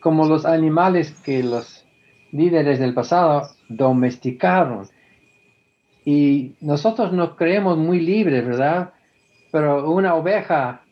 como 0.00 0.26
los 0.26 0.46
animales 0.46 1.10
que 1.22 1.42
los 1.42 1.84
líderes 2.30 2.78
del 2.78 2.94
pasado 2.94 3.55
domesticaron. 3.68 4.88
Y 6.04 6.54
nosotros 6.60 7.12
nos 7.12 7.34
creemos 7.34 7.76
muy 7.76 8.00
libres, 8.00 8.46
¿verdad? 8.46 8.92
pero 9.56 9.90
una 9.90 10.14
oveja 10.14 10.82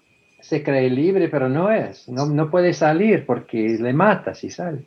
se 0.41 0.62
cree 0.62 0.89
libre, 0.89 1.29
pero 1.29 1.51
no 1.51 1.70
es, 1.70 2.09
no, 2.09 2.51
puede 2.51 2.72
salir 2.72 3.27
porque 3.27 3.77
le 3.79 3.93
mata 3.93 4.35
si 4.35 4.49
sale. 4.49 4.87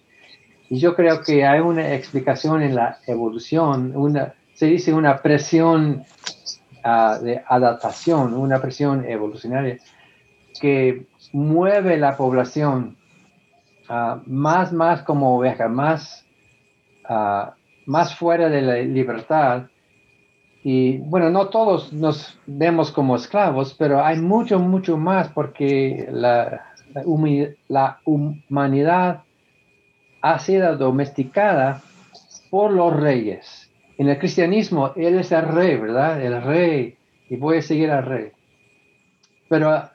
Y 0.68 0.80
yo 0.80 0.96
creo 0.96 1.22
que 1.22 1.46
hay 1.46 1.60
una 1.60 1.94
explicación 1.94 2.64
en 2.64 2.74
la 2.74 2.98
evolución, 3.06 3.94
una, 3.96 4.34
se 4.56 4.66
dice 4.66 4.94
una 4.94 5.22
presión 5.22 6.04
ah, 6.84 7.20
de 7.22 7.44
adaptación, 7.48 8.34
una 8.34 8.60
presión 8.60 9.06
evolucionaria 9.06 9.78
que 10.60 11.06
mueve 11.34 11.98
la 11.98 12.18
población 12.18 12.98
uh, 13.90 14.20
más, 14.26 14.74
más 14.74 15.04
como 15.04 15.38
oveja, 15.38 15.68
más, 15.68 16.26
ah, 17.08 17.54
más 17.88 18.16
fuera 18.16 18.50
de 18.50 18.62
la 18.62 18.76
libertad 18.76 19.64
y 20.70 20.98
bueno, 20.98 21.30
no 21.30 21.48
todos 21.48 21.94
nos 21.94 22.38
vemos 22.46 22.92
como 22.92 23.16
esclavos, 23.16 23.74
pero 23.74 24.04
hay 24.04 24.20
mucho, 24.20 24.60
mucho 24.60 24.98
más 24.98 25.30
porque 25.30 26.10
la, 26.12 26.74
la, 27.70 28.00
humanidad 28.04 29.22
ha 30.22 30.40
sido 30.40 30.76
domesticada 30.76 31.82
por 32.50 32.72
los 32.72 32.94
reyes. 32.94 33.72
En 33.98 34.10
el 34.10 34.20
cristianismo, 34.20 34.92
Él 34.98 35.20
es 35.20 35.32
el 35.32 35.48
rey, 35.48 35.78
¿verdad? 35.78 36.22
El 36.22 36.42
rey, 36.42 36.98
y 37.30 37.38
voy 37.38 37.60
a 37.60 37.62
seguir 37.62 37.90
al 37.90 38.06
rey. 38.06 38.32
Pero 39.48 39.90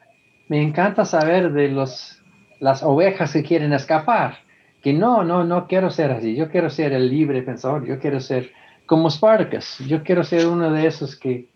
me 0.48 0.62
encanta 0.62 1.04
saber 1.04 1.52
de 1.52 1.68
los, 1.68 2.22
las 2.60 2.82
ovejas 2.82 3.34
que 3.34 3.42
quieren 3.42 3.74
escapar, 3.74 4.38
que 4.82 4.92
no, 4.92 5.24
no, 5.24 5.44
no 5.44 5.66
quiero 5.66 5.90
ser 5.90 6.10
así, 6.10 6.34
yo 6.34 6.50
quiero 6.50 6.68
ser 6.68 6.92
el 6.92 7.08
libre 7.08 7.42
pensador, 7.42 7.86
yo 7.86 7.98
quiero 7.98 8.20
ser 8.20 8.52
como 8.86 9.10
Spartacus. 9.10 9.78
Yo 9.86 10.02
quiero 10.02 10.22
ser 10.24 10.46
uno 10.46 10.70
de 10.70 10.86
esos 10.86 11.16
que 11.16 11.48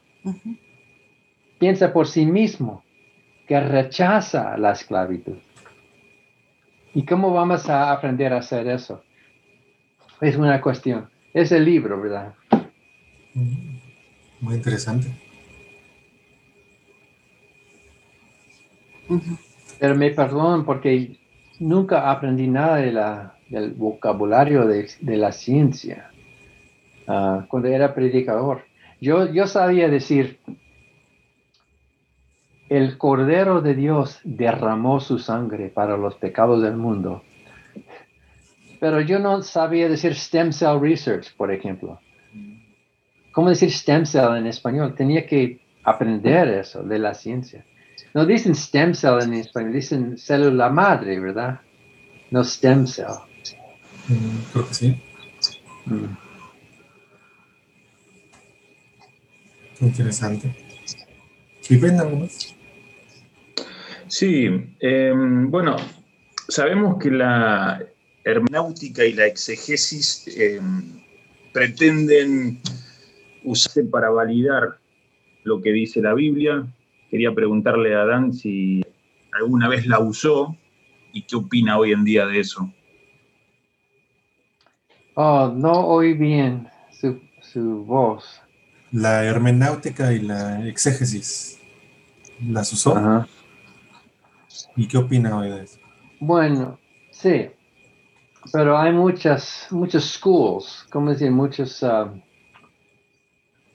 piensa 1.59 1.93
por 1.93 2.07
sí 2.07 2.25
mismo, 2.25 2.83
que 3.47 3.61
rechaza 3.61 4.57
la 4.57 4.73
esclavitud. 4.73 5.37
¿Y 6.95 7.05
cómo 7.05 7.33
vamos 7.33 7.69
a 7.69 7.93
aprender 7.93 8.33
a 8.33 8.39
hacer 8.39 8.67
eso? 8.69 9.05
Es 10.21 10.37
una 10.37 10.61
cuestión. 10.63 11.11
Es 11.35 11.53
el 11.53 11.65
libro, 11.67 12.01
¿verdad? 12.01 12.33
Muy 14.41 14.55
interesante. 14.55 15.09
Pero 19.79 19.95
me 19.95 20.11
perdonan 20.11 20.65
porque 20.65 21.19
nunca 21.59 22.11
aprendí 22.11 22.47
nada 22.47 22.77
de 22.77 22.93
la, 22.93 23.35
del 23.49 23.73
vocabulario 23.73 24.67
de, 24.67 25.17
la 25.17 25.33
ciencia. 25.33 26.11
Ah, 27.07 27.45
cuando 27.49 27.69
era 27.69 27.95
predicador. 27.95 28.63
Yo, 29.01 29.31
yo 29.33 29.47
sabía 29.47 29.89
decir, 29.89 30.41
el 32.69 32.99
Cordero 32.99 33.61
de 33.61 33.75
Dios 33.75 34.21
derramó 34.25 35.01
su 35.01 35.19
sangre 35.19 35.69
para 35.69 35.97
los 35.97 36.15
pecados 36.17 36.63
del 36.63 36.77
mundo. 36.77 37.23
Pero 38.81 39.01
yo 39.01 39.19
no 39.19 39.43
sabía 39.43 39.89
decir 39.89 40.15
stem 40.15 40.53
cell 40.53 40.81
research, 40.81 41.35
por 41.37 41.53
ejemplo. 41.53 42.01
¿Cómo 43.33 43.51
decir 43.51 43.71
stem 43.71 44.05
cell 44.05 44.37
en 44.37 44.47
español? 44.47 44.95
Tenía 44.95 45.27
que 45.27 45.61
aprender 45.85 46.49
eso 46.49 46.83
de 46.83 46.99
la 46.99 47.15
ciencia. 47.15 47.65
No 48.17 48.25
dicen 48.25 48.55
stem 48.55 48.95
cell 48.95 49.21
en 49.21 49.35
español, 49.35 49.75
dicen 49.75 50.17
célula 50.17 50.71
madre, 50.71 51.21
¿verdad? 51.21 51.61
No 52.31 52.43
stem 52.43 52.87
cell. 52.87 53.19
Mm, 54.09 54.39
creo 54.55 54.69
que 54.69 54.75
sí. 54.75 55.03
Mm. 55.85 56.17
Interesante. 59.83 60.57
¿Y 61.69 61.77
ven 61.77 62.01
algo 62.01 62.27
Sí, 64.09 64.49
em, 64.81 65.51
bueno, 65.51 65.77
sabemos 66.49 66.97
que 66.99 67.11
la 67.11 67.85
hermenéutica 68.25 69.05
y 69.05 69.13
la 69.13 69.27
exegesis 69.27 70.27
em, 70.29 71.03
pretenden 71.53 72.63
usarse 73.45 73.85
para 73.85 74.09
validar 74.09 74.79
lo 75.45 75.61
que 75.61 75.71
dice 75.71 76.01
la 76.01 76.15
Biblia. 76.15 76.67
Quería 77.17 77.33
preguntarle 77.33 77.95
a 77.95 78.05
Dan 78.05 78.35
si 78.35 78.85
alguna 79.33 79.71
vez 79.71 79.87
la 79.87 80.01
usó 80.01 80.55
y 81.15 81.23
qué 81.23 81.37
opina 81.37 81.79
hoy 81.79 81.93
en 81.93 82.05
día 82.05 82.27
de 82.27 82.41
eso. 82.41 82.71
Oh, 85.15 85.51
no 85.57 85.73
oí 85.87 86.13
bien 86.13 86.69
su, 86.91 87.19
su 87.41 87.87
voz 87.87 88.43
la 88.93 89.25
hermenéutica 89.25 90.13
y 90.13 90.21
la 90.21 90.67
exégesis. 90.67 91.59
¿Las 92.47 92.73
usó? 92.73 93.27
¿Y 94.77 94.87
qué 94.89 94.99
opina 94.99 95.39
hoy 95.39 95.51
de 95.51 95.65
eso? 95.65 95.79
Bueno, 96.21 96.79
sí, 97.11 97.51
pero 98.53 98.79
hay 98.79 98.93
muchas, 98.93 99.69
muchos 99.71 100.05
schools, 100.05 100.87
como 100.91 101.11
decir, 101.11 101.31
muchos 101.31 101.83
ah, 101.83 102.13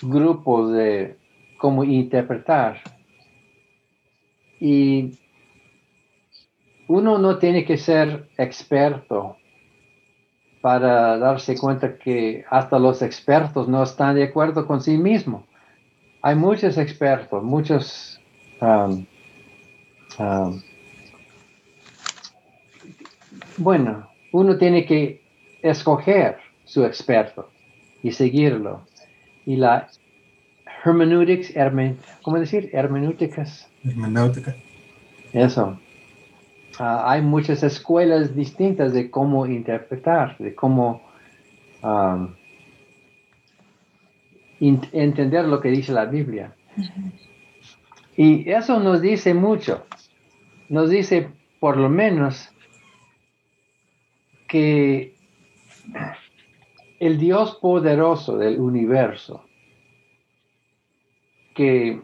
grupos 0.01 0.73
de 0.73 1.17
cómo 1.57 1.83
interpretar. 1.83 2.81
Y 4.61 5.17
uno 6.87 7.17
no 7.17 7.39
tiene 7.39 7.65
que 7.65 7.77
ser 7.77 8.29
experto 8.37 9.35
para 10.61 11.17
darse 11.17 11.57
cuenta 11.57 11.97
que 11.97 12.45
hasta 12.49 12.77
los 12.77 13.01
expertos 13.01 13.67
no 13.67 13.81
están 13.81 14.15
de 14.15 14.23
acuerdo 14.23 14.67
con 14.67 14.79
sí 14.79 14.97
mismos. 14.97 15.43
Hay 16.21 16.35
muchos 16.35 16.77
expertos, 16.77 17.43
muchos 17.43 18.21
um, 18.61 19.03
ah, 20.19 20.51
bueno, 23.57 24.07
uno 24.31 24.57
tiene 24.57 24.85
que 24.85 25.23
escoger 25.63 26.37
su 26.65 26.85
experto 26.85 27.49
y 28.03 28.11
seguirlo. 28.11 28.85
Y 29.45 29.55
la 29.55 29.87
hermeneutics, 30.83 31.53
¿cómo 32.21 32.39
decir? 32.39 32.69
Hermenéuticas. 32.73 33.69
Hermenéutica. 33.83 34.55
Eso. 35.33 35.79
Ah, 36.79 37.11
hay 37.11 37.21
muchas 37.21 37.63
escuelas 37.63 38.35
distintas 38.35 38.93
de 38.93 39.11
cómo 39.11 39.45
interpretar, 39.45 40.37
de 40.37 40.55
cómo 40.55 41.01
entender 44.61 45.45
lo 45.45 45.59
que 45.59 45.69
dice 45.69 45.91
la 45.91 46.05
Biblia. 46.05 46.55
Y 48.15 48.49
eso 48.49 48.79
nos 48.79 49.01
dice 49.01 49.33
mucho. 49.33 49.85
Nos 50.69 50.89
dice 50.89 51.29
por 51.59 51.77
lo 51.77 51.89
menos 51.89 52.49
que 54.47 55.15
el 56.99 57.17
Dios 57.17 57.57
poderoso 57.61 58.37
del 58.37 58.59
universo, 58.59 59.43
que 61.53 62.01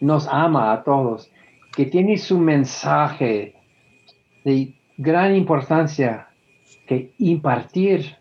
nos 0.00 0.26
ama 0.28 0.72
a 0.72 0.82
todos, 0.82 1.30
que 1.74 1.86
tiene 1.86 2.16
su 2.18 2.38
mensaje 2.38 3.54
de 4.44 4.74
gran 4.96 5.34
importancia 5.36 6.28
que 6.86 7.12
impartir 7.18 8.16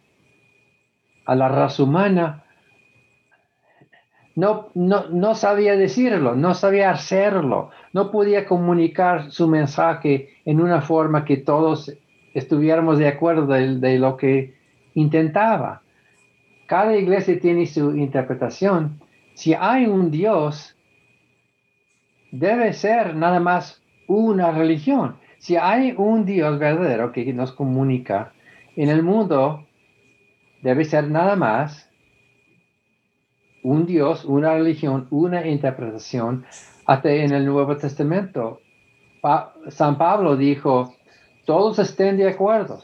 a 1.26 1.36
la 1.36 1.48
raza 1.48 1.84
humana, 1.84 2.44
no, 4.36 4.70
no, 4.74 5.10
no, 5.10 5.36
sabía 5.36 5.76
decirlo, 5.76 6.36
no 6.36 6.54
sabía 6.54 6.92
hacerlo, 6.92 7.72
no 7.94 8.10
podía 8.10 8.46
comunicar 8.46 9.32
su 9.32 9.48
mensaje 9.48 10.30
en 10.46 10.62
una 10.62 10.82
forma 10.82 11.26
que 11.26 11.38
todos 11.38 11.92
estuviéramos 12.34 13.00
de 13.00 13.08
acuerdo 13.08 13.48
de, 13.48 14.00
lo 14.00 14.18
que 14.18 14.56
intentaba. 14.94 15.82
Cada 16.68 16.96
iglesia 16.96 17.40
tiene 17.40 17.66
su 17.66 17.96
interpretación. 17.96 19.00
Si 19.40 19.54
hay 19.54 19.86
un 19.86 20.12
Dios, 20.12 20.76
debe 22.30 22.74
ser 22.74 23.16
nada 23.16 23.40
más 23.40 23.82
una 24.06 24.52
religión. 24.52 25.16
Si 25.38 25.56
hay 25.56 25.94
un 25.98 26.26
Dios 26.26 26.60
verdadero 26.60 27.14
que 27.14 27.32
nos 27.32 27.54
comunica 27.54 28.34
en 28.76 28.90
el 28.90 29.02
mundo, 29.02 29.66
debe 30.62 30.84
ser 30.84 31.10
nada 31.10 31.38
más 31.38 31.90
un 33.64 33.86
Dios, 33.86 34.26
una 34.26 34.56
religión, 34.56 35.08
una 35.10 35.48
interpretación. 35.48 36.46
Hasta 36.86 37.10
en 37.10 37.32
el 37.32 37.46
Nuevo 37.46 37.78
Testamento, 37.78 38.60
San 39.70 39.98
Pablo 39.98 40.36
dijo, 40.36 40.96
todos 41.46 41.80
estén 41.80 42.18
de 42.18 42.28
acuerdo, 42.28 42.82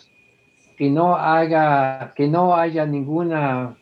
que 0.77 0.89
no 0.89 1.17
haga, 1.17 2.13
que 2.15 2.29
no 2.29 2.55
haya 2.55 2.85
ninguna 2.85 3.75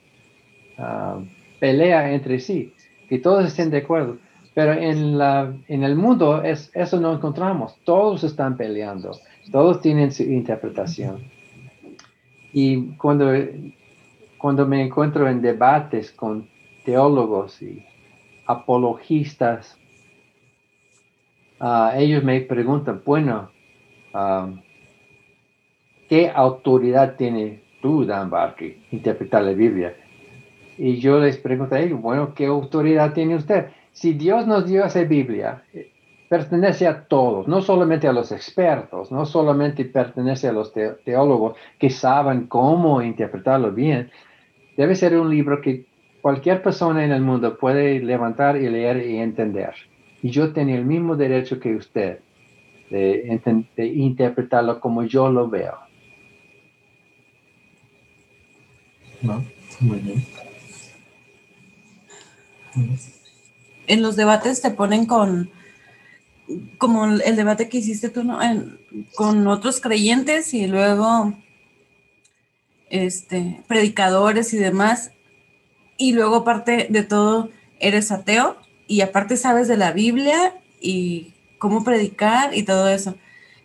ah, 0.79 1.19
pelea 1.63 2.11
entre 2.11 2.41
sí, 2.41 2.73
que 3.07 3.19
todos 3.19 3.45
estén 3.45 3.69
de 3.69 3.77
acuerdo. 3.77 4.17
Pero 4.53 4.73
en, 4.73 5.17
la, 5.17 5.53
en 5.69 5.83
el 5.83 5.95
mundo 5.95 6.43
es, 6.43 6.69
eso 6.73 6.99
no 6.99 7.13
encontramos. 7.13 7.77
Todos 7.85 8.25
están 8.25 8.57
peleando. 8.57 9.17
Todos 9.49 9.79
tienen 9.79 10.11
su 10.11 10.23
interpretación. 10.23 11.19
Y 12.51 12.97
cuando, 12.97 13.31
cuando 14.37 14.67
me 14.67 14.81
encuentro 14.83 15.25
en 15.29 15.41
debates 15.41 16.11
con 16.11 16.49
teólogos 16.83 17.61
y 17.61 17.85
apologistas, 18.45 19.79
ah, 21.61 21.93
ellos 21.95 22.25
me 22.25 22.41
preguntan, 22.41 23.01
bueno, 23.05 23.51
ah, 24.13 24.49
¿qué 26.09 26.29
autoridad 26.29 27.15
tiene 27.15 27.61
tú, 27.81 28.03
Dan 28.03 28.29
Barker, 28.29 28.75
interpretar 28.91 29.43
la 29.43 29.53
Biblia? 29.53 29.95
Y 30.77 30.97
yo 30.97 31.19
les 31.19 31.37
ellos, 31.83 32.01
bueno, 32.01 32.33
¿qué 32.33 32.47
autoridad 32.47 33.13
tiene 33.13 33.35
usted? 33.35 33.67
Si 33.91 34.13
Dios 34.13 34.47
nos 34.47 34.65
dio 34.65 34.83
esa 34.85 35.03
Biblia, 35.03 35.63
eh, 35.73 35.91
pertenece 36.27 36.87
a 36.87 37.03
todos, 37.05 37.47
no 37.47 37.61
solamente 37.61 38.07
a 38.07 38.13
los 38.13 38.31
expertos, 38.31 39.11
no 39.11 39.25
solamente 39.25 39.85
pertenece 39.85 40.47
a 40.47 40.51
los 40.51 40.73
teólogos 40.73 41.55
que 41.77 41.91
saben 41.91 42.47
cómo 42.47 43.01
interpretarlo 43.01 43.71
bien. 43.71 44.09
Debe 44.75 44.95
ser 44.95 45.15
un 45.15 45.29
libro 45.29 45.61
que 45.61 45.85
cualquier 46.21 46.63
persona 46.63 47.05
en 47.05 47.11
el 47.11 47.21
mundo 47.21 47.57
puede 47.57 47.99
levantar 47.99 48.57
y 48.57 48.67
leer 48.67 49.05
y 49.05 49.17
entender. 49.17 49.73
Y 50.23 50.31
yo 50.31 50.53
tengo 50.53 50.73
el 50.73 50.85
mismo 50.85 51.15
derecho 51.15 51.59
que 51.59 51.75
usted 51.75 52.19
de, 52.89 53.39
de 53.75 53.85
interpretarlo 53.85 54.79
como 54.79 55.03
yo 55.03 55.29
lo 55.29 55.47
veo. 55.49 55.77
No, 59.21 59.43
muy 59.81 59.99
bien. 59.99 60.23
En 63.87 64.01
los 64.01 64.15
debates 64.15 64.61
te 64.61 64.71
ponen 64.71 65.05
con, 65.05 65.49
como 66.77 67.05
el 67.05 67.35
debate 67.35 67.69
que 67.69 67.79
hiciste 67.79 68.09
tú, 68.09 68.23
¿no? 68.23 68.39
con 69.15 69.47
otros 69.47 69.81
creyentes 69.81 70.53
y 70.53 70.67
luego 70.67 71.33
este, 72.89 73.61
predicadores 73.67 74.53
y 74.53 74.57
demás. 74.57 75.11
Y 75.97 76.13
luego, 76.13 76.37
aparte 76.37 76.87
de 76.89 77.03
todo, 77.03 77.49
eres 77.79 78.11
ateo 78.11 78.57
y 78.87 79.01
aparte 79.01 79.37
sabes 79.37 79.67
de 79.67 79.77
la 79.77 79.91
Biblia 79.91 80.53
y 80.79 81.33
cómo 81.57 81.83
predicar 81.83 82.55
y 82.55 82.63
todo 82.63 82.89
eso. 82.89 83.15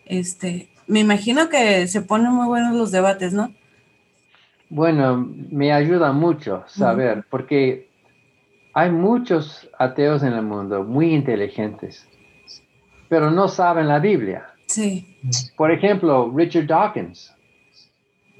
Este, 0.06 0.68
me 0.86 1.00
imagino 1.00 1.48
que 1.48 1.86
se 1.88 2.00
ponen 2.00 2.32
muy 2.32 2.46
buenos 2.46 2.74
los 2.74 2.90
debates, 2.90 3.32
¿no? 3.32 3.52
Bueno, 4.70 5.28
me 5.50 5.72
ayuda 5.72 6.12
mucho 6.12 6.64
saber, 6.66 7.24
porque 7.30 7.88
hay 8.78 8.92
muchos 8.92 9.68
ateos 9.76 10.22
en 10.22 10.34
el 10.34 10.42
mundo 10.42 10.84
muy 10.84 11.12
inteligentes, 11.12 12.08
pero 13.08 13.28
no 13.28 13.48
saben 13.48 13.88
la 13.88 13.98
Biblia. 13.98 14.50
Sí. 14.66 15.18
Por 15.56 15.72
ejemplo, 15.72 16.32
Richard 16.32 16.68
Dawkins 16.68 17.34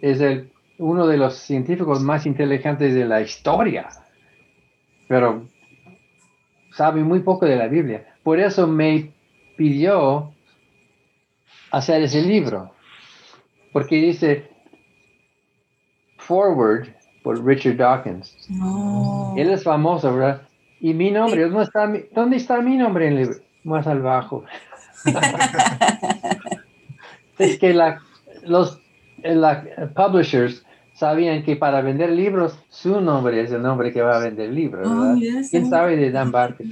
es 0.01 0.21
el, 0.21 0.53
uno 0.79 1.09
de 1.09 1.17
los 1.17 1.35
científicos 1.39 2.01
más 2.01 2.25
inteligentes 2.25 2.95
de 2.95 3.05
la 3.05 3.21
historia, 3.21 3.89
pero 5.09 5.45
sabe 6.71 7.03
muy 7.03 7.19
poco 7.19 7.45
de 7.45 7.57
la 7.57 7.67
Biblia. 7.67 8.07
Por 8.23 8.39
eso 8.39 8.69
me 8.69 9.11
pidió 9.57 10.33
hacer 11.73 12.01
ese 12.03 12.23
libro, 12.23 12.71
porque 13.73 13.97
dice, 13.97 14.49
Forward 16.17 16.95
por 17.29 17.45
Richard 17.45 17.77
Dawkins. 17.77 18.35
Él 19.37 19.51
es 19.51 19.63
famoso, 19.63 20.15
¿verdad? 20.15 20.41
Y 20.81 20.95
mi 20.95 21.11
nombre, 21.11 21.43
¿dónde 21.43 21.65
está 21.65 21.87
mi, 21.87 22.01
¿dónde 22.15 22.39
está 22.39 22.63
mi 22.63 22.79
nombre 22.79 23.07
en 23.07 23.13
el 23.13 23.19
libro? 23.19 23.37
Más 23.65 23.87
abajo. 23.87 24.45
es 27.39 27.59
que 27.59 27.75
la, 27.75 28.01
los 28.45 28.81
la, 29.23 29.63
publishers 29.95 30.65
sabían 30.95 31.43
que 31.43 31.55
para 31.55 31.83
vender 31.83 32.13
libros, 32.13 32.59
su 32.71 32.99
nombre 32.99 33.43
es 33.43 33.53
el 33.53 33.61
nombre 33.61 33.93
que 33.93 34.01
va 34.01 34.17
a 34.17 34.21
vender 34.21 34.49
libros, 34.49 34.89
¿verdad? 34.89 35.17
¿Quién 35.51 35.69
sabe 35.69 35.99
de 35.99 36.11
Dan 36.11 36.33
Barker? 36.33 36.67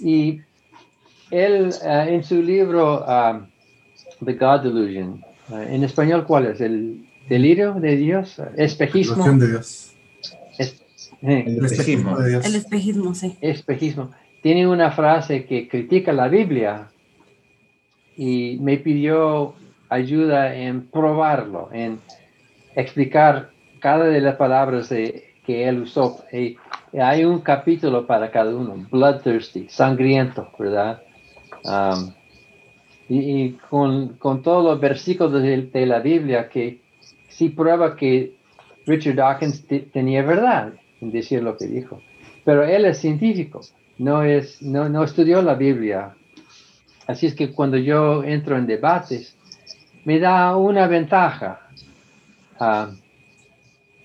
y 0.00 0.42
él, 1.30 1.70
uh, 1.82 2.06
en 2.06 2.22
su 2.22 2.42
libro 2.42 3.02
um, 3.06 3.46
The 4.22 4.34
God 4.34 4.60
Delusion, 4.60 5.24
uh, 5.48 5.56
en 5.56 5.84
español, 5.84 6.26
¿cuál 6.26 6.44
es? 6.44 6.60
El 6.60 7.07
delirio 7.28 7.74
de 7.74 7.96
Dios, 7.96 8.40
espejismo. 8.56 9.30
de 9.32 9.48
Dios. 9.48 9.94
Eh, 11.22 11.44
el 11.46 11.64
espejismo 11.64 12.16
de 12.18 12.30
Dios. 12.30 12.46
El 12.46 12.54
espejismo, 12.54 13.14
sí. 13.14 13.36
Espejismo. 13.40 14.10
Tiene 14.42 14.68
una 14.68 14.92
frase 14.92 15.44
que 15.46 15.68
critica 15.68 16.12
la 16.12 16.28
Biblia 16.28 16.88
y 18.16 18.58
me 18.60 18.76
pidió 18.76 19.54
ayuda 19.88 20.54
en 20.54 20.86
probarlo, 20.86 21.70
en 21.72 21.98
explicar 22.76 23.50
cada 23.80 24.04
de 24.04 24.20
las 24.20 24.36
palabras 24.36 24.88
que 24.88 25.68
él 25.68 25.82
usó. 25.82 26.24
Y 26.32 26.56
hay 26.98 27.24
un 27.24 27.40
capítulo 27.40 28.06
para 28.06 28.30
cada 28.30 28.54
uno, 28.54 28.86
bloodthirsty, 28.90 29.68
sangriento, 29.68 30.48
¿verdad? 30.58 31.02
Um, 31.64 32.12
y, 33.08 33.52
con, 33.70 34.10
con, 34.18 34.42
todos 34.42 34.64
los 34.64 34.80
versículos 34.80 35.42
de 35.42 35.86
la 35.86 35.98
Biblia 35.98 36.48
que 36.48 36.78
sí 37.38 37.50
prueba 37.50 37.94
que 37.94 38.34
Richard 38.84 39.14
Dawkins 39.14 39.64
tenía 39.92 40.22
verdad 40.22 40.72
en 41.00 41.12
decir 41.12 41.40
lo 41.40 41.56
que 41.56 41.66
dijo. 41.66 42.02
Pero 42.44 42.64
él 42.64 42.84
es 42.84 42.98
científico, 42.98 43.60
no, 43.98 44.24
es, 44.24 44.60
no, 44.60 44.88
no 44.88 45.04
estudió 45.04 45.40
la 45.40 45.54
Biblia. 45.54 46.14
Así 47.06 47.26
es 47.26 47.34
que 47.34 47.52
cuando 47.52 47.76
yo 47.76 48.24
entro 48.24 48.58
en 48.58 48.66
debates, 48.66 49.36
me 50.04 50.18
da 50.18 50.56
una 50.56 50.88
ventaja. 50.88 51.60
Ah, 52.58 52.90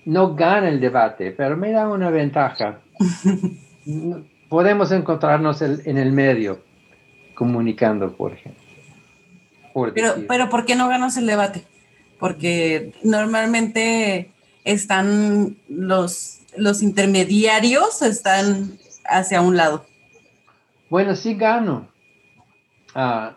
no 0.04 0.34
gana 0.36 0.68
el 0.68 0.80
debate, 0.80 1.32
pero 1.32 1.56
me 1.56 1.72
da 1.72 1.88
una 1.88 2.10
ventaja. 2.10 2.78
Podemos 4.48 4.92
encontrarnos 4.92 5.60
en 5.60 5.98
el 5.98 6.12
medio. 6.12 6.60
comunicando, 7.34 8.12
por 8.12 8.32
ejemplo. 8.32 8.62
pero, 9.92 10.14
pero 10.28 10.48
¿por 10.48 10.64
qué 10.64 10.76
no 10.76 10.88
ganas 10.88 11.16
el 11.16 11.26
debate? 11.26 11.64
Porque 12.24 12.94
normalmente 13.02 14.30
están 14.64 15.58
los, 15.68 16.40
los 16.56 16.82
intermediarios 16.82 18.00
están 18.00 18.78
hacia 19.04 19.42
un 19.42 19.58
lado. 19.58 19.84
Bueno, 20.88 21.16
sí 21.16 21.34
gano. 21.34 21.86
Ah, 22.94 23.36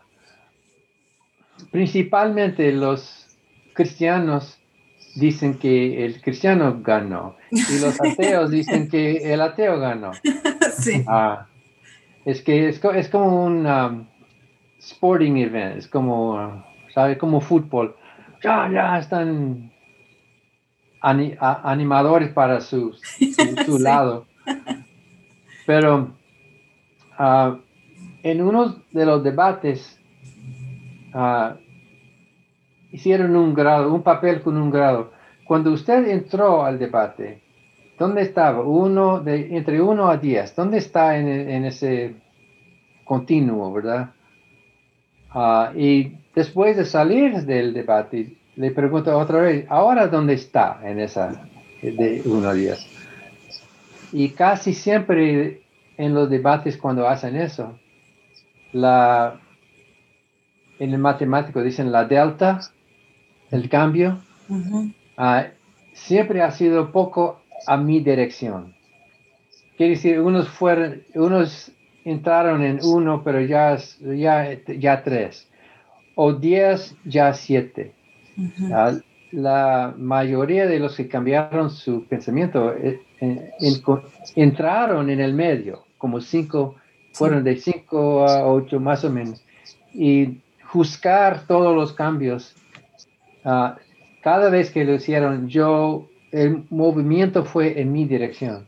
principalmente 1.69 2.71
los 2.71 3.27
cristianos 3.73 4.57
dicen 5.15 5.59
que 5.59 6.05
el 6.05 6.21
cristiano 6.21 6.79
ganó 6.81 7.35
y 7.51 7.79
los 7.79 7.99
ateos 8.13 8.51
dicen 8.51 8.87
que 8.87 9.33
el 9.33 9.41
ateo 9.41 9.79
ganó. 9.81 10.13
Sí. 10.79 11.03
Ah, 11.07 11.45
es 12.23 12.41
que 12.41 12.69
es, 12.69 12.79
es 12.95 13.09
como 13.09 13.45
un 13.47 13.65
um, 13.65 14.07
sporting 14.79 15.35
event, 15.35 15.75
es 15.77 15.89
como, 15.89 16.63
¿sabe? 16.93 17.17
Como 17.17 17.41
fútbol. 17.41 17.93
Ya, 18.43 18.69
ya 18.71 18.99
están 18.99 19.71
animadores 21.01 22.31
para 22.33 22.61
su, 22.61 22.93
su, 23.65 23.79
lado. 23.79 24.25
Pero 25.65 26.11
uh, 27.19 27.57
en 28.23 28.41
uno 28.41 28.75
de 28.91 29.05
los 29.05 29.23
debates 29.23 29.99
uh, 31.13 31.57
hicieron 32.91 33.35
un 33.35 33.53
grado, 33.53 33.93
un 33.93 34.03
papel 34.03 34.41
con 34.41 34.57
un 34.57 34.71
grado. 34.71 35.11
Cuando 35.45 35.71
usted 35.71 36.07
entró 36.07 36.63
al 36.63 36.77
debate, 36.77 37.41
¿dónde 37.97 38.21
estaba? 38.21 38.61
Uno 38.61 39.19
de, 39.19 39.55
entre 39.55 39.81
1 39.81 40.09
a 40.09 40.17
10, 40.17 40.55
¿dónde 40.55 40.77
está 40.77 41.17
en, 41.17 41.27
en 41.27 41.65
ese 41.65 42.15
continuo, 43.03 43.71
verdad? 43.71 44.11
Uh, 45.33 45.77
y 45.77 46.17
después 46.37 46.77
de 46.77 46.85
salir 46.85 47.33
del 47.45 47.73
debate, 47.73 48.37
le 48.57 48.69
pregunto 48.69 49.17
otra 49.17 49.39
vez, 49.41 49.65
¿ahora 49.69 50.07
dónde 50.07 50.35
está 50.35 50.79
en 50.83 50.99
esa 50.99 51.31
de 51.81 52.21
1 52.23 52.47
a 52.47 52.53
10? 52.53 52.87
Y 54.13 54.29
casi 54.29 54.75
siempre 54.75 55.63
en 55.97 56.13
los 56.13 56.29
debates 56.29 56.77
cuando 56.77 57.07
hacen 57.07 57.35
eso, 57.37 57.79
la, 58.71 59.39
en 60.77 60.93
el 60.93 60.99
matemático 60.99 61.63
dicen 61.63 61.91
la 61.91 62.05
delta, 62.05 62.59
el 63.49 63.67
cambio, 63.67 64.19
ah, 65.17 65.47
siempre 65.93 66.43
ha 66.43 66.51
sido 66.51 66.91
poco 66.91 67.41
a 67.65 67.77
mi 67.77 67.99
dirección. 67.99 68.75
Quiere 69.75 69.95
decir, 69.95 70.19
unos 70.19 70.47
fueron, 70.49 71.01
unos 71.15 71.71
entraron 72.05 72.61
en 72.61 72.79
uno, 72.83 73.23
pero 73.23 73.41
ya, 73.41 73.75
ya, 73.99 74.55
ya 74.67 75.03
tres, 75.03 75.47
o 76.19 76.33
diez, 76.33 76.95
ya 77.05 77.31
siete. 77.31 77.93
Ah, 78.73 78.97
la 79.31 79.93
mayoría 79.97 80.65
de 80.65 80.79
los 80.79 80.95
que 80.95 81.07
cambiaron 81.07 81.69
su 81.69 82.05
pensamiento 82.05 82.73
eh, 82.73 83.01
entraron 84.35 85.11
en 85.11 85.19
el 85.19 85.33
medio, 85.33 85.83
como 85.99 86.19
cinco, 86.19 86.75
fueron 87.13 87.43
de 87.43 87.57
cinco 87.57 88.27
a 88.27 88.47
ocho 88.47 88.79
más 88.79 89.03
o 89.05 89.11
menos. 89.11 89.43
Y 89.93 90.39
juzgar 90.63 91.45
todos 91.45 91.75
los 91.75 91.93
cambios, 91.93 92.55
ah, 93.45 93.77
cada 94.23 94.49
vez 94.49 94.71
que 94.71 94.85
lo 94.85 94.95
hicieron, 94.95 95.47
yo, 95.47 96.09
el 96.31 96.63
movimiento 96.71 97.45
fue 97.45 97.79
en 97.79 97.91
mi 97.91 98.05
dirección. 98.05 98.65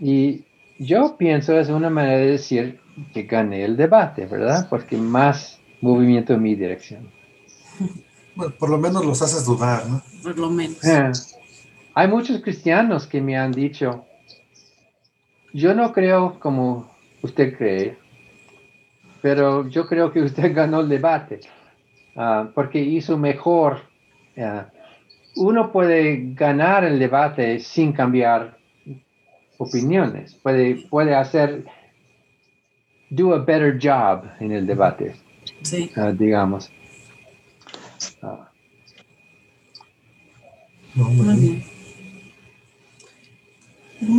Y 0.00 0.44
yo 0.78 1.16
pienso 1.16 1.58
es 1.58 1.70
una 1.70 1.88
manera 1.88 2.18
de 2.18 2.32
decir 2.32 2.78
que 3.14 3.22
gané 3.22 3.64
el 3.64 3.78
debate, 3.78 4.26
¿verdad? 4.26 4.66
Porque 4.68 4.98
más 4.98 5.58
movimiento 5.80 6.34
en 6.34 6.42
mi 6.42 6.54
dirección. 6.54 7.08
Bueno, 8.34 8.54
por 8.58 8.70
lo 8.70 8.78
menos 8.78 9.04
los 9.04 9.20
haces 9.22 9.44
dudar, 9.44 9.86
¿no? 9.86 10.02
Por 10.22 10.38
lo 10.38 10.50
menos. 10.50 10.84
Eh, 10.84 11.10
hay 11.94 12.08
muchos 12.08 12.40
cristianos 12.40 13.06
que 13.06 13.20
me 13.20 13.36
han 13.36 13.52
dicho, 13.52 14.06
yo 15.52 15.74
no 15.74 15.92
creo 15.92 16.38
como 16.38 16.88
usted 17.22 17.56
cree, 17.56 17.96
pero 19.20 19.68
yo 19.68 19.86
creo 19.88 20.12
que 20.12 20.22
usted 20.22 20.54
ganó 20.54 20.80
el 20.80 20.88
debate 20.88 21.40
ah, 22.16 22.48
porque 22.54 22.80
hizo 22.80 23.18
mejor. 23.18 23.80
uno 25.34 25.72
puede 25.72 26.34
ganar 26.34 26.84
el 26.84 26.98
debate 26.98 27.58
sin 27.58 27.92
cambiar 27.92 28.56
opiniones, 29.58 30.34
puede, 30.36 30.86
puede 30.88 31.14
hacer, 31.14 31.64
do 33.10 33.34
a 33.34 33.38
better 33.38 33.76
job 33.76 34.24
en 34.38 34.52
el 34.52 34.66
debate, 34.66 35.16
sí. 35.62 35.90
Digamos. 36.14 36.70
Ah. 38.22 38.48
Muy 40.94 41.36
bien. 41.36 41.64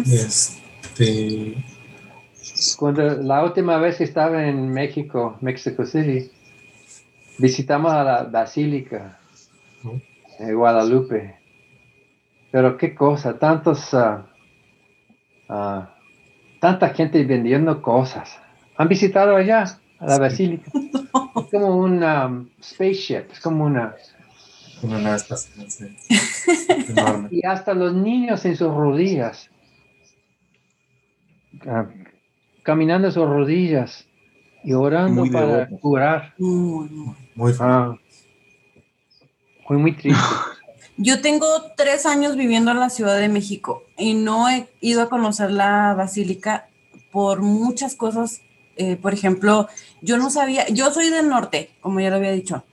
Este. 0.06 1.56
Cuando 2.78 3.04
la 3.22 3.44
última 3.44 3.78
vez 3.78 3.98
que 3.98 4.04
estaba 4.04 4.46
en 4.46 4.70
México, 4.70 5.38
Mexico 5.42 5.86
City, 5.86 6.30
visitamos 7.38 7.92
a 7.92 8.04
la 8.04 8.24
Basílica 8.24 9.18
de 10.40 10.54
Guadalupe. 10.54 11.36
Pero 12.52 12.78
qué 12.78 12.96
cosa, 12.96 13.38
tantos, 13.38 13.94
uh, 13.94 14.24
uh, 15.50 15.84
tanta 16.60 16.90
gente 16.90 17.24
vendiendo 17.24 17.82
cosas. 17.82 18.38
¿Han 18.76 18.88
visitado 18.88 19.36
allá 19.36 19.80
a 20.00 20.06
la 20.06 20.20
Basílica? 20.20 20.72
Es 21.36 21.52
como 21.52 21.78
un 21.78 22.04
um, 22.04 22.50
spaceship, 22.62 23.32
es 23.32 23.40
como 23.40 23.66
una... 23.66 23.96
Una 24.82 25.00
nave 25.00 25.20
y 27.32 27.46
hasta 27.46 27.74
los 27.74 27.94
niños 27.94 28.46
en 28.46 28.56
sus 28.56 28.74
rodillas. 28.74 29.50
Uh, 31.66 31.86
caminando 32.64 33.12
sus 33.12 33.28
rodillas 33.28 34.06
y 34.64 34.74
orando 34.74 35.26
para 35.32 35.68
curar. 35.82 36.34
Muy, 36.38 36.90
muy, 37.36 37.54
ah, 37.60 37.96
muy, 39.68 39.80
muy 39.80 39.96
triste. 39.96 40.22
Yo 40.98 41.22
tengo 41.22 41.48
tres 41.78 42.06
años 42.06 42.36
viviendo 42.36 42.72
en 42.72 42.80
la 42.80 42.90
Ciudad 42.90 43.18
de 43.18 43.30
México 43.30 43.84
y 43.98 44.14
no 44.14 44.50
he 44.50 44.68
ido 44.82 45.02
a 45.02 45.10
conocer 45.10 45.50
la 45.50 45.94
basílica 45.94 46.68
por 47.12 47.42
muchas 47.42 47.96
cosas. 47.96 48.42
Eh, 48.76 48.98
por 48.98 49.14
ejemplo, 49.14 49.70
yo 50.02 50.18
no 50.18 50.30
sabía, 50.30 50.68
yo 50.70 50.92
soy 50.92 51.10
del 51.10 51.30
norte, 51.30 51.72
como 51.82 52.00
ya 52.00 52.10
lo 52.10 52.18
había 52.18 52.32
dicho, 52.32 52.64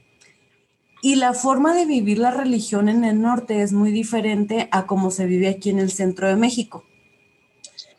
y 1.03 1.17
la 1.17 1.35
forma 1.35 1.75
de 1.75 1.87
vivir 1.87 2.19
la 2.19 2.31
religión 2.31 2.89
en 2.89 3.05
el 3.05 3.21
norte 3.21 3.63
es 3.63 3.73
muy 3.73 3.93
diferente 3.93 4.69
a 4.73 4.87
cómo 4.87 5.11
se 5.11 5.27
vive 5.27 5.49
aquí 5.49 5.71
en 5.71 5.79
el 5.79 5.91
centro 5.91 6.29
de 6.29 6.37
México. 6.37 6.85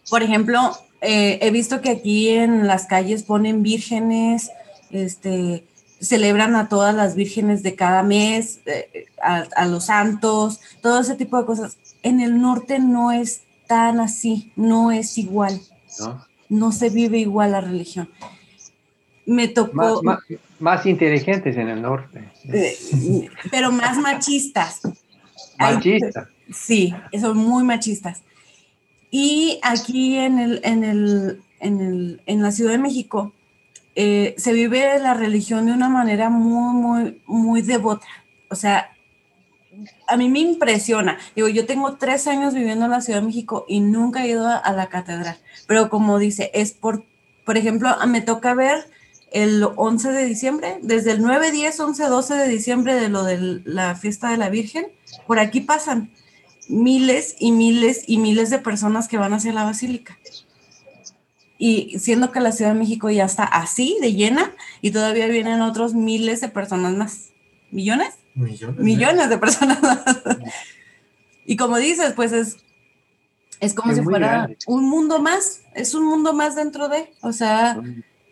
Por 0.10 0.24
ejemplo, 0.24 0.78
eh, 1.02 1.40
he 1.42 1.52
visto 1.52 1.82
que 1.82 1.92
aquí 1.92 2.30
en 2.30 2.68
las 2.68 2.86
calles 2.86 3.24
ponen 3.24 3.64
vírgenes, 3.64 4.52
este, 4.90 5.64
celebran 6.00 6.56
a 6.56 6.70
todas 6.70 6.96
las 6.96 7.16
vírgenes 7.16 7.64
de 7.64 7.76
cada 7.76 8.04
mes, 8.04 8.60
eh, 8.66 9.06
a, 9.22 9.66
los 9.66 9.86
santos, 9.86 10.60
todo 10.82 11.00
ese 11.00 11.16
tipo 11.16 11.38
de 11.38 11.46
cosas. 11.46 11.78
En 12.04 12.20
el 12.20 12.42
norte 12.42 12.80
no 12.80 13.12
es 13.12 13.42
tan 13.68 14.00
así, 14.00 14.52
no 14.56 14.92
es 14.92 15.18
igual. 15.18 15.62
No, 16.50 16.72
se 16.72 16.90
vive 16.90 17.20
igual 17.20 17.52
la 17.52 17.62
religión. 17.62 18.10
Me 19.28 19.48
tocó... 19.50 20.02
Más, 20.60 20.86
inteligentes 20.88 21.56
en 21.56 21.70
el 21.70 21.82
norte. 21.84 22.32
Eh, 22.52 23.30
pero 23.52 23.72
más 23.72 23.98
machistas. 23.98 24.82
Machistas. 25.60 26.28
Sí, 26.52 26.96
son 27.20 27.38
muy 27.38 27.64
machistas. 27.64 28.24
Y 29.12 29.60
aquí 29.62 30.18
en, 30.18 30.40
el, 30.40 30.62
en, 30.64 30.84
el, 30.84 31.42
en, 31.60 31.80
el, 31.82 32.22
en 32.26 32.42
la 32.42 32.52
Ciudad 32.52 32.72
de 32.72 32.80
México 32.80 33.34
eh, 33.96 34.36
se 34.38 34.54
vive 34.54 35.00
la 35.00 35.14
religión 35.14 35.66
de 35.66 35.74
una 35.74 35.90
manera 35.90 36.30
muy, 36.30 36.74
muy, 36.74 37.22
muy 37.26 37.62
devota. 37.62 38.08
O 38.50 38.56
sea, 38.56 38.92
a 40.08 40.18
mí 40.18 40.30
me 40.30 40.40
impresiona. 40.40 41.18
Digo, 41.36 41.48
yo 41.48 41.66
tengo 41.66 41.96
tres 41.96 42.28
años 42.28 42.54
viviendo 42.54 42.86
en 42.86 42.92
la 42.92 43.02
Ciudad 43.02 43.22
de 43.22 43.28
México 43.28 43.66
y 43.68 43.80
nunca 43.80 44.24
he 44.24 44.30
ido 44.30 44.48
a, 44.48 44.72
la 44.72 44.88
catedral. 44.88 45.38
Pero 45.68 45.90
como 45.90 46.20
dice, 46.20 46.52
es 46.54 46.74
por, 46.74 47.04
por 47.46 47.58
ejemplo, 47.58 47.90
me 48.08 48.22
toca 48.22 48.54
ver 48.54 48.90
el 49.32 49.68
11 49.76 50.12
de 50.12 50.26
diciembre, 50.26 50.80
desde 50.82 51.12
el 51.12 51.22
9, 51.22 51.52
10, 51.52 51.80
11, 51.80 52.04
12 52.06 52.34
de 52.36 52.48
diciembre 52.48 52.96
de 52.96 53.10
lo 53.10 53.24
de 53.24 53.62
la 53.66 53.96
fiesta 53.96 54.32
de 54.32 54.38
la 54.38 54.50
Virgen, 54.50 54.88
por 55.26 55.40
aquí 55.40 55.62
pasan 55.62 56.12
miles 56.70 57.36
y 57.40 57.52
miles 57.52 58.04
y 58.08 58.18
miles 58.18 58.50
de 58.50 58.60
personas 58.60 59.08
que 59.08 59.18
van 59.18 59.34
hacia 59.34 59.54
la 59.54 59.64
basílica. 59.64 60.18
Y 61.58 61.98
siendo 62.00 62.32
que 62.32 62.40
la 62.40 62.52
Ciudad 62.52 62.74
de 62.74 62.80
México 62.80 63.10
ya 63.10 63.26
está 63.26 63.44
así 63.44 63.98
de 64.00 64.14
llena 64.14 64.54
y 64.82 64.92
todavía 64.92 65.28
vienen 65.28 65.62
otros 65.62 65.94
miles 65.94 66.40
de 66.42 66.50
personas 66.50 66.94
más. 66.94 67.30
¿Millones? 67.72 68.14
Millones. 68.36 68.80
Millones 68.80 69.30
de 69.30 69.38
personas 69.38 69.82
más. 69.82 70.02
y 71.46 71.58
como 71.58 71.78
dices, 71.78 72.14
pues 72.14 72.32
es, 72.32 72.58
es 73.60 73.74
como 73.74 73.94
si 73.94 74.02
fuera 74.02 74.50
un 74.68 74.86
mundo 74.88 75.20
más, 75.20 75.64
es 75.74 75.96
un 75.96 76.06
mundo 76.06 76.34
más 76.34 76.56
dentro 76.56 76.90
de, 76.90 77.12
o 77.22 77.34
sea, 77.34 77.82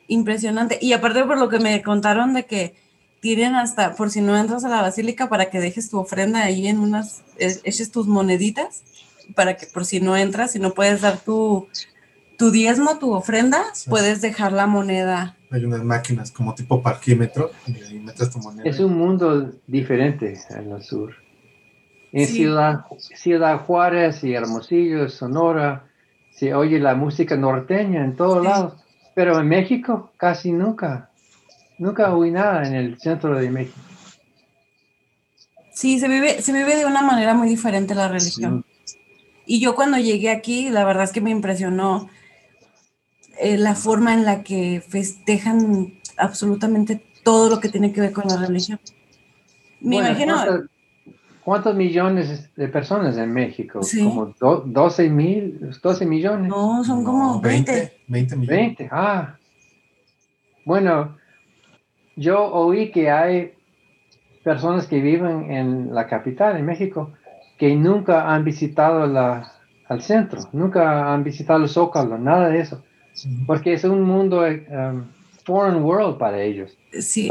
Impresionante. 0.08 0.78
Y 0.82 0.94
aparte 0.94 1.24
por 1.24 1.38
lo 1.38 1.50
que 1.50 1.60
me 1.60 1.82
contaron 1.82 2.34
de 2.34 2.46
que 2.46 2.76
tienen 3.20 3.56
hasta, 3.56 3.96
por 3.96 4.12
si 4.12 4.22
no 4.22 4.38
entras 4.38 4.64
a 4.66 4.70
la 4.70 4.82
basílica, 4.82 5.30
para 5.30 5.50
que 5.50 5.60
dejes 5.60 5.90
tu 5.90 5.98
ofrenda 5.98 6.44
ahí 6.44 6.68
en 6.68 6.80
unas, 6.80 7.24
eh, 7.38 7.60
eches 7.64 7.92
tus 7.92 8.08
moneditas, 8.08 8.84
para 9.34 9.58
que 9.58 9.66
por 9.66 9.86
si 9.86 10.00
no 10.00 10.16
entras, 10.16 10.52
si 10.52 10.60
no 10.60 10.74
puedes 10.74 11.02
dar 11.02 11.18
tu, 11.18 11.68
tu 12.38 12.52
diezmo, 12.52 13.00
tu 13.00 13.14
ofrenda, 13.14 13.64
puedes 13.90 14.22
dejar 14.22 14.52
la 14.52 14.68
moneda. 14.68 15.36
Hay 15.50 15.66
unas 15.66 15.84
máquinas 15.84 16.32
como 16.32 16.54
tipo 16.54 16.82
parquímetro 16.82 17.52
y 17.66 17.82
ahí 17.82 18.00
metes 18.00 18.30
tu 18.30 18.40
moneda. 18.40 18.64
Es 18.70 18.80
un 18.80 18.96
mundo 18.96 19.52
diferente 19.66 20.38
en 20.52 20.72
el 20.72 20.84
sur. 20.84 21.16
En 22.12 22.28
Ciudad, 22.28 22.86
Ciudad 22.98 23.66
Juárez 23.66 24.24
y 24.24 24.34
Hermosillo, 24.34 25.10
Sonora, 25.10 25.88
se 26.32 26.54
oye 26.54 26.80
la 26.80 26.96
música 26.96 27.36
norteña 27.36 28.06
en 28.06 28.16
todos 28.16 28.44
lados, 28.44 28.85
pero 29.16 29.40
en 29.40 29.48
México 29.48 30.12
casi 30.18 30.52
nunca. 30.52 31.10
Nunca 31.80 32.14
oí 32.14 32.30
nada 32.30 32.68
en 32.68 32.76
el 32.76 33.00
centro 33.00 33.36
de 33.36 33.50
México. 33.50 33.80
Sí, 35.74 36.00
se 36.00 36.08
vive, 36.08 36.42
se 36.42 36.54
vive 36.54 36.76
de 36.76 36.86
una 36.86 37.02
manera 37.02 37.34
muy 37.34 37.50
diferente 37.50 37.96
la 37.96 38.08
religión. 38.08 38.64
Y 39.46 39.60
yo 39.60 39.76
cuando 39.76 39.98
llegué 39.98 40.30
aquí, 40.30 40.70
la 40.70 40.86
verdad 40.86 41.06
es 41.06 41.12
que 41.12 41.22
me 41.22 41.32
impresionó 41.32 42.10
eh, 43.40 43.58
la 43.58 43.76
forma 43.76 44.14
en 44.14 44.26
la 44.26 44.44
que 44.44 44.84
festejan 44.88 45.94
absolutamente 46.18 47.02
todo 47.24 47.50
lo 47.50 47.60
que 47.60 47.70
tiene 47.70 47.92
que 47.92 48.02
ver 48.02 48.12
con 48.14 48.28
la 48.28 48.38
religión. 48.38 48.80
Me 49.82 49.98
imagino... 49.98 50.68
¿cuántos, 51.46 51.76
millones 51.76 52.50
de 52.56 52.68
personas 52.68 53.18
en 53.18 53.32
México? 53.32 53.80
Como 54.04 54.34
12 54.66 55.10
mil, 55.10 55.72
12 55.82 56.06
millones. 56.06 56.50
No, 56.50 56.84
son 56.84 57.04
como 57.04 57.40
20. 57.40 57.94
20 58.08 58.36
millones. 58.36 58.60
20, 58.78 58.90
ah. 58.92 59.38
Bueno, 60.66 61.16
yo 62.16 62.52
oí 62.52 62.92
que 62.92 63.12
hay 63.12 63.54
personas 64.44 64.88
que 64.88 65.00
viven 65.00 65.52
en 65.52 65.94
la 65.94 66.08
capital, 66.08 66.58
en 66.58 66.66
México, 66.66 67.14
que 67.58 67.76
nunca 67.76 68.34
han 68.34 68.44
visitado 68.44 69.06
la, 69.06 69.52
al 69.88 70.02
centro, 70.02 70.42
nunca 70.52 71.14
han 71.14 71.24
visitado 71.24 71.64
el 71.64 71.70
Zócalo, 71.70 72.18
nada 72.18 72.50
de 72.50 72.60
eso, 72.60 72.84
porque 73.46 73.74
es 73.74 73.84
un 73.84 74.02
mundo 74.02 74.42
um, 74.42 75.04
foreign 75.44 75.84
world 75.84 76.18
para 76.18 76.42
ellos. 76.42 76.76
Sí, 77.00 77.30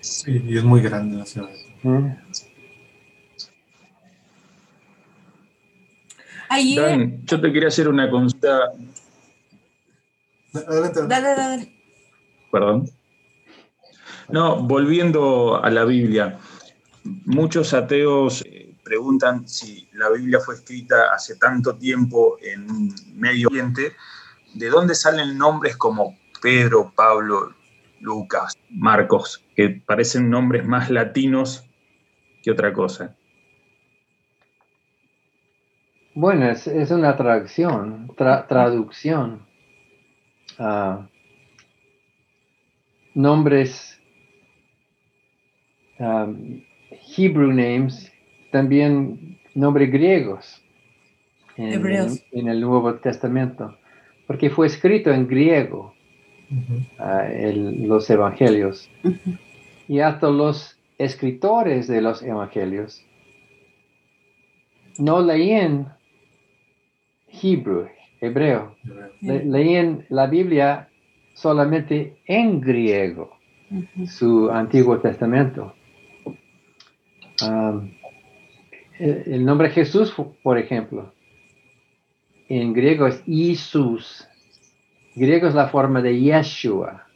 sí, 0.00 0.42
y 0.46 0.56
es 0.56 0.64
muy 0.64 0.80
grande 0.80 1.16
la 1.16 1.26
ciudad. 1.26 1.50
Mm. 6.50 7.24
yo 7.24 7.40
te 7.40 7.52
quería 7.52 7.68
hacer 7.68 7.88
una 7.88 8.10
consulta. 8.10 8.72
Adelante. 10.54 11.00
Dale, 11.06 11.28
dale. 11.28 11.72
Perdón. 12.50 12.90
No, 14.28 14.62
volviendo 14.62 15.62
a 15.62 15.70
la 15.70 15.84
Biblia, 15.84 16.38
muchos 17.24 17.72
ateos 17.72 18.42
eh, 18.46 18.74
preguntan 18.82 19.48
si 19.48 19.88
la 19.92 20.10
Biblia 20.10 20.40
fue 20.40 20.56
escrita 20.56 21.14
hace 21.14 21.36
tanto 21.36 21.76
tiempo 21.76 22.36
en 22.42 22.94
Medio 23.14 23.48
Oriente, 23.48 23.94
¿de 24.54 24.68
dónde 24.68 24.94
salen 24.94 25.38
nombres 25.38 25.76
como 25.76 26.18
Pedro, 26.42 26.92
Pablo, 26.94 27.54
Lucas, 28.00 28.56
Marcos, 28.70 29.42
que 29.56 29.82
parecen 29.86 30.28
nombres 30.30 30.66
más 30.66 30.90
latinos 30.90 31.67
que 32.42 32.50
otra 32.50 32.72
cosa? 32.72 33.16
Bueno, 36.14 36.50
es, 36.50 36.90
una 36.90 37.16
traducción, 37.16 38.10
traducción. 38.16 39.46
Nombres 43.14 43.98
um, 45.98 46.60
Hebrew 47.16 47.52
names, 47.52 48.12
también 48.50 49.38
nombres 49.54 49.90
griegos 49.90 50.62
en, 51.56 52.48
el 52.48 52.60
Nuevo 52.60 52.94
Testamento, 52.96 53.76
porque 54.26 54.50
fue 54.50 54.66
escrito 54.66 55.10
en 55.10 55.26
griego 55.26 55.94
uh, 56.50 57.86
los 57.86 58.08
evangelios. 58.10 58.90
Y 59.88 60.00
hasta 60.00 60.28
los 60.28 60.77
escritores 60.98 61.86
de 61.86 62.02
los 62.02 62.22
evangelios 62.22 63.04
no 64.98 65.22
leían 65.22 65.94
Hebrew, 67.28 67.88
hebreo, 68.20 68.74
leían 69.20 70.04
la 70.08 70.26
Biblia 70.26 70.88
solamente 71.34 72.16
en 72.26 72.60
griego 72.60 73.38
su 74.06 74.50
Antiguo 74.50 74.98
Testamento. 74.98 75.74
el, 78.98 79.44
nombre 79.44 79.70
Jesús, 79.70 80.12
por 80.42 80.58
ejemplo, 80.58 81.12
en 82.48 82.72
griego 82.72 83.06
es 83.06 83.22
Jesús. 83.24 84.26
Griego 85.14 85.46
es 85.46 85.54
la 85.54 85.68
forma 85.68 86.02
de 86.02 86.18
Yeshua. 86.18 87.06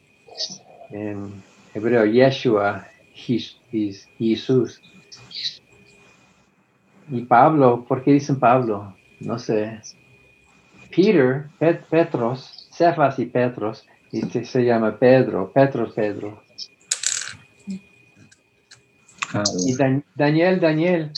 En 0.91 1.43
hebreo, 1.73 2.05
Yeshua 2.05 2.87
es 3.15 4.09
Jesús. 4.17 4.81
Y 7.09 7.21
Pablo, 7.21 7.85
¿por 7.87 8.03
qué 8.03 8.11
dicen 8.11 8.39
Pablo? 8.39 8.95
No 9.19 9.37
sé. 9.39 9.81
Peter, 10.95 11.49
Petros, 11.89 12.69
Cefas 12.71 13.19
y 13.19 13.25
Petros, 13.25 13.85
y 14.11 14.21
se, 14.21 14.63
llama 14.63 14.97
Pedro, 14.97 15.51
Petros 15.51 15.93
Pedro. 15.93 16.43
Y 19.65 19.75
Daniel, 20.15 20.59
Daniel, 20.59 21.11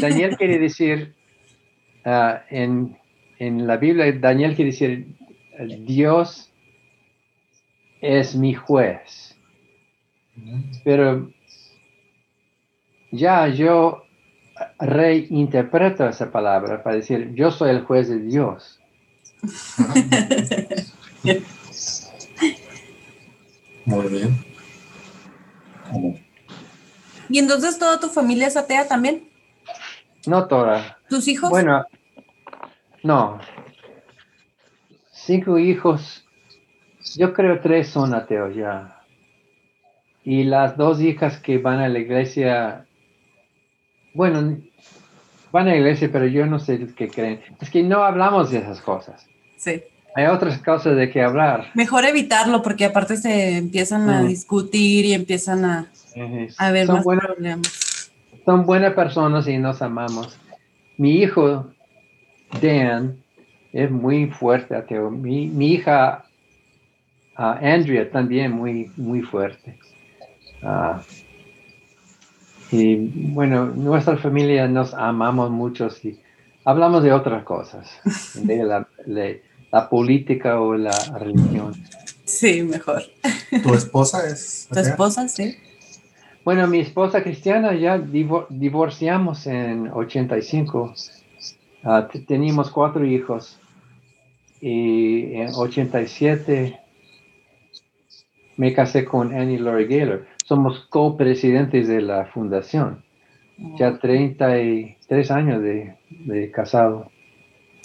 Daniel 0.00 0.36
quiere 0.36 0.58
decir, 0.60 1.14
ah, 2.04 2.44
en, 2.50 2.96
la 3.38 3.76
Biblia, 3.76 4.12
Daniel 4.12 4.54
quiere 4.54 4.70
decir, 4.70 5.16
Dios 5.80 6.52
es 8.00 8.36
mi 8.36 8.54
juez. 8.54 9.36
Pero 10.84 11.30
ya 13.10 13.48
yo 13.48 14.04
reinterpreto 14.78 16.08
esa 16.08 16.30
palabra 16.30 16.82
para 16.82 16.96
decir, 16.96 17.32
yo 17.34 17.50
soy 17.50 17.70
el 17.70 17.84
juez 17.84 18.08
de 18.08 18.20
Dios. 18.20 18.78
Muy 23.86 24.08
bien. 24.08 24.44
¿Y 27.28 27.38
entonces 27.38 27.78
toda 27.78 28.00
tu 28.00 28.08
familia 28.08 28.48
es 28.48 28.56
atea 28.56 28.88
también? 28.88 29.28
No 30.26 30.46
toda. 30.46 30.98
¿Tus 31.08 31.26
hijos? 31.28 31.50
Bueno, 31.50 31.84
no. 33.02 33.40
Cinco 35.12 35.58
hijos, 35.58 36.24
yo 37.16 37.32
creo 37.32 37.60
tres 37.60 37.88
son 37.88 38.14
ateos 38.14 38.54
ya. 38.54 38.99
Y 40.24 40.44
las 40.44 40.76
dos 40.76 41.00
hijas 41.00 41.38
que 41.38 41.58
van 41.58 41.78
a 41.78 41.88
la 41.88 41.98
iglesia, 41.98 42.84
bueno, 44.14 44.58
van 45.50 45.68
a 45.68 45.70
la 45.70 45.76
iglesia, 45.76 46.10
pero 46.12 46.26
yo 46.26 46.46
no 46.46 46.58
sé 46.58 46.88
qué 46.94 47.08
creen. 47.08 47.40
Es 47.60 47.70
que 47.70 47.82
no 47.82 48.04
hablamos 48.04 48.50
de 48.50 48.58
esas 48.58 48.80
cosas. 48.80 49.26
Sí. 49.56 49.82
Hay 50.14 50.26
otras 50.26 50.58
cosas 50.58 50.96
de 50.96 51.08
qué 51.10 51.22
hablar. 51.22 51.70
Mejor 51.74 52.04
evitarlo 52.04 52.62
porque 52.62 52.84
aparte 52.84 53.16
se 53.16 53.56
empiezan 53.56 54.10
a 54.10 54.22
discutir 54.22 55.04
y 55.04 55.14
empiezan 55.14 55.64
a, 55.64 55.90
a 56.58 56.70
ver 56.72 56.88
más 56.88 57.04
problemas. 57.04 58.10
Son 58.44 58.66
buenas 58.66 58.94
personas 58.94 59.46
y 59.46 59.58
nos 59.58 59.80
amamos. 59.82 60.36
Mi 60.96 61.18
hijo, 61.22 61.70
Dan, 62.60 63.22
es 63.72 63.90
muy 63.90 64.26
fuerte 64.26 64.74
ateo. 64.74 65.10
Mi, 65.10 65.46
mi 65.46 65.74
hija, 65.74 66.24
uh, 67.38 67.64
Andrea, 67.64 68.10
también 68.10 68.50
muy, 68.50 68.90
muy 68.96 69.22
fuerte. 69.22 69.78
Uh, 70.62 71.00
y 72.72 72.96
bueno, 73.32 73.66
nuestra 73.66 74.16
familia 74.16 74.68
nos 74.68 74.94
amamos 74.94 75.50
mucho 75.50 75.88
y 76.02 76.18
hablamos 76.64 77.02
de 77.02 77.12
otras 77.12 77.42
cosas, 77.44 77.88
de 78.34 78.62
la, 78.64 78.86
la 79.72 79.88
política 79.88 80.60
o 80.60 80.74
la 80.74 80.96
religión. 81.18 81.74
Sí, 82.24 82.62
mejor. 82.62 83.02
¿Tu 83.62 83.74
esposa 83.74 84.26
es? 84.26 84.68
¿Tu 84.72 84.78
esposa, 84.78 85.26
sí? 85.28 85.56
Bueno, 86.44 86.66
mi 86.68 86.80
esposa 86.80 87.22
cristiana 87.22 87.74
ya 87.74 87.98
divorciamos 87.98 89.46
en 89.46 89.90
85. 89.92 90.94
Ah, 91.82 92.08
teníamos 92.26 92.70
cuatro 92.70 93.04
hijos. 93.04 93.58
Y 94.60 95.34
en 95.34 95.50
87 95.54 96.78
me 98.56 98.72
casé 98.74 99.04
con 99.04 99.34
Annie 99.34 99.58
Laurie 99.58 99.86
Gaylor. 99.86 100.26
Somos 100.50 100.80
copresidentes 100.86 101.86
de 101.86 102.02
la 102.02 102.26
fundación. 102.26 103.04
Ya 103.78 104.00
33 104.00 105.30
años 105.30 105.62
de, 105.62 105.96
de 106.10 106.50
casado. 106.50 107.08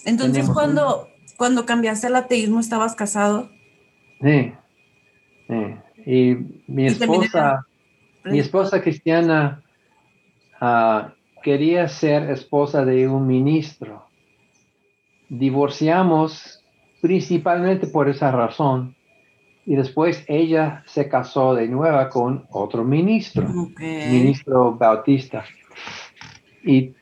Entonces, 0.03 0.49
cuando, 0.49 1.07
cuando 1.37 1.67
cambiaste 1.67 2.07
al 2.07 2.15
ateísmo, 2.15 2.59
¿estabas 2.59 2.95
casado? 2.95 3.51
Sí. 4.19 4.51
sí. 5.47 5.75
Y 6.07 6.37
mi 6.65 6.87
esposa, 6.87 7.67
mi 8.23 8.39
esposa 8.39 8.81
cristiana 8.81 9.61
ah, 10.59 11.13
quería 11.43 11.87
ser 11.87 12.31
esposa 12.31 12.83
de 12.83 13.07
un 13.07 13.27
ministro. 13.27 14.07
Divorciamos 15.29 16.63
principalmente 16.99 17.85
por 17.85 18.09
esa 18.09 18.31
razón. 18.31 18.95
Y 19.65 19.75
después 19.75 20.23
ella 20.27 20.83
se 20.85 21.09
casó 21.09 21.55
de 21.55 21.67
nuevo 21.67 22.09
con 22.09 22.45
otro 22.51 22.83
ministro, 22.83 23.47
ministro 23.79 24.75
Bautista. 24.75 25.43
Y 26.63 26.93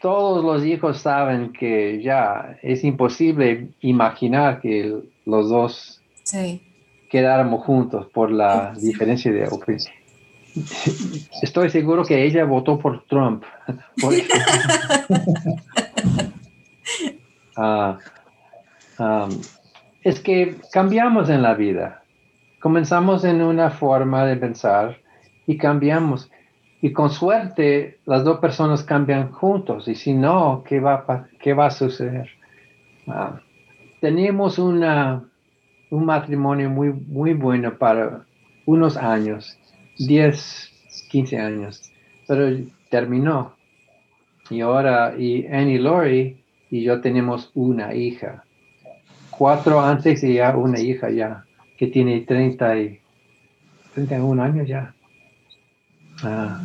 todos 0.00 0.44
los 0.44 0.64
hijos 0.64 0.98
saben 0.98 1.52
que 1.52 2.02
ya 2.02 2.58
es 2.62 2.84
imposible 2.84 3.68
imaginar 3.80 4.60
que 4.60 5.02
los 5.24 5.48
dos 5.48 6.02
quedáramos 7.08 7.64
juntos 7.64 8.06
por 8.12 8.30
la 8.30 8.74
diferencia 8.74 9.32
de 9.32 9.46
opinión. 9.46 9.92
Estoy 11.42 11.70
seguro 11.70 12.04
que 12.04 12.24
ella 12.24 12.44
votó 12.44 12.78
por 12.78 13.04
Trump. 13.04 13.44
Ah, 18.98 19.28
es 20.06 20.20
que 20.20 20.54
cambiamos 20.72 21.28
en 21.30 21.42
la 21.42 21.54
vida. 21.54 22.04
Comenzamos 22.60 23.24
en 23.24 23.42
una 23.42 23.70
forma 23.70 24.24
de 24.24 24.36
pensar 24.36 24.98
y 25.48 25.58
cambiamos. 25.58 26.30
Y 26.80 26.92
con 26.92 27.10
suerte 27.10 27.98
las 28.06 28.22
dos 28.22 28.38
personas 28.38 28.84
cambian 28.84 29.32
juntos. 29.32 29.88
Y 29.88 29.96
si 29.96 30.14
no, 30.14 30.62
¿qué 30.64 30.78
va, 30.78 31.26
qué 31.40 31.54
va 31.54 31.66
a 31.66 31.70
suceder? 31.72 32.28
Ah, 33.08 33.40
teníamos 34.00 34.60
una, 34.60 35.24
un 35.90 36.04
matrimonio 36.04 36.70
muy, 36.70 36.92
muy 36.92 37.34
bueno 37.34 37.76
para 37.76 38.24
unos 38.64 38.96
años, 38.96 39.58
10, 39.98 41.08
15 41.10 41.36
años, 41.40 41.90
pero 42.28 42.56
terminó. 42.90 43.56
Y 44.50 44.60
ahora, 44.60 45.16
y 45.18 45.48
Annie 45.48 45.80
Lori 45.80 46.44
y 46.70 46.84
yo 46.84 47.00
tenemos 47.00 47.50
una 47.54 47.92
hija. 47.92 48.45
Cuatro 49.38 49.80
antes 49.80 50.22
y 50.24 50.34
ya 50.34 50.56
una 50.56 50.80
hija 50.80 51.10
ya, 51.10 51.44
que 51.76 51.88
tiene 51.88 52.20
30 52.20 52.78
y, 52.78 53.00
31 53.94 54.42
años 54.42 54.68
ya. 54.68 54.94
Ah. 56.22 56.62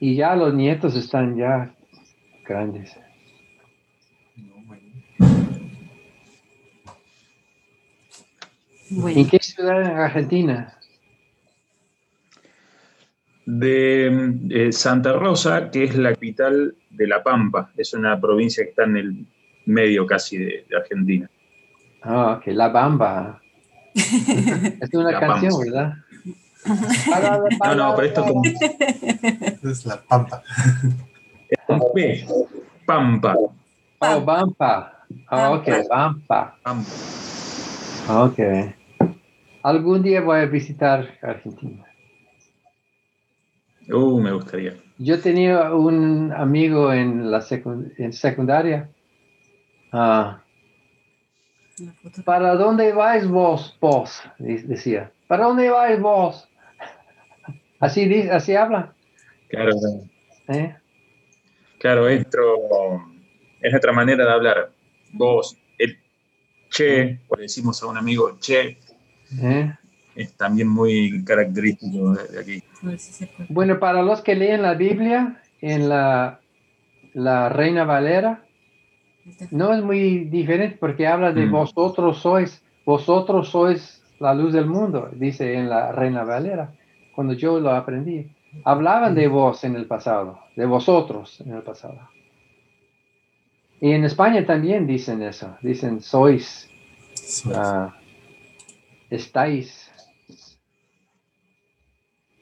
Y 0.00 0.14
ya 0.14 0.36
los 0.36 0.54
nietos 0.54 0.94
están 0.96 1.36
ya 1.36 1.70
grandes. 2.46 2.96
¿En 8.90 9.28
qué 9.28 9.38
ciudad 9.38 9.82
en 9.82 9.98
Argentina? 9.98 10.74
De, 13.44 14.68
Santa 14.72 15.12
Rosa, 15.12 15.70
que 15.70 15.84
es 15.84 15.96
la 15.96 16.12
capital 16.12 16.74
de 16.90 17.06
La 17.06 17.22
Pampa. 17.22 17.70
Es 17.76 17.92
una 17.92 18.18
provincia 18.20 18.64
que 18.64 18.70
está 18.70 18.84
en 18.84 18.96
el 18.96 19.26
medio 19.66 20.06
casi 20.06 20.38
de, 20.38 20.64
Argentina. 20.74 21.28
Ah, 22.10 22.40
que 22.42 22.54
La 22.54 22.72
Pampa. 22.72 23.38
es 23.94 24.94
una 24.94 25.20
canción, 25.20 25.60
¿verdad? 25.60 25.92
No, 27.64 27.74
no, 27.74 27.94
pero 27.94 28.08
esto 28.08 28.24
como... 28.24 28.42
Es 29.62 29.84
la 29.84 30.00
pampa. 30.00 30.42
Es 31.50 31.58
un 31.68 31.82
P. 31.94 32.26
Pampa. 32.86 33.36
Oh, 33.98 34.24
Pampa. 34.24 35.04
Ah, 35.28 35.50
ok, 35.50 35.68
Pampa. 35.88 36.56
Pampa. 36.62 36.90
Ok. 38.08 38.38
Algún 39.62 40.02
día 40.02 40.22
voy 40.22 40.40
a 40.40 40.46
visitar 40.46 41.18
Argentina. 41.20 41.84
Uh, 43.90 44.18
me 44.18 44.32
gustaría. 44.32 44.76
Yo 44.96 45.20
tenía 45.20 45.74
un 45.74 46.32
amigo 46.32 46.90
en 46.90 47.30
la 47.30 47.44
en 47.50 48.12
secundaria. 48.14 48.88
Ah. 49.92 50.40
¿Para 52.24 52.54
dónde 52.54 52.92
vais 52.92 53.26
vos, 53.26 53.76
vos? 53.80 54.22
Decía. 54.38 55.12
¿Para 55.26 55.44
dónde 55.44 55.70
vais 55.70 56.00
vos? 56.00 56.48
Así, 57.80 58.06
dice, 58.06 58.30
así 58.32 58.54
habla. 58.54 58.92
Claro. 59.48 59.72
¿Eh? 60.48 60.74
Claro, 61.78 62.08
esto 62.08 62.40
es 63.60 63.74
otra 63.74 63.92
manera 63.92 64.24
de 64.24 64.32
hablar. 64.32 64.70
Vos, 65.12 65.56
el 65.78 65.98
che, 66.70 67.20
o 67.28 67.36
decimos 67.36 67.82
a 67.82 67.86
un 67.86 67.96
amigo 67.96 68.36
che, 68.40 68.78
¿Eh? 69.40 69.72
es 70.16 70.32
también 70.34 70.68
muy 70.68 71.24
característico 71.24 72.14
de, 72.14 72.40
aquí. 72.40 72.62
Bueno, 73.48 73.78
para 73.78 74.02
los 74.02 74.20
que 74.22 74.34
leen 74.34 74.62
la 74.62 74.74
Biblia 74.74 75.40
en 75.60 75.88
la, 75.88 76.40
la 77.14 77.48
Reina 77.48 77.84
Valera, 77.84 78.44
no 79.50 79.72
es 79.74 79.82
muy 79.82 80.24
diferente 80.24 80.76
porque 80.78 81.06
habla 81.06 81.32
de 81.32 81.46
mm. 81.46 81.50
vosotros 81.50 82.18
sois, 82.18 82.62
vosotros 82.84 83.48
sois 83.48 84.02
la 84.18 84.34
luz 84.34 84.52
del 84.52 84.66
mundo, 84.66 85.08
dice 85.12 85.54
en 85.54 85.68
la 85.68 85.92
Reina 85.92 86.24
Valera 86.24 86.72
cuando 87.14 87.34
yo 87.34 87.58
lo 87.58 87.70
aprendí. 87.70 88.30
Hablaban 88.64 89.14
de 89.14 89.28
vos 89.28 89.64
en 89.64 89.76
el 89.76 89.86
pasado, 89.86 90.38
de 90.56 90.66
vosotros 90.66 91.40
en 91.40 91.52
el 91.52 91.62
pasado. 91.62 91.98
Y 93.80 93.92
en 93.92 94.04
España 94.04 94.46
también 94.46 94.86
dicen 94.86 95.22
eso, 95.22 95.56
dicen 95.60 96.00
sois, 96.00 96.68
ah, 97.54 97.94
estáis. 99.10 99.90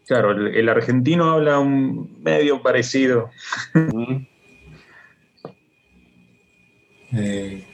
Claro, 0.06 0.32
el, 0.32 0.68
argentino 0.68 1.30
habla 1.30 1.58
un 1.58 2.22
medio 2.22 2.62
parecido. 2.62 3.30
Eh, 7.12 7.64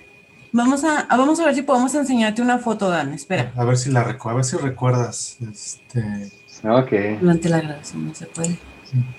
vamos, 0.52 0.84
a, 0.84 1.06
vamos 1.10 1.40
a 1.40 1.46
ver 1.46 1.54
si 1.54 1.62
podemos 1.62 1.94
enseñarte 1.94 2.42
una 2.42 2.58
foto, 2.58 2.88
Dan. 2.88 3.12
Espera. 3.12 3.52
A 3.56 3.64
ver 3.64 3.76
si 3.76 3.90
la 3.90 4.00
a 4.02 4.34
ver 4.34 4.44
si 4.44 4.56
recuerdas. 4.56 5.38
Este, 5.40 6.30
Ok. 6.64 7.20
Durante 7.20 7.48
la 7.48 7.60
grabación 7.60 8.06
no 8.06 8.14
se 8.14 8.26
puede. 8.26 8.56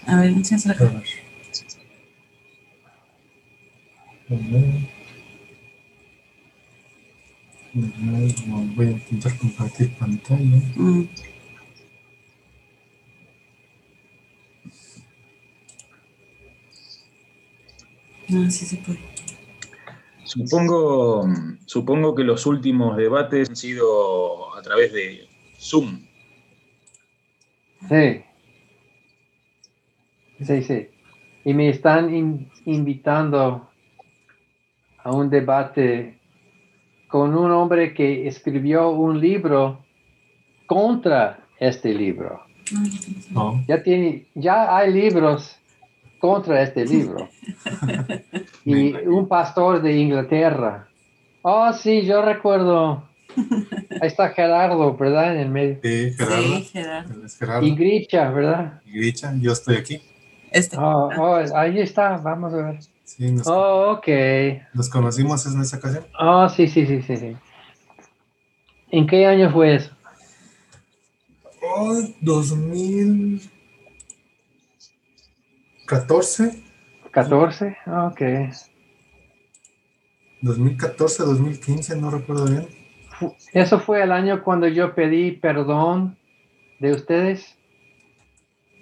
A 0.08 0.22
ver, 0.22 0.30
enséñase 0.30 0.70
la 0.70 0.76
cámara. 0.76 1.04
Voy 8.76 8.88
a 8.88 8.92
intentar 8.92 9.38
compartir 9.38 9.94
pantalla. 9.96 10.62
Mm. 10.76 11.04
Ah, 18.30 18.50
sí 18.50 18.66
se 18.66 18.78
puede. 18.78 19.13
Supongo, 20.34 21.28
supongo 21.66 22.16
que 22.16 22.24
los 22.24 22.48
últimos 22.48 22.98
debates 22.98 23.50
han 23.50 23.56
sido 23.56 24.56
a 24.56 24.62
través 24.64 24.92
de 24.92 25.28
Zoom. 25.60 26.08
Sí. 27.88 28.24
Sí, 30.44 30.64
sí. 30.64 30.88
Y 31.46 31.54
me 31.54 31.70
están 31.70 32.50
invitando 32.66 33.70
a 35.04 35.12
un 35.12 35.30
debate 35.30 36.18
con 37.08 37.36
un 37.36 37.52
hombre 37.52 37.94
que 37.94 38.28
escribió 38.28 38.90
un 38.90 39.20
libro 39.20 39.86
contra 40.66 41.46
este 41.60 41.94
libro. 41.94 42.42
Ya, 43.68 43.84
tiene, 43.84 44.26
ya 44.34 44.76
hay 44.76 44.92
libros 44.92 45.60
contra 46.24 46.62
este 46.62 46.86
libro. 46.86 47.28
y 48.64 48.94
un 48.94 49.28
pastor 49.28 49.82
de 49.82 49.92
Inglaterra. 49.98 50.88
Oh, 51.42 51.74
sí, 51.74 52.06
yo 52.06 52.22
recuerdo 52.22 53.04
Ahí 54.02 54.08
está 54.08 54.30
Gerardo, 54.30 54.96
¿verdad? 54.96 55.36
En 55.36 55.42
el 55.42 55.50
medio. 55.50 55.80
Sí, 55.84 56.14
Gerardo. 56.14 57.20
Sí, 57.28 57.68
Y 57.68 57.76
Gricha, 57.76 58.30
¿verdad? 58.30 58.82
Y 58.86 59.00
Gricha, 59.00 59.34
yo 59.38 59.52
estoy 59.52 59.76
aquí. 59.76 60.02
Este. 60.50 60.78
Oh, 60.78 61.10
oh, 61.18 61.44
ahí 61.58 61.80
está, 61.80 62.16
vamos 62.16 62.54
a 62.54 62.58
ver. 62.58 62.80
Sí, 63.04 63.30
nos, 63.30 63.46
oh, 63.46 63.98
ok. 63.98 64.08
¿Nos 64.74 64.88
conocimos 64.88 65.46
en 65.46 65.60
esa 65.60 65.76
ocasión? 65.76 66.06
Oh, 66.18 66.48
sí, 66.48 66.70
sí, 66.70 66.86
sí, 66.86 67.02
sí, 67.02 67.18
sí. 67.18 67.36
¿En 68.92 69.08
qué 69.08 69.26
año 69.26 69.52
fue 69.52 69.76
eso? 69.76 69.92
Oh, 71.62 72.02
2014. 72.22 73.53
14, 75.86 77.78
ok. 77.88 78.22
2014, 80.42 81.24
2015, 81.24 81.96
no 81.98 82.12
recuerdo 82.12 82.46
bien. 82.46 82.68
Eso 83.54 83.80
fue 83.80 84.04
el 84.04 84.12
año 84.12 84.44
cuando 84.44 84.68
yo 84.68 84.96
pedí 84.96 85.32
perdón 85.32 86.18
de 86.80 86.92
ustedes. 86.92 87.58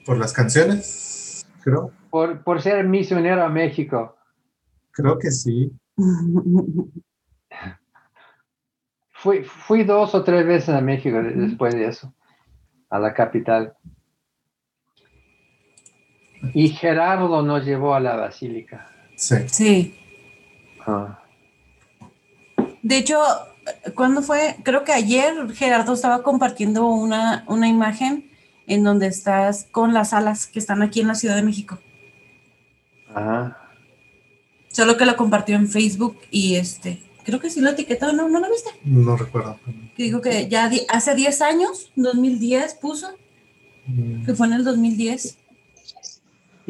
Por 0.06 0.18
las 0.18 0.34
canciones, 0.34 1.46
creo. 1.64 1.92
Por, 2.10 2.44
por 2.44 2.62
ser 2.62 2.88
misionero 2.88 3.44
a 3.44 3.50
México. 3.50 4.16
Creo 4.92 5.20
que 5.20 5.32
sí. 5.32 5.72
fui, 9.12 9.44
fui 9.44 9.84
dos 9.84 10.16
o 10.16 10.24
tres 10.24 10.46
veces 10.46 10.70
a 10.70 10.82
México 10.82 11.22
después 11.22 11.76
de 11.76 11.86
eso, 11.86 12.14
a 12.90 12.98
la 12.98 13.14
capital. 13.14 13.76
Y 16.54 16.70
Gerardo 16.70 17.42
nos 17.42 17.66
llevó 17.66 17.94
a 17.94 18.00
la 18.00 18.16
basílica. 18.16 18.90
Sí. 19.16 19.36
Sí. 19.48 19.96
Ah, 20.86 21.20
De 22.82 22.98
hecho, 22.98 23.20
¿cuándo 23.96 24.22
fue? 24.22 24.56
Creo 24.64 24.84
que 24.84 24.92
ayer 24.94 25.34
Gerardo 25.54 25.94
estaba 25.94 26.24
compartiendo 26.24 26.88
una, 26.88 27.46
una 27.48 27.68
imagen 27.68 28.32
en 28.68 28.84
donde 28.84 29.08
estás 29.08 29.68
con 29.72 29.94
las 29.94 30.14
alas 30.14 30.48
que 30.48 30.60
están 30.60 30.82
aquí 30.82 31.02
en 31.02 31.08
la 31.08 31.16
Ciudad 31.16 31.36
de 31.36 31.44
México. 31.44 31.78
ajá. 33.14 33.58
Solo 34.70 34.96
que 34.96 35.06
lo 35.06 35.18
compartió 35.18 35.58
en 35.58 35.68
Facebook 35.68 36.18
y 36.32 36.56
este, 36.56 37.02
creo 37.26 37.42
que 37.42 37.50
sí 37.50 37.60
lo 37.60 37.72
etiquetó, 37.72 38.14
¿no? 38.14 38.30
¿No 38.30 38.40
lo 38.40 38.50
viste? 38.50 38.70
No 38.86 39.18
recuerdo. 39.18 39.60
Que 39.98 40.04
dijo 40.04 40.22
que 40.22 40.48
ya 40.48 40.70
di- 40.70 40.86
hace 40.88 41.14
10 41.14 41.42
años, 41.42 41.92
2010 41.98 42.76
puso, 42.76 43.10
Mm, 43.88 44.26
que 44.26 44.34
fue 44.36 44.46
en 44.48 44.54
el 44.54 44.64
2010. 44.64 45.38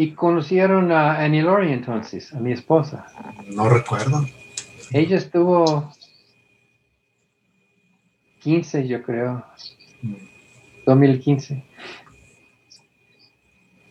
Y 0.02 0.14
conocieron 0.15 0.91
a 0.91 1.19
Annie 1.19 1.44
Laurie 1.44 1.72
entonces, 1.73 2.34
a 2.34 2.40
mi 2.40 2.52
esposa. 2.53 3.06
No 3.53 3.69
recuerdo. 3.69 4.26
Ella 4.91 5.15
estuvo 5.18 5.94
15, 8.40 8.88
yo 8.88 9.03
creo, 9.03 9.45
Mm, 10.02 10.15
2015. 10.88 11.64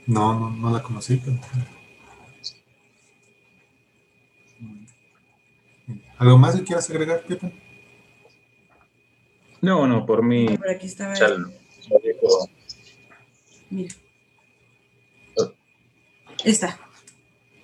No, 0.09 0.35
no, 0.41 0.51
no 0.51 0.71
la 0.73 0.83
conocí. 0.83 1.17
pero-. 1.25 1.39
¿Algo 6.19 6.39
más 6.39 6.57
que 6.57 6.65
quieras 6.65 6.91
agregar, 6.91 7.23
Pipe? 7.23 7.53
No, 9.63 9.87
no, 9.87 10.05
por 10.07 10.25
mí 10.25 10.57
Por 10.59 10.71
aquí 10.71 10.87
estaba. 10.89 11.15
ya 11.15 11.29
lo 11.29 11.39
lo 11.39 11.99
dejo. 12.03 12.49
Mira. 13.71 13.95
Esta. 16.45 16.79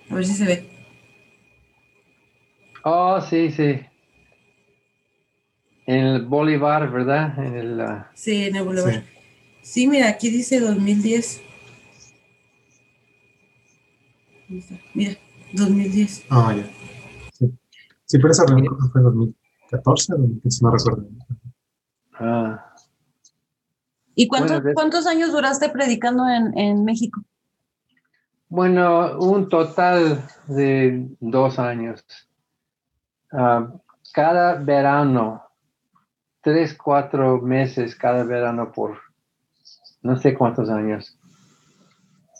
A 0.09 0.15
ver 0.15 0.25
si 0.25 0.33
se 0.33 0.45
ve. 0.45 0.69
Oh, 2.83 3.19
sí, 3.21 3.51
sí. 3.51 3.79
En 5.85 6.05
el 6.05 6.25
Bolívar, 6.25 6.89
¿verdad? 6.91 7.37
En 7.43 7.55
el, 7.55 7.81
ah, 7.81 8.11
Sí, 8.13 8.45
en 8.45 8.55
el 8.55 8.63
Boulevard. 8.63 8.93
Sí. 8.93 9.01
Sí. 9.61 9.87
mira, 9.87 10.09
aquí 10.09 10.29
dice 10.29 10.59
2010. 10.59 11.41
Ahí 14.49 14.57
está. 14.59 14.75
Mira, 14.93 15.13
2010. 15.53 16.25
Ah, 16.29 16.53
ya. 16.55 16.63
Sí. 17.33 17.51
sí, 18.05 18.17
pero 18.17 18.31
esa 18.31 18.45
reunión 18.45 18.77
fue 18.91 19.01
en 19.01 19.05
2014 19.05 20.13
o 20.13 20.17
2015, 20.17 20.63
no 20.63 20.71
recuerdo. 20.71 21.07
ah, 22.19 22.73
¿Y 24.15 24.27
cuántos, 24.27 24.51
Bueno, 24.51 24.67
de- 24.67 24.73
cuántos 24.73 25.05
años 25.05 25.31
duraste 25.31 25.69
predicando 25.69 26.27
en, 26.27 26.57
en 26.57 26.83
México? 26.85 27.21
Bueno, 28.49 29.19
un 29.19 29.49
total 29.49 30.23
de 30.47 31.05
dos 31.19 31.59
años. 31.59 32.03
Ah, 33.31 33.73
cada 34.13 34.55
verano, 34.55 35.43
tres, 36.41 36.73
cuatro 36.73 37.41
meses 37.41 37.95
cada 37.95 38.23
verano 38.23 38.71
por 38.71 38.97
no 40.01 40.15
sé 40.15 40.33
cuántos 40.33 40.69
años. 40.69 41.17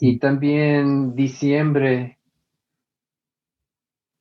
Y 0.00 0.18
también 0.18 1.14
diciembre 1.14 2.18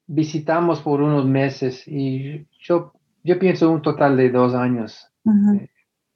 visitamos 0.07 0.81
por 0.81 1.01
unos 1.01 1.25
meses 1.25 1.87
y 1.87 2.47
yo, 2.59 2.93
yo 3.23 3.39
pienso 3.39 3.71
un 3.71 3.81
total 3.81 4.17
de 4.17 4.29
dos 4.29 4.55
años 4.55 5.07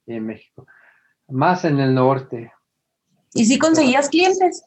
en 0.06 0.26
México, 0.26 0.66
más 1.28 1.64
en 1.64 1.78
el 1.78 1.94
norte. 1.94 2.52
¿Y 3.34 3.44
si 3.46 3.58
conseguías 3.58 4.10
clientes? 4.10 4.64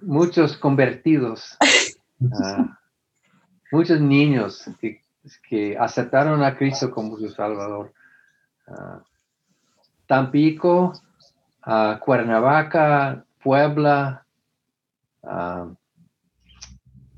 Muchos 0.00 0.56
convertidos, 0.56 1.56
ah, 2.32 2.78
muchos 3.70 4.00
niños 4.00 4.70
que, 4.80 5.00
que 5.48 5.76
aceptaron 5.78 6.42
a 6.42 6.56
Cristo 6.56 6.90
como 6.90 7.16
su 7.18 7.28
Salvador. 7.30 7.92
Ah, 8.66 9.02
Tampico, 10.06 10.92
ah, 11.62 11.98
Cuernavaca, 12.04 13.24
Puebla, 13.42 14.26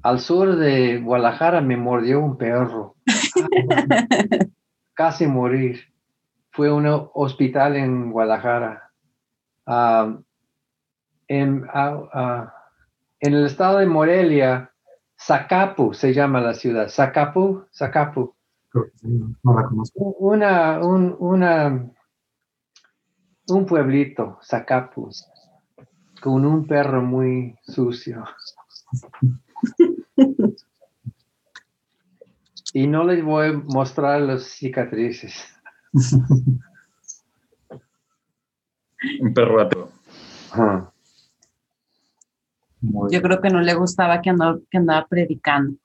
al 0.05 0.21
sur 0.21 0.57
de 0.57 1.01
Guadalajara 1.01 1.63
me 1.63 1.79
mordió 1.79 2.21
un 2.21 2.37
perro. 2.37 2.95
Casi 4.95 5.27
morir. 5.27 5.81
Fue 6.51 6.71
un 6.71 6.87
hospital 7.15 7.77
en 7.77 8.13
Guadalajara. 8.13 8.84
Ah, 9.67 10.19
en, 11.29 11.67
ah, 11.73 12.09
ah, 12.13 12.55
en 13.21 13.35
el 13.35 13.47
estado 13.47 13.79
de 13.79 13.87
Morelia, 13.87 14.71
Zacapu 15.19 15.95
se 15.95 16.13
llama 16.13 16.41
la 16.41 16.55
ciudad. 16.55 16.89
Zacapu, 16.89 17.65
Zacapu. 17.73 18.35
No, 18.73 19.35
no 19.43 19.61
la 19.61 19.69
conozco. 19.69 20.01
Una, 20.19 20.81
un, 20.85 21.17
una, 21.19 21.91
un 23.49 23.67
pueblito, 23.67 24.39
Zacapu, 24.43 25.11
con 26.21 26.45
un 26.45 26.67
perro 26.67 27.03
muy 27.03 27.57
sucio. 27.63 28.25
Y 32.77 32.89
no 32.89 33.05
les 33.05 33.25
voy 33.25 33.47
a 33.47 33.53
mostrar 33.53 34.21
las 34.23 34.43
cicatrices. 34.43 35.47
Un 39.21 39.35
perro 39.35 39.61
ateo. 39.61 39.89
Yo 43.11 43.23
creo 43.23 43.41
que 43.41 43.51
no 43.51 43.61
le 43.61 43.75
gustaba 43.75 44.21
que 44.21 44.31
andaba, 44.31 44.59
que 44.71 44.79
andaba 44.79 45.07
predicando. 45.07 45.77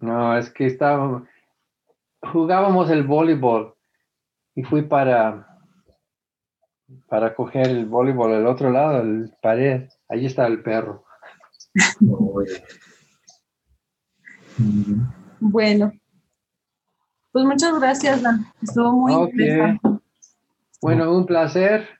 No, 0.00 0.36
es 0.36 0.50
que 0.50 0.66
estábamos, 0.66 1.24
jugábamos 2.32 2.88
el 2.90 3.02
voleibol 3.04 3.74
y 4.54 4.62
fui 4.62 4.82
para, 4.82 5.58
para 7.08 7.34
coger 7.34 7.68
el 7.68 7.86
voleibol 7.86 8.32
al 8.32 8.46
otro 8.46 8.70
lado, 8.70 9.02
el 9.02 9.32
pared. 9.42 9.88
Ahí 10.08 10.26
está 10.26 10.46
el 10.46 10.62
perro. 10.62 11.04
Bueno. 15.40 15.92
Pues 17.30 17.44
muchas 17.44 17.78
gracias, 17.78 18.22
Dan. 18.22 18.46
Estuvo 18.62 18.92
muy 18.92 19.12
Ok. 19.14 19.30
interesante. 19.30 19.88
Bueno, 20.80 21.12
un 21.12 21.26
placer. 21.26 21.97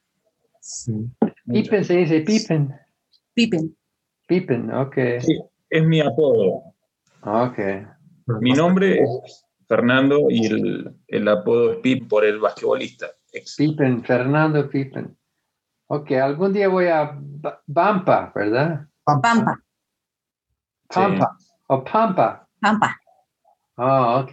Sí. 0.68 0.92
Pipen 1.50 1.82
se 1.82 1.96
dice 1.96 2.20
Pipen. 2.20 2.74
Pippen. 3.32 3.74
Pipen, 4.26 4.70
ok. 4.74 4.94
Sí, 5.20 5.40
es 5.70 5.84
mi 5.86 6.00
apodo. 6.00 6.74
Ok. 7.22 7.56
Pero 7.56 8.40
Mi 8.42 8.52
nombre 8.52 9.02
es 9.02 9.46
Fernando 9.66 10.26
y 10.28 10.44
el, 10.44 10.94
el 11.06 11.26
apodo 11.28 11.72
es 11.72 11.78
Pip 11.78 12.06
por 12.06 12.26
el 12.26 12.38
basquetbolista. 12.38 13.06
ex. 13.32 13.56
Pipen, 13.56 14.04
Fernando 14.04 14.68
Pipen. 14.68 15.16
Ok, 15.86 16.10
algún 16.12 16.52
día 16.52 16.68
voy 16.68 16.88
a 16.88 17.18
Bampa, 17.66 18.30
¿verdad? 18.34 18.86
Pampa. 19.04 19.62
Pampa. 20.88 21.38
O 21.68 21.82
Pampa. 21.82 22.46
Pampa. 22.60 23.00
Oh, 23.76 24.20
ok. 24.20 24.32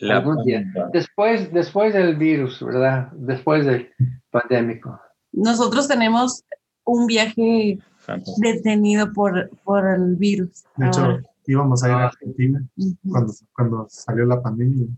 La 0.00 0.18
Algún 0.18 0.44
día. 0.44 0.62
Pampa. 0.74 0.90
Después, 0.92 1.50
después 1.50 1.94
del 1.94 2.16
virus, 2.16 2.62
¿verdad? 2.62 3.08
Después 3.12 3.64
del 3.64 3.90
pandémico. 4.32 4.98
Nosotros 5.30 5.86
tenemos 5.86 6.44
un 6.84 7.06
viaje 7.06 7.78
Fantástico. 7.98 8.36
detenido 8.40 9.12
por, 9.12 9.48
por 9.62 9.86
el 9.86 10.16
virus. 10.16 10.64
De 10.76 10.88
hecho, 10.88 11.00
ahora. 11.02 11.22
íbamos 11.46 11.84
a 11.84 11.88
ir 11.88 11.94
a 11.94 11.98
Ah. 11.98 12.06
Argentina 12.08 12.60
Ujú. 12.76 12.96
cuando, 13.10 13.32
cuando 13.54 13.86
salió 13.88 14.26
la 14.26 14.42
pandemia. 14.42 14.88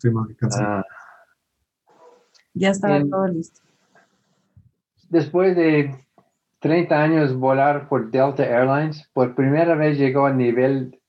Tuvimos 0.00 0.26
que 0.28 0.36
cancelar. 0.36 0.86
Ah, 0.88 1.94
Ya 2.54 2.70
estaba 2.70 2.96
en- 2.96 3.10
todo 3.10 3.26
listo. 3.28 3.60
después 5.10 5.54
de 5.54 5.94
30 6.60 7.00
años 7.02 7.36
volar 7.36 7.88
por 7.88 8.10
Delta 8.10 8.42
Airlines, 8.44 9.08
por 9.12 9.34
primera 9.34 9.74
vez 9.76 9.98
llegó 9.98 10.24
al 10.26 10.36
nivel 10.38 11.00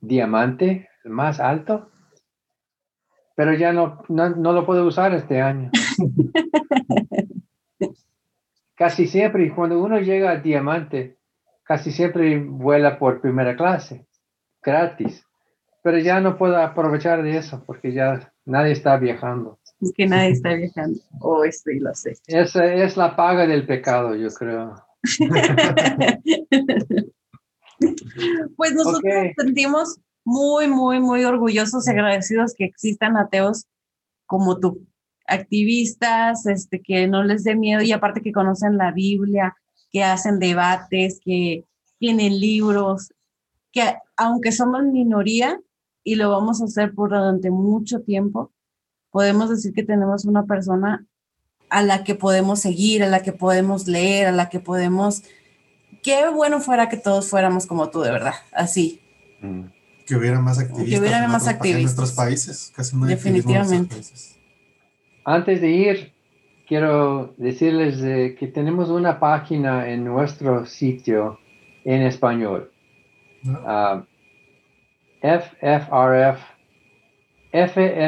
diamante, 0.00 0.88
el 1.04 1.10
más 1.12 1.38
alto, 1.38 1.90
pero 3.36 3.52
ya 3.54 3.72
no, 3.72 4.02
no, 4.08 4.30
no 4.30 4.52
lo 4.52 4.64
puedo 4.66 4.86
usar 4.86 5.12
este 5.14 5.40
año. 5.40 5.70
casi 8.82 9.06
siempre, 9.06 9.44
y 9.44 9.50
cuando 9.50 9.80
uno 9.80 10.00
llega 10.00 10.32
a 10.32 10.38
diamante, 10.38 11.16
casi 11.62 11.92
siempre 11.92 12.36
vuela 12.40 12.98
por 12.98 13.20
primera 13.20 13.54
clase, 13.54 14.08
gratis, 14.60 15.24
pero 15.84 16.00
ya 16.00 16.18
no 16.18 16.36
puedo 16.36 16.56
aprovechar 16.56 17.22
de 17.22 17.36
eso 17.36 17.62
porque 17.64 17.92
ya 17.92 18.32
nadie 18.44 18.72
está 18.72 18.96
viajando. 18.96 19.60
Es 19.80 19.92
que 19.96 20.06
nadie 20.06 20.30
está 20.30 20.54
viajando. 20.54 20.98
Oh, 21.20 21.44
sí, 21.48 21.78
lo 21.78 21.94
sé. 21.94 22.14
Esa 22.26 22.74
es 22.74 22.96
la 22.96 23.14
paga 23.14 23.46
del 23.46 23.68
pecado, 23.68 24.16
yo 24.16 24.30
creo. 24.30 24.74
Pues 28.56 28.74
nosotros 28.74 29.02
Ok. 29.04 29.34
sentimos 29.36 29.98
muy, 30.24 30.68
muy, 30.68 31.00
muy 31.00 31.24
orgullosos 31.24 31.86
y 31.86 31.90
agradecidos 31.90 32.54
que 32.56 32.64
existan 32.64 33.16
ateos 33.16 33.66
como 34.26 34.58
tú, 34.60 34.86
activistas, 35.32 36.46
este, 36.46 36.80
que 36.80 37.06
no 37.06 37.22
les 37.24 37.44
dé 37.44 37.54
miedo 37.54 37.82
y 37.82 37.92
aparte 37.92 38.22
que 38.22 38.32
conocen 38.32 38.76
la 38.76 38.92
Biblia, 38.92 39.56
que 39.90 40.02
hacen 40.02 40.38
debates, 40.38 41.20
que 41.24 41.64
tienen 41.98 42.40
libros, 42.40 43.12
que 43.72 43.94
aunque 44.16 44.52
somos 44.52 44.84
minoría 44.84 45.60
y 46.04 46.16
lo 46.16 46.30
vamos 46.30 46.60
a 46.60 46.64
hacer 46.64 46.94
por 46.94 47.10
durante 47.10 47.50
mucho 47.50 48.00
tiempo, 48.00 48.52
podemos 49.10 49.50
decir 49.50 49.72
que 49.72 49.84
tenemos 49.84 50.24
una 50.24 50.44
persona 50.44 51.06
a 51.70 51.82
la 51.82 52.04
que 52.04 52.14
podemos 52.14 52.60
seguir, 52.60 53.02
a 53.02 53.08
la 53.08 53.22
que 53.22 53.32
podemos 53.32 53.86
leer, 53.86 54.26
a 54.26 54.32
la 54.32 54.48
que 54.48 54.60
podemos... 54.60 55.22
Qué 56.02 56.28
bueno 56.28 56.60
fuera 56.60 56.88
que 56.88 56.96
todos 56.96 57.28
fuéramos 57.28 57.66
como 57.66 57.90
tú, 57.90 58.00
de 58.00 58.10
verdad, 58.10 58.34
así. 58.52 59.00
Mm. 59.40 59.66
Que 60.04 60.16
hubiera 60.16 60.40
más 60.40 60.58
activistas. 60.58 60.90
Que 60.90 61.00
hubiera 61.00 61.28
más 61.28 61.46
activistas. 61.46 61.78
En 61.78 61.82
nuestros 61.84 62.12
países, 62.12 62.72
casi 62.74 62.96
no 62.96 63.06
Definitivamente. 63.06 63.96
Antes 65.24 65.60
de 65.60 65.70
ir, 65.70 66.12
quiero 66.66 67.34
decirles 67.36 68.00
que 68.38 68.46
tenemos 68.48 68.88
una 68.90 69.20
página 69.20 69.88
en 69.88 70.04
nuestro 70.04 70.66
sitio 70.66 71.38
en 71.84 72.02
español. 72.02 72.70
Uh, 73.44 74.02
FFRF, 75.22 76.40
FFRF.org 77.52 78.02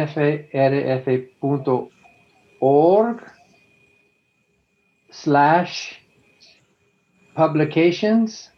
slash 5.10 5.92
publications 7.34 8.52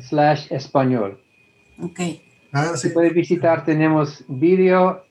slash 0.00 0.52
español. 0.52 1.20
Ok. 1.80 2.00
Ah, 2.52 2.76
sí. 2.76 2.90
Puedes 2.90 3.14
visitar, 3.14 3.64
tenemos 3.64 4.24
vídeo 4.28 5.04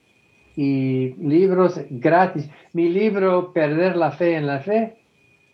y 0.55 1.13
libros 1.15 1.80
gratis. 1.89 2.49
Mi 2.73 2.89
libro 2.89 3.51
Perder 3.53 3.95
la 3.95 4.11
fe 4.11 4.35
en 4.35 4.47
la 4.47 4.59
fe 4.59 4.97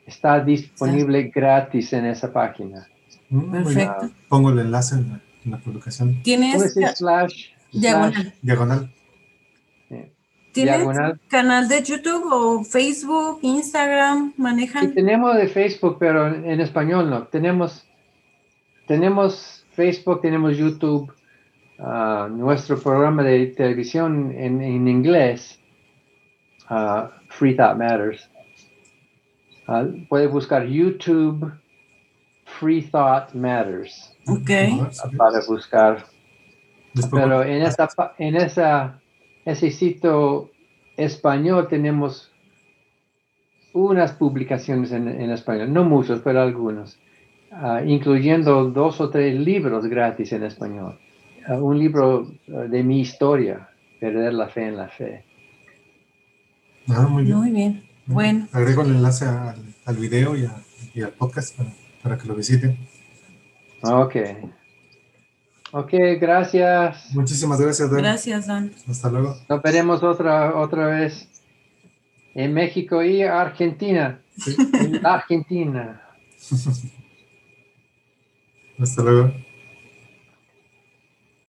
está 0.06 0.40
disponible 0.40 1.32
gratis 1.34 1.94
en 1.94 2.06
esa 2.06 2.32
página. 2.34 2.88
Mm, 3.30 3.52
Perfecto. 3.52 4.10
Pongo 4.28 4.50
el 4.50 4.60
enlace 4.60 4.96
en 4.96 5.22
la, 5.52 5.58
publicación. 5.58 6.22
¿Tienes 6.24 6.74
slash, 6.96 7.50
diagonal? 7.72 8.34
Diagonal. 8.42 8.92
¿Tienes 10.52 10.88
canal 11.28 11.68
de 11.68 11.84
YouTube 11.84 12.26
o 12.32 12.64
Facebook, 12.64 13.40
Instagram? 13.44 14.34
¿Manejan? 14.36 14.94
tenemos 14.94 15.36
de 15.36 15.48
Facebook, 15.48 15.98
pero 16.00 16.28
en 16.28 16.60
español 16.60 17.10
no. 17.10 17.24
Tenemos, 17.28 17.86
tenemos 18.88 19.64
Facebook, 19.72 20.22
tenemos 20.22 20.58
YouTube, 20.58 21.14
uh, 21.80 22.28
nuestro 22.30 22.78
programa 22.78 23.24
de 23.24 23.48
televisión 23.48 24.32
en, 24.36 24.62
en 24.62 24.88
inglés, 24.88 25.60
uh, 26.70 27.08
Free 27.30 27.56
Thought 27.56 27.78
Matters. 27.78 28.30
Uh, 29.68 30.06
puede 30.08 30.28
buscar 30.28 30.66
YouTube 30.66 31.52
Free 32.46 32.82
Thought 32.82 33.34
Matters. 33.34 34.16
Ok. 34.28 34.50
Para 35.18 35.42
buscar. 35.48 36.06
Pero 37.12 37.44
en 37.44 37.62
esa, 37.62 37.88
en 38.18 38.36
esa 38.36 39.00
ese 39.46 39.72
sitio 39.72 40.52
español 40.98 41.68
tenemos 41.68 42.32
unas 43.74 44.14
publicaciones 44.14 44.92
en, 44.92 45.08
español, 45.32 45.72
no 45.72 45.84
muchos, 45.84 46.22
pero 46.22 46.42
algunos, 46.42 47.00
ah, 47.52 47.82
incluyendo 47.86 48.66
dos 48.66 49.00
o 49.00 49.10
tres 49.10 49.36
libros 49.40 49.86
gratis 49.86 50.34
en 50.34 50.44
español. 50.44 51.00
Ah, 51.50 51.56
un 51.56 51.80
libro 51.80 52.32
ah, 52.54 52.68
de 52.70 52.84
mi 52.84 53.02
historia, 53.02 53.68
Perder 54.00 54.34
la 54.34 54.48
fe 54.50 54.68
en 54.68 54.78
la 54.78 54.88
fe. 54.88 55.26
muy 56.86 57.24
bien. 57.24 57.38
Muy 57.38 57.52
bien. 57.52 57.84
Bueno. 58.06 58.48
Agrego 58.52 58.84
el 58.84 58.92
enlace 58.92 59.26
al, 59.26 59.96
video 59.98 60.36
y, 60.38 60.46
al 61.02 61.10
podcast 61.10 61.58
para, 61.58 61.72
para, 62.04 62.18
que 62.20 62.28
lo 62.28 62.36
visiten. 62.36 62.78
Ok. 63.82 64.16
Ok, 65.72 65.92
gracias. 66.22 67.14
Muchísimas 67.16 67.60
gracias, 67.60 67.90
Dan. 67.90 68.00
Gracias, 68.00 68.46
Dan. 68.46 68.72
Hasta 68.88 69.10
luego. 69.10 69.36
Nos 69.50 69.62
veremos 69.64 70.04
otra, 70.04 70.56
otra 70.56 70.86
vez 70.86 71.28
en 72.36 72.54
México 72.54 73.04
y 73.04 73.24
Argentina. 73.24 74.22
Argentina. 75.04 76.02
Hasta 78.80 79.02
luego. 79.04 79.49